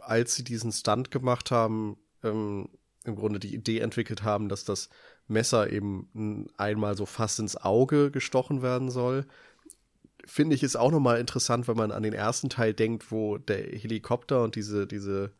[0.01, 2.71] als sie diesen Stunt gemacht haben, ähm,
[3.05, 4.89] im Grunde die Idee entwickelt haben, dass das
[5.29, 9.27] Messer eben einmal so fast ins Auge gestochen werden soll.
[10.25, 13.59] Finde ich ist auch nochmal interessant, wenn man an den ersten Teil denkt, wo der
[13.59, 15.33] Helikopter und diese, diese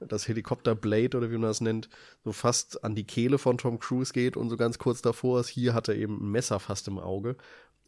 [0.00, 1.88] das Helikopterblade oder wie man das nennt,
[2.24, 5.48] so fast an die Kehle von Tom Cruise geht und so ganz kurz davor ist,
[5.48, 7.36] hier hat er eben ein Messer fast im Auge.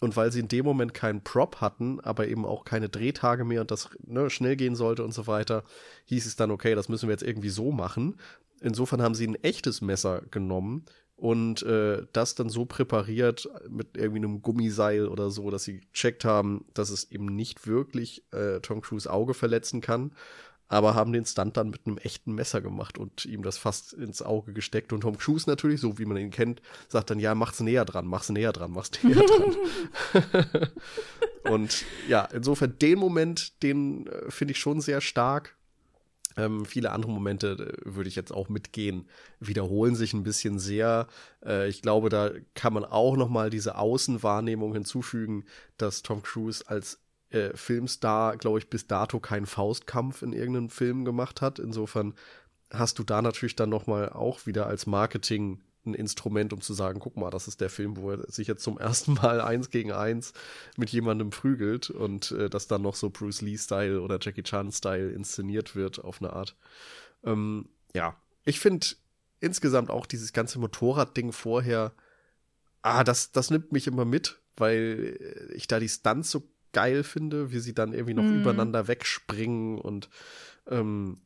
[0.01, 3.63] Und weil sie in dem Moment keinen Prop hatten, aber eben auch keine Drehtage mehr
[3.63, 5.65] und das ne, schnell gehen sollte und so weiter,
[6.05, 8.17] hieß es dann, okay, das müssen wir jetzt irgendwie so machen.
[8.61, 10.85] Insofern haben sie ein echtes Messer genommen
[11.17, 16.25] und äh, das dann so präpariert mit irgendwie einem Gummiseil oder so, dass sie gecheckt
[16.25, 20.13] haben, dass es eben nicht wirklich äh, Tom Cruise Auge verletzen kann
[20.69, 24.23] aber haben den Stunt dann mit einem echten Messer gemacht und ihm das fast ins
[24.23, 24.93] Auge gesteckt.
[24.93, 28.07] Und Tom Cruise natürlich, so wie man ihn kennt, sagt dann, ja, mach's näher dran,
[28.07, 30.69] mach's näher dran, mach's näher dran.
[31.45, 35.56] und ja, insofern den Moment, den äh, finde ich schon sehr stark.
[36.37, 39.09] Ähm, viele andere Momente äh, würde ich jetzt auch mitgehen,
[39.41, 41.07] wiederholen sich ein bisschen sehr.
[41.45, 45.45] Äh, ich glaube, da kann man auch noch mal diese Außenwahrnehmung hinzufügen,
[45.79, 47.01] dass Tom Cruise als
[47.31, 51.59] äh, Filmstar, glaube ich, bis dato keinen Faustkampf in irgendeinem Film gemacht hat.
[51.59, 52.15] Insofern
[52.71, 57.01] hast du da natürlich dann nochmal auch wieder als Marketing ein Instrument, um zu sagen,
[57.01, 59.93] guck mal, das ist der Film, wo er sich jetzt zum ersten Mal eins gegen
[59.93, 60.33] eins
[60.77, 65.77] mit jemandem prügelt und äh, das dann noch so Bruce Lee-Style oder Jackie Chan-Style inszeniert
[65.77, 66.57] wird auf eine Art.
[67.25, 68.87] Ähm, ja, ich finde
[69.41, 71.93] insgesamt auch dieses ganze Motorradding vorher,
[72.83, 75.19] ah, das, das nimmt mich immer mit, weil
[75.55, 76.43] ich da die Stunts so
[76.73, 78.41] geil finde, wie sie dann irgendwie noch mm.
[78.41, 80.11] übereinander wegspringen und
[80.69, 81.19] ähm,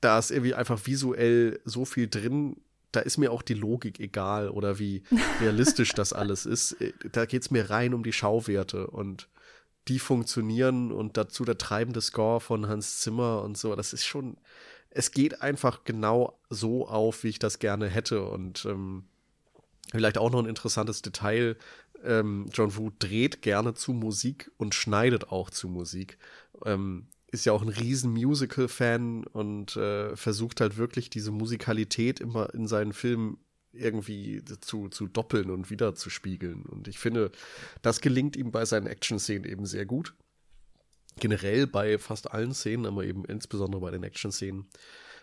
[0.00, 2.56] da ist irgendwie einfach visuell so viel drin.
[2.92, 5.02] Da ist mir auch die Logik egal oder wie
[5.40, 6.72] realistisch das alles ist.
[6.80, 9.28] Äh, da geht es mir rein um die Schauwerte und
[9.88, 13.74] die funktionieren und dazu der treibende Score von Hans Zimmer und so.
[13.74, 14.36] Das ist schon,
[14.90, 19.04] es geht einfach genau so auf, wie ich das gerne hätte und ähm,
[19.90, 21.56] Vielleicht auch noch ein interessantes Detail
[22.04, 26.18] ähm, John Woo dreht gerne zu Musik und schneidet auch zu Musik.
[26.64, 32.52] Ähm, ist ja auch ein riesen Musical-Fan und äh, versucht halt wirklich diese Musikalität immer
[32.54, 33.38] in seinen Filmen
[33.72, 36.62] irgendwie zu, zu doppeln und wieder zu spiegeln.
[36.62, 37.30] Und ich finde,
[37.82, 40.14] das gelingt ihm bei seinen Action-Szenen eben sehr gut.
[41.20, 44.66] Generell bei fast allen Szenen, aber eben insbesondere bei den Action-Szenen.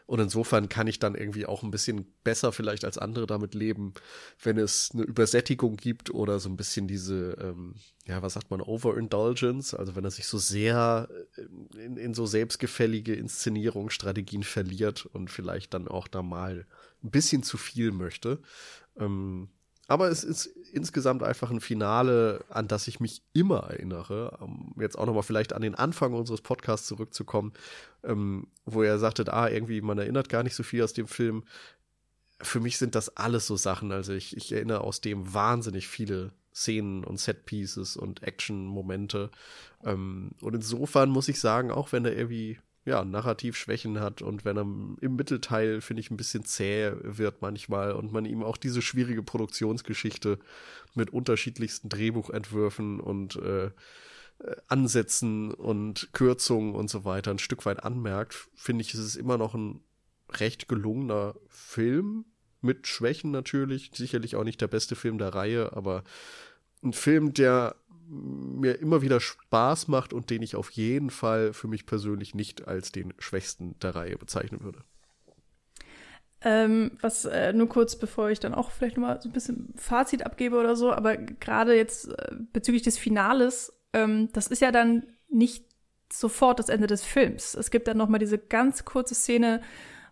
[0.05, 3.93] Und insofern kann ich dann irgendwie auch ein bisschen besser vielleicht als andere damit leben,
[4.41, 7.75] wenn es eine Übersättigung gibt oder so ein bisschen diese, ähm,
[8.05, 12.27] ja, was sagt man, Overindulgence, also wenn er sich so sehr äh, in, in so
[12.27, 16.67] selbstgefällige Inszenierungsstrategien verliert und vielleicht dann auch da mal
[17.03, 18.39] ein bisschen zu viel möchte.
[18.97, 19.49] Ähm,
[19.87, 24.37] aber es ist insgesamt einfach ein Finale, an das ich mich immer erinnere.
[24.39, 27.53] Um jetzt auch nochmal vielleicht an den Anfang unseres Podcasts zurückzukommen,
[28.03, 31.43] ähm, wo er sagte, ah, irgendwie, man erinnert gar nicht so viel aus dem Film.
[32.41, 33.91] Für mich sind das alles so Sachen.
[33.91, 39.29] Also ich, ich erinnere aus dem wahnsinnig viele Szenen und Setpieces und Action-Momente.
[39.83, 44.45] Ähm, und insofern muss ich sagen, auch wenn er irgendwie ja, narrativ Schwächen hat und
[44.45, 48.57] wenn er im Mittelteil, finde ich, ein bisschen zäh wird manchmal und man ihm auch
[48.57, 50.37] diese schwierige Produktionsgeschichte
[50.93, 53.71] mit unterschiedlichsten Drehbuchentwürfen und äh,
[54.67, 59.37] Ansätzen und Kürzungen und so weiter ein Stück weit anmerkt, finde ich, ist es immer
[59.37, 59.81] noch ein
[60.29, 62.25] recht gelungener Film.
[62.61, 66.03] Mit Schwächen natürlich, sicherlich auch nicht der beste Film der Reihe, aber
[66.83, 67.75] ein Film, der
[68.07, 72.67] mir immer wieder Spaß macht und den ich auf jeden Fall für mich persönlich nicht
[72.67, 74.83] als den schwächsten der Reihe bezeichnen würde.
[76.41, 80.25] Ähm, was äh, nur kurz, bevor ich dann auch vielleicht nochmal so ein bisschen Fazit
[80.25, 85.07] abgebe oder so, aber gerade jetzt äh, bezüglich des Finales, ähm, das ist ja dann
[85.27, 85.65] nicht
[86.13, 87.55] sofort das Ende des Films.
[87.55, 89.61] Es gibt dann nochmal diese ganz kurze Szene,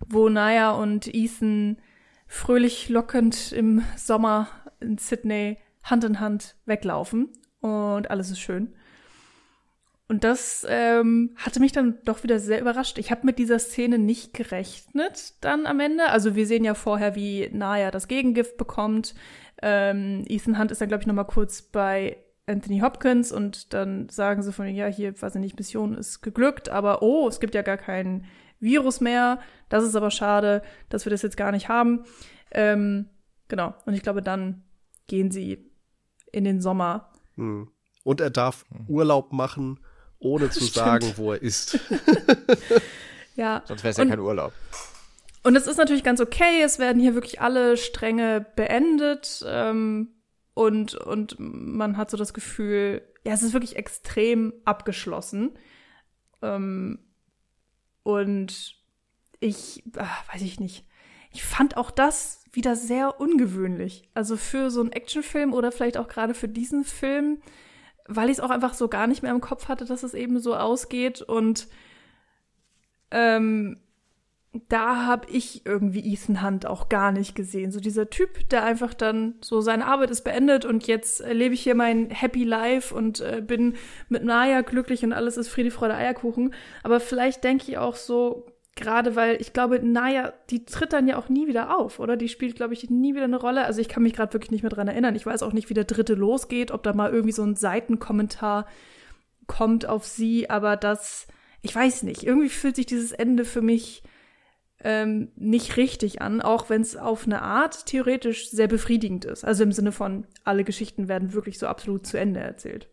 [0.07, 1.77] wo Naya und Ethan
[2.25, 4.47] fröhlich lockend im Sommer
[4.79, 7.29] in Sydney Hand in Hand weglaufen
[7.63, 8.73] und alles ist schön.
[10.09, 12.97] Und das ähm, hatte mich dann doch wieder sehr überrascht.
[12.97, 16.09] Ich habe mit dieser Szene nicht gerechnet dann am Ende.
[16.09, 19.15] Also wir sehen ja vorher, wie Naya das Gegengift bekommt.
[19.61, 24.09] Ähm, Ethan Hunt ist dann, glaube ich, noch mal kurz bei Anthony Hopkins und dann
[24.09, 27.55] sagen sie von, ja, hier, weiß ich nicht, Mission ist geglückt, aber oh, es gibt
[27.55, 28.25] ja gar kein
[28.59, 29.39] Virus mehr.
[29.69, 32.03] Das ist aber schade, dass wir das jetzt gar nicht haben.
[32.51, 33.09] Ähm,
[33.47, 33.73] genau.
[33.85, 34.63] Und ich glaube, dann
[35.07, 35.71] gehen sie
[36.33, 37.69] in den Sommer hm.
[38.03, 38.85] Und er darf hm.
[38.87, 39.79] Urlaub machen,
[40.19, 40.73] ohne zu Stimmt.
[40.73, 41.79] sagen, wo er ist.
[43.35, 43.63] ja.
[43.65, 44.53] Sonst wäre es ja kein Urlaub.
[45.43, 46.61] Und es ist natürlich ganz okay.
[46.63, 49.43] Es werden hier wirklich alle Stränge beendet.
[49.45, 50.09] Ähm,
[50.53, 55.57] und, und man hat so das Gefühl, ja, es ist wirklich extrem abgeschlossen.
[56.41, 56.99] Ähm,
[58.03, 58.75] und
[59.39, 60.85] ich, ach, weiß ich nicht.
[61.31, 64.07] Ich fand auch das wieder sehr ungewöhnlich.
[64.13, 67.39] Also für so einen Actionfilm oder vielleicht auch gerade für diesen Film,
[68.07, 70.39] weil ich es auch einfach so gar nicht mehr im Kopf hatte, dass es eben
[70.39, 71.21] so ausgeht.
[71.21, 71.67] Und
[73.09, 73.79] ähm,
[74.69, 77.71] da habe ich irgendwie Ethan Hunt auch gar nicht gesehen.
[77.71, 81.55] So dieser Typ, der einfach dann so seine Arbeit ist beendet und jetzt äh, lebe
[81.55, 83.75] ich hier mein Happy Life und äh, bin
[84.09, 86.53] mit Naya glücklich und alles ist Friede, Freude, Eierkuchen.
[86.83, 91.17] Aber vielleicht denke ich auch so, Gerade weil ich glaube, Naya, die tritt dann ja
[91.17, 92.17] auch nie wieder auf, oder?
[92.17, 93.65] Die spielt, glaube ich, nie wieder eine Rolle.
[93.65, 95.15] Also ich kann mich gerade wirklich nicht mehr dran erinnern.
[95.15, 98.65] Ich weiß auch nicht, wie der dritte losgeht, ob da mal irgendwie so ein Seitenkommentar
[99.45, 101.27] kommt auf sie, aber das,
[101.61, 102.23] ich weiß nicht.
[102.23, 104.03] Irgendwie fühlt sich dieses Ende für mich
[104.83, 109.45] ähm, nicht richtig an, auch wenn es auf eine Art theoretisch sehr befriedigend ist.
[109.45, 112.89] Also im Sinne von, alle Geschichten werden wirklich so absolut zu Ende erzählt.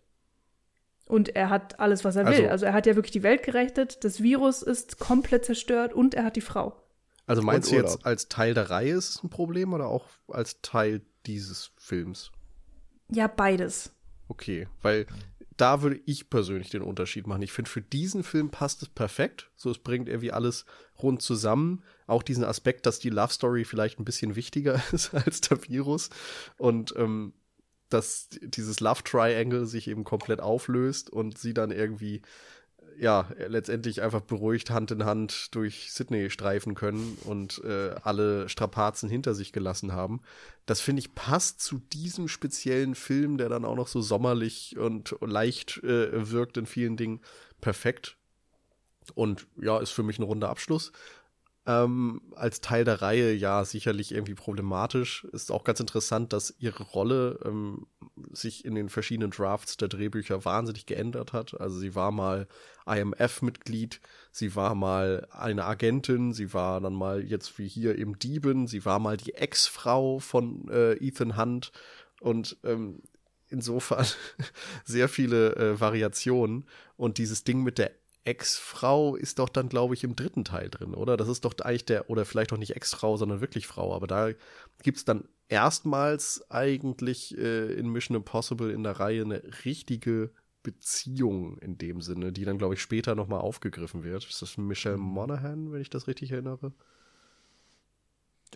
[1.11, 2.35] Und er hat alles, was er will.
[2.35, 6.15] Also, also er hat ja wirklich die Welt gerechnet, das Virus ist komplett zerstört und
[6.15, 6.81] er hat die Frau.
[7.27, 10.63] Also meinst du jetzt als Teil der Reihe ist es ein Problem oder auch als
[10.63, 12.31] Teil dieses Films?
[13.09, 13.93] Ja, beides.
[14.29, 15.07] Okay, weil
[15.57, 17.43] da würde ich persönlich den Unterschied machen.
[17.43, 19.51] Ich finde, für diesen Film passt es perfekt.
[19.57, 20.65] So, es bringt irgendwie alles
[21.03, 21.83] rund zusammen.
[22.07, 26.09] Auch diesen Aspekt, dass die Love Story vielleicht ein bisschen wichtiger ist als der Virus.
[26.57, 27.35] Und ähm,
[27.91, 32.23] dass dieses Love Triangle sich eben komplett auflöst und sie dann irgendwie
[33.01, 39.09] ja, letztendlich einfach beruhigt Hand in Hand durch Sydney streifen können und äh, alle Strapazen
[39.09, 40.21] hinter sich gelassen haben.
[40.67, 45.17] Das finde ich passt zu diesem speziellen Film, der dann auch noch so sommerlich und
[45.23, 47.21] leicht äh, wirkt in vielen Dingen
[47.63, 48.17] perfekt.
[49.15, 50.93] Und ja, ist für mich ein runder Abschluss
[51.67, 55.25] ähm, als Teil der Reihe ja sicherlich irgendwie problematisch.
[55.33, 57.87] Ist auch ganz interessant, dass ihre Rolle ähm,
[58.33, 61.61] sich in den verschiedenen Drafts der Drehbücher wahnsinnig geändert hat.
[61.61, 62.49] Also sie war mal
[62.87, 64.01] IMF-Mitglied,
[64.33, 68.85] sie war mal eine Agentin, sie war dann mal jetzt wie hier eben Diebin, sie
[68.85, 71.73] war mal die Ex-Frau von äh, Ethan Hunt
[72.21, 73.03] und ähm,
[73.49, 74.07] insofern
[74.85, 76.65] sehr viele äh, Variationen
[76.97, 77.93] und dieses Ding mit der
[78.25, 81.17] Ex-Frau ist doch dann, glaube ich, im dritten Teil drin, oder?
[81.17, 83.95] Das ist doch eigentlich der, oder vielleicht auch nicht Ex-Frau, sondern wirklich Frau.
[83.95, 84.31] Aber da
[84.83, 90.31] gibt es dann erstmals eigentlich äh, in Mission Impossible in der Reihe eine richtige
[90.63, 94.27] Beziehung in dem Sinne, die dann, glaube ich, später nochmal aufgegriffen wird.
[94.27, 95.05] Ist das Michelle mhm.
[95.05, 96.73] Monaghan, wenn ich das richtig erinnere?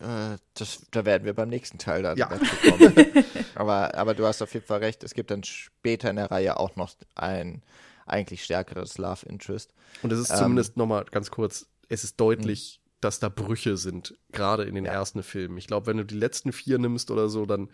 [0.01, 2.28] Äh, das, da werden wir beim nächsten Teil dann ja.
[2.28, 2.95] dazu kommen.
[3.55, 6.59] aber, aber du hast auf jeden Fall recht, es gibt dann später in der Reihe
[6.59, 7.62] auch noch ein
[8.07, 9.73] eigentlich stärkeres Love Interest.
[10.03, 12.91] Und es ist ähm, zumindest nochmal ganz kurz, es ist deutlich, mh.
[13.01, 14.93] dass da Brüche sind, gerade in den ja.
[14.93, 15.59] ersten Filmen.
[15.59, 17.69] Ich glaube, wenn du die letzten vier nimmst oder so, dann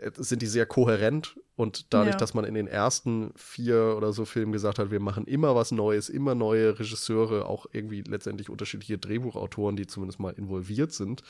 [0.00, 2.18] äh, sind die sehr kohärent und dadurch, ja.
[2.18, 5.72] dass man in den ersten vier oder so Filmen gesagt hat, wir machen immer was
[5.72, 11.22] Neues, immer neue Regisseure, auch irgendwie letztendlich unterschiedliche Drehbuchautoren, die zumindest mal involviert sind,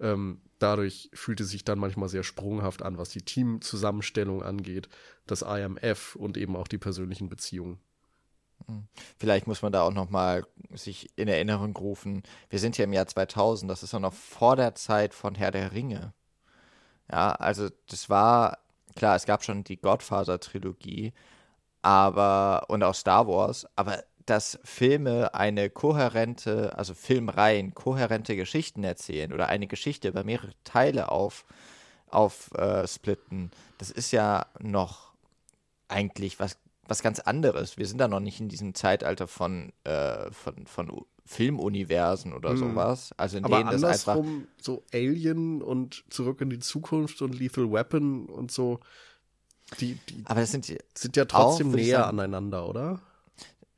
[0.00, 4.88] ähm, dadurch fühlt es sich dann manchmal sehr sprunghaft an, was die Teamzusammenstellung angeht,
[5.26, 7.78] das IMF und eben auch die persönlichen Beziehungen.
[8.66, 8.86] Hm.
[9.18, 12.22] Vielleicht muss man da auch noch mal sich in Erinnerung rufen.
[12.50, 15.50] Wir sind ja im Jahr 2000, das ist ja noch vor der Zeit von Herr
[15.50, 16.12] der Ringe.
[17.10, 18.58] Ja, also das war,
[18.96, 21.12] klar, es gab schon die Godfather-Trilogie,
[21.82, 29.32] aber, und auch Star Wars, aber dass Filme eine kohärente, also Filmreihen, kohärente Geschichten erzählen
[29.32, 31.44] oder eine Geschichte über mehrere Teile auf,
[32.08, 35.12] aufsplitten, äh, das ist ja noch
[35.86, 37.76] eigentlich was, was ganz anderes.
[37.76, 42.58] Wir sind da noch nicht in diesem Zeitalter von, äh, von, von Filmuniversen oder mhm.
[42.58, 43.10] sowas.
[43.16, 44.24] Also in Aber denen das einfach.
[44.60, 48.80] So Alien und Zurück in die Zukunft und Lethal Weapon und so.
[49.80, 53.00] Die, die aber das sind, sind ja trotzdem auch, näher sagen, aneinander, oder?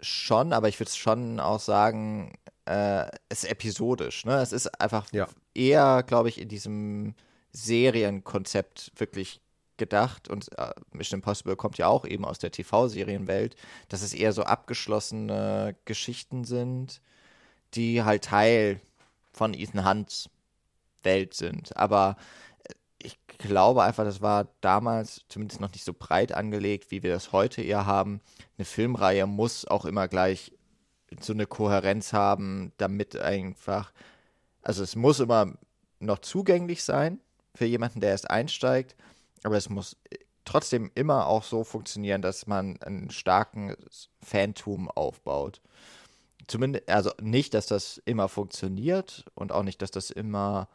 [0.01, 2.35] Schon, aber ich würde schon auch sagen,
[2.66, 4.26] äh, es ist episodisch.
[4.26, 4.40] Ne?
[4.40, 5.26] Es ist einfach ja.
[5.55, 7.14] eher, glaube ich, in diesem
[7.52, 9.40] Serienkonzept wirklich
[9.79, 13.57] gedacht und äh, Mission Impossible kommt ja auch eben aus der TV-Serienwelt,
[13.89, 17.01] dass es eher so abgeschlossene Geschichten sind,
[17.75, 18.81] die halt Teil
[19.33, 20.29] von Ethan Hunts
[21.03, 21.77] Welt sind.
[21.77, 22.17] Aber
[22.65, 27.13] äh, ich glaube einfach, das war damals zumindest noch nicht so breit angelegt, wie wir
[27.13, 28.21] das heute eher haben.
[28.57, 30.53] Eine Filmreihe muss auch immer gleich
[31.21, 33.93] so eine Kohärenz haben, damit einfach,
[34.63, 35.55] also es muss immer
[36.01, 37.21] noch zugänglich sein
[37.55, 38.95] für jemanden, der erst einsteigt,
[39.43, 39.97] aber es muss
[40.44, 43.77] trotzdem immer auch so funktionieren, dass man einen starken
[44.23, 45.60] Fantum aufbaut
[46.48, 50.69] zumindest, also nicht, dass das immer funktioniert und auch nicht, dass das immer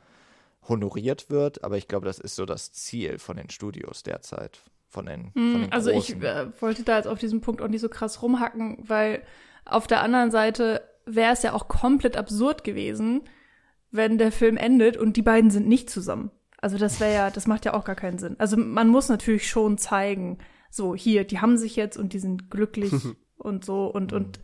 [0.67, 4.61] honoriert wird, aber ich glaube, das ist so das Ziel von den Studios derzeit.
[4.87, 7.67] Von den, mm, von den also ich äh, wollte da jetzt auf diesem Punkt auch
[7.67, 9.23] nicht so krass rumhacken, weil
[9.65, 13.21] auf der anderen Seite wäre es ja auch komplett absurd gewesen,
[13.91, 16.31] wenn der Film endet und die beiden sind nicht zusammen.
[16.63, 18.35] Also das wäre ja, das macht ja auch gar keinen Sinn.
[18.39, 20.37] Also man muss natürlich schon zeigen,
[20.69, 22.93] so hier, die haben sich jetzt und die sind glücklich
[23.37, 24.39] und so und und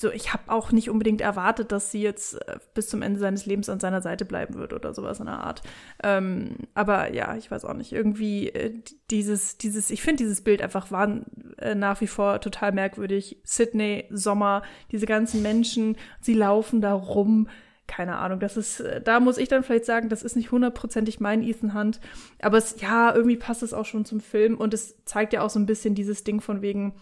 [0.00, 3.46] so, ich habe auch nicht unbedingt erwartet, dass sie jetzt äh, bis zum Ende seines
[3.46, 5.62] Lebens an seiner Seite bleiben wird oder sowas in der Art.
[6.02, 7.92] Ähm, aber ja, ich weiß auch nicht.
[7.92, 8.72] Irgendwie äh,
[9.10, 11.22] dieses, dieses, ich finde dieses Bild einfach war
[11.58, 13.40] äh, nach wie vor total merkwürdig.
[13.44, 17.48] Sydney, Sommer, diese ganzen Menschen, sie laufen da rum.
[17.86, 21.20] Keine Ahnung, das ist, äh, da muss ich dann vielleicht sagen, das ist nicht hundertprozentig
[21.20, 22.00] mein Ethan Hunt.
[22.40, 25.50] Aber es, ja, irgendwie passt es auch schon zum Film und es zeigt ja auch
[25.50, 26.94] so ein bisschen dieses Ding von wegen,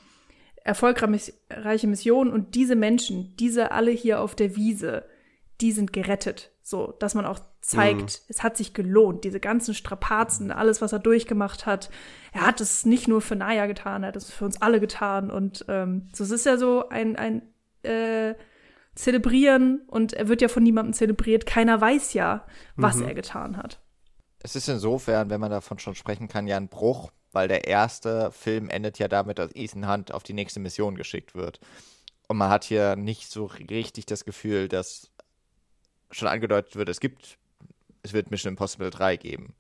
[0.65, 5.05] erfolgreiche Mission und diese Menschen, diese alle hier auf der Wiese,
[5.61, 6.51] die sind gerettet.
[6.63, 8.27] So, dass man auch zeigt, mhm.
[8.29, 11.91] es hat sich gelohnt, diese ganzen Strapazen, alles, was er durchgemacht hat.
[12.33, 15.31] Er hat es nicht nur für Naya getan, er hat es für uns alle getan.
[15.31, 17.43] Und ähm, so, es ist ja so ein, ein
[17.83, 18.35] äh,
[18.95, 21.47] Zelebrieren und er wird ja von niemandem zelebriert.
[21.47, 22.47] Keiner weiß ja,
[22.77, 23.09] was mhm.
[23.09, 23.81] er getan hat.
[24.41, 28.31] Es ist insofern, wenn man davon schon sprechen kann, ja ein Bruch weil der erste
[28.31, 31.61] Film endet ja damit, dass Ethan Hunt auf die nächste Mission geschickt wird.
[32.29, 35.11] Und man hat hier nicht so richtig das Gefühl, dass
[36.11, 37.39] schon angedeutet wird, es gibt,
[38.03, 39.55] es wird Mission Impossible 3 geben.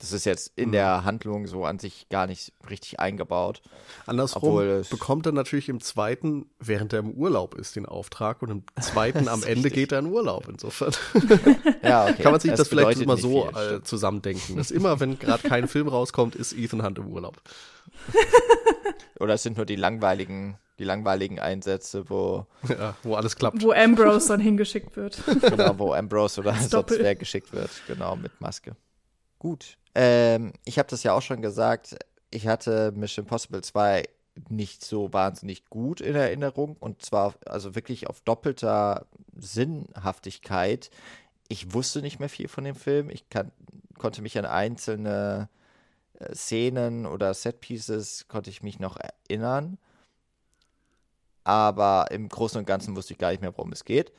[0.00, 0.72] Das ist jetzt in mhm.
[0.72, 3.60] der Handlung so an sich gar nicht richtig eingebaut.
[4.06, 8.64] Andersrum bekommt er natürlich im zweiten, während er im Urlaub ist, den Auftrag und im
[8.80, 9.74] zweiten am Ende richtig.
[9.74, 10.48] geht er in Urlaub.
[10.48, 10.92] Insofern
[11.82, 12.22] ja, okay.
[12.22, 14.56] kann man sich das, das vielleicht mal so viel, äh, zusammendenken.
[14.56, 17.36] Dass immer, wenn gerade kein Film rauskommt, ist Ethan Hunt im Urlaub.
[19.20, 23.60] Oder es sind nur die langweiligen die langweiligen Einsätze, wo, ja, wo alles klappt.
[23.60, 25.22] Wo Ambrose dann hingeschickt wird.
[25.42, 28.74] genau, wo Ambrose oder sonst wer geschickt wird, genau, mit Maske.
[29.38, 29.76] Gut.
[29.94, 31.96] Ähm, ich habe das ja auch schon gesagt,
[32.30, 34.04] ich hatte Mission Impossible 2
[34.48, 39.06] nicht so wahnsinnig gut in Erinnerung und zwar also wirklich auf doppelter
[39.36, 40.90] Sinnhaftigkeit.
[41.48, 43.10] Ich wusste nicht mehr viel von dem Film.
[43.10, 43.52] Ich kann,
[43.98, 45.48] konnte mich an einzelne
[46.20, 49.78] äh, Szenen oder Setpieces konnte ich mich noch erinnern.
[51.44, 54.12] aber im Großen und Ganzen wusste ich gar nicht mehr, worum es geht.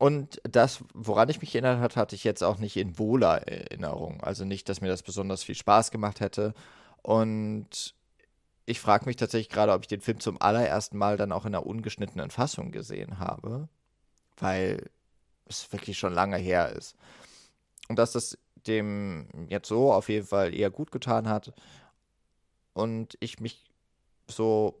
[0.00, 4.22] Und das, woran ich mich erinnert hat, hatte ich jetzt auch nicht in wohler Erinnerung.
[4.22, 6.54] Also nicht, dass mir das besonders viel Spaß gemacht hätte.
[7.02, 7.94] Und
[8.64, 11.54] ich frage mich tatsächlich gerade, ob ich den Film zum allerersten Mal dann auch in
[11.54, 13.68] einer ungeschnittenen Fassung gesehen habe,
[14.38, 14.88] weil
[15.44, 16.96] es wirklich schon lange her ist.
[17.90, 21.52] Und dass das dem jetzt so auf jeden Fall eher gut getan hat
[22.72, 23.70] und ich mich
[24.28, 24.80] so,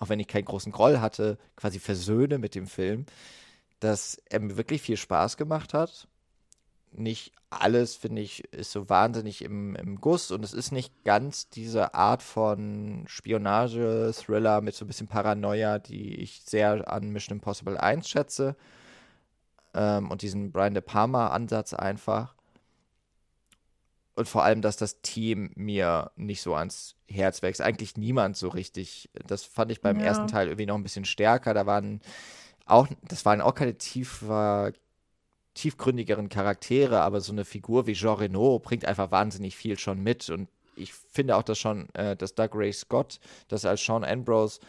[0.00, 3.06] auch wenn ich keinen großen Groll hatte, quasi versöhne mit dem Film
[3.80, 6.08] dass er mir wirklich viel Spaß gemacht hat.
[6.92, 11.48] Nicht alles, finde ich, ist so wahnsinnig im, im Guss und es ist nicht ganz
[11.48, 17.76] diese Art von Spionage-Thriller mit so ein bisschen Paranoia, die ich sehr an Mission Impossible
[17.76, 18.56] 1 schätze.
[19.74, 22.34] Ähm, und diesen Brian De Palma-Ansatz einfach.
[24.14, 27.62] Und vor allem, dass das Team mir nicht so ans Herz wächst.
[27.62, 29.10] Eigentlich niemand so richtig.
[29.26, 30.06] Das fand ich beim ja.
[30.06, 31.54] ersten Teil irgendwie noch ein bisschen stärker.
[31.54, 32.00] Da waren
[32.66, 34.72] auch, das waren auch keine tiefer,
[35.54, 40.30] tiefgründigeren Charaktere, aber so eine Figur wie Jean Reno bringt einfach wahnsinnig viel schon mit.
[40.30, 44.60] Und ich finde auch, dass schon, äh, dass Doug Ray Scott das als Sean Ambrose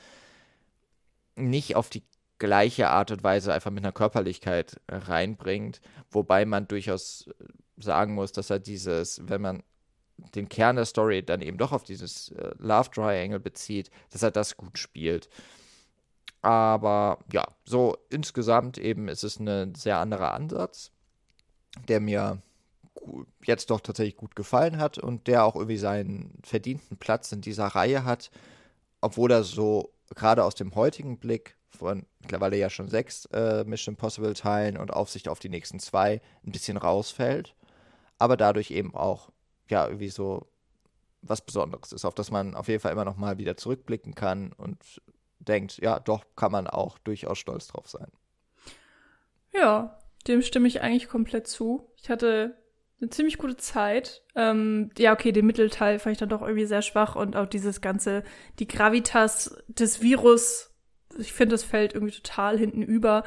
[1.35, 2.03] nicht auf die
[2.39, 7.33] gleiche Art und Weise einfach mit einer Körperlichkeit äh, reinbringt, wobei man durchaus äh,
[7.77, 9.63] sagen muss, dass er dieses, wenn man
[10.35, 14.31] den Kern der Story dann eben doch auf dieses äh, Love Triangle bezieht, dass er
[14.31, 15.29] das gut spielt.
[16.41, 20.91] Aber ja, so insgesamt eben ist es ein sehr anderer Ansatz,
[21.87, 22.41] der mir
[23.43, 27.67] jetzt doch tatsächlich gut gefallen hat und der auch irgendwie seinen verdienten Platz in dieser
[27.67, 28.31] Reihe hat,
[29.01, 33.93] obwohl er so gerade aus dem heutigen Blick von mittlerweile ja schon sechs äh, Mission
[33.93, 37.55] Impossible Teilen und Aufsicht auf die nächsten zwei ein bisschen rausfällt,
[38.19, 39.31] aber dadurch eben auch
[39.69, 40.47] ja irgendwie so
[41.21, 44.53] was Besonderes ist, auf das man auf jeden Fall immer noch mal wieder zurückblicken kann
[44.53, 45.01] und
[45.47, 48.07] denkt, ja, doch kann man auch durchaus stolz drauf sein.
[49.53, 51.91] Ja, dem stimme ich eigentlich komplett zu.
[51.97, 52.57] Ich hatte
[52.99, 54.23] eine ziemlich gute Zeit.
[54.35, 57.81] Ähm, ja, okay, den Mittelteil fand ich dann doch irgendwie sehr schwach und auch dieses
[57.81, 58.23] ganze,
[58.59, 60.73] die Gravitas des Virus,
[61.17, 63.23] ich finde, das fällt irgendwie total hinten über.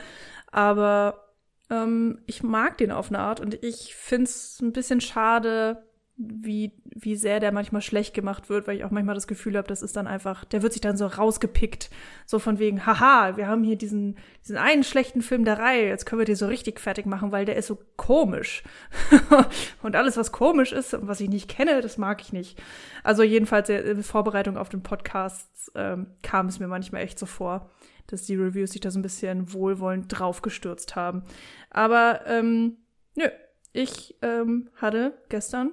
[0.50, 1.34] Aber
[1.70, 5.84] ähm, ich mag den auf eine Art und ich finde es ein bisschen schade,
[6.16, 9.66] wie, wie sehr der manchmal schlecht gemacht wird, weil ich auch manchmal das Gefühl habe,
[9.66, 11.90] das ist dann einfach, der wird sich dann so rausgepickt,
[12.24, 16.06] so von wegen, haha, wir haben hier diesen, diesen einen schlechten Film der Reihe, jetzt
[16.06, 18.62] können wir den so richtig fertig machen, weil der ist so komisch.
[19.82, 22.62] und alles, was komisch ist und was ich nicht kenne, das mag ich nicht.
[23.02, 27.70] Also jedenfalls in Vorbereitung auf den Podcast ähm, kam es mir manchmal echt so vor,
[28.06, 31.24] dass die Reviews sich da so ein bisschen wohlwollend draufgestürzt haben.
[31.70, 32.76] Aber ähm,
[33.16, 33.26] nö,
[33.72, 35.72] ich ähm, hatte gestern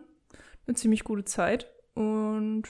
[0.72, 2.64] eine ziemlich gute Zeit und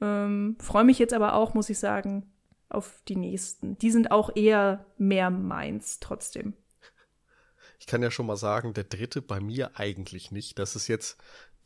[0.00, 2.32] ähm, freue mich jetzt aber auch, muss ich sagen,
[2.68, 3.76] auf die nächsten.
[3.78, 6.54] Die sind auch eher mehr meins trotzdem.
[7.80, 10.58] Ich kann ja schon mal sagen, der dritte bei mir eigentlich nicht.
[10.58, 11.16] Das ist jetzt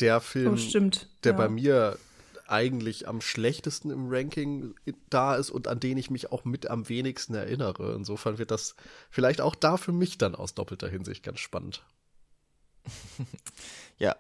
[0.00, 0.90] der Film, oh,
[1.24, 1.38] der ja.
[1.38, 1.98] bei mir
[2.46, 4.74] eigentlich am schlechtesten im Ranking
[5.10, 7.94] da ist und an den ich mich auch mit am wenigsten erinnere.
[7.94, 8.74] Insofern wird das
[9.10, 11.84] vielleicht auch da für mich dann aus doppelter Hinsicht ganz spannend.
[13.98, 14.16] ja,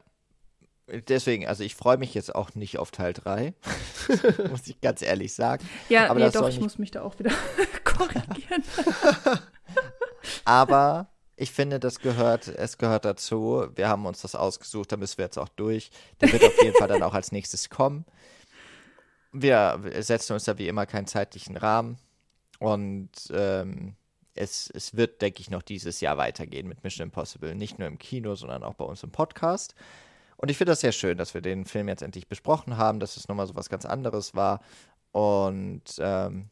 [1.08, 3.54] deswegen, also ich freue mich jetzt auch nicht auf Teil 3,
[4.50, 5.66] muss ich ganz ehrlich sagen.
[5.88, 7.32] Ja, aber nee, doch, ich muss mich da auch wieder
[7.84, 8.62] korrigieren.
[10.44, 13.66] aber ich finde, das gehört, es gehört dazu.
[13.74, 15.90] Wir haben uns das ausgesucht, da müssen wir jetzt auch durch.
[16.20, 18.04] Der wird auf jeden Fall dann auch als nächstes kommen.
[19.32, 21.96] Wir setzen uns da wie immer keinen zeitlichen Rahmen
[22.58, 23.96] und ähm,
[24.34, 27.54] es, es wird, denke ich, noch dieses Jahr weitergehen mit Mission Impossible.
[27.54, 29.74] Nicht nur im Kino, sondern auch bei uns im Podcast.
[30.42, 33.16] Und ich finde das sehr schön, dass wir den Film jetzt endlich besprochen haben, dass
[33.16, 34.60] es nochmal so was ganz anderes war.
[35.12, 36.50] Und ähm,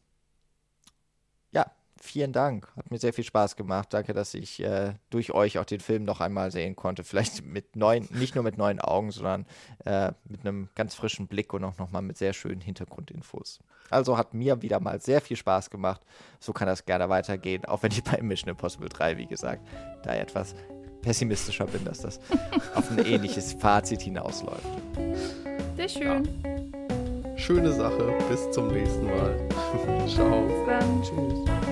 [1.51, 1.69] ja,
[1.99, 2.73] vielen Dank.
[2.77, 3.89] Hat mir sehr viel Spaß gemacht.
[3.91, 7.03] Danke, dass ich äh, durch euch auch den Film noch einmal sehen konnte.
[7.03, 9.45] Vielleicht mit neuen, nicht nur mit neuen Augen, sondern
[9.83, 13.59] äh, mit einem ganz frischen Blick und auch nochmal mit sehr schönen Hintergrundinfos.
[13.89, 15.99] Also hat mir wieder mal sehr viel Spaß gemacht.
[16.39, 19.67] So kann das gerne weitergehen, auch wenn ich bei Mission Impossible 3, wie gesagt,
[20.03, 20.55] da etwas
[21.01, 22.19] pessimistischer bin, dass das
[22.75, 24.65] auf ein ähnliches Fazit hinausläuft.
[25.77, 26.29] Sehr schön.
[26.43, 27.37] Ja.
[27.37, 28.13] Schöne Sache.
[28.29, 29.35] Bis zum nächsten Mal.
[30.07, 30.41] Ciao.
[30.41, 31.01] Bis dann.
[31.01, 31.70] Tschüss.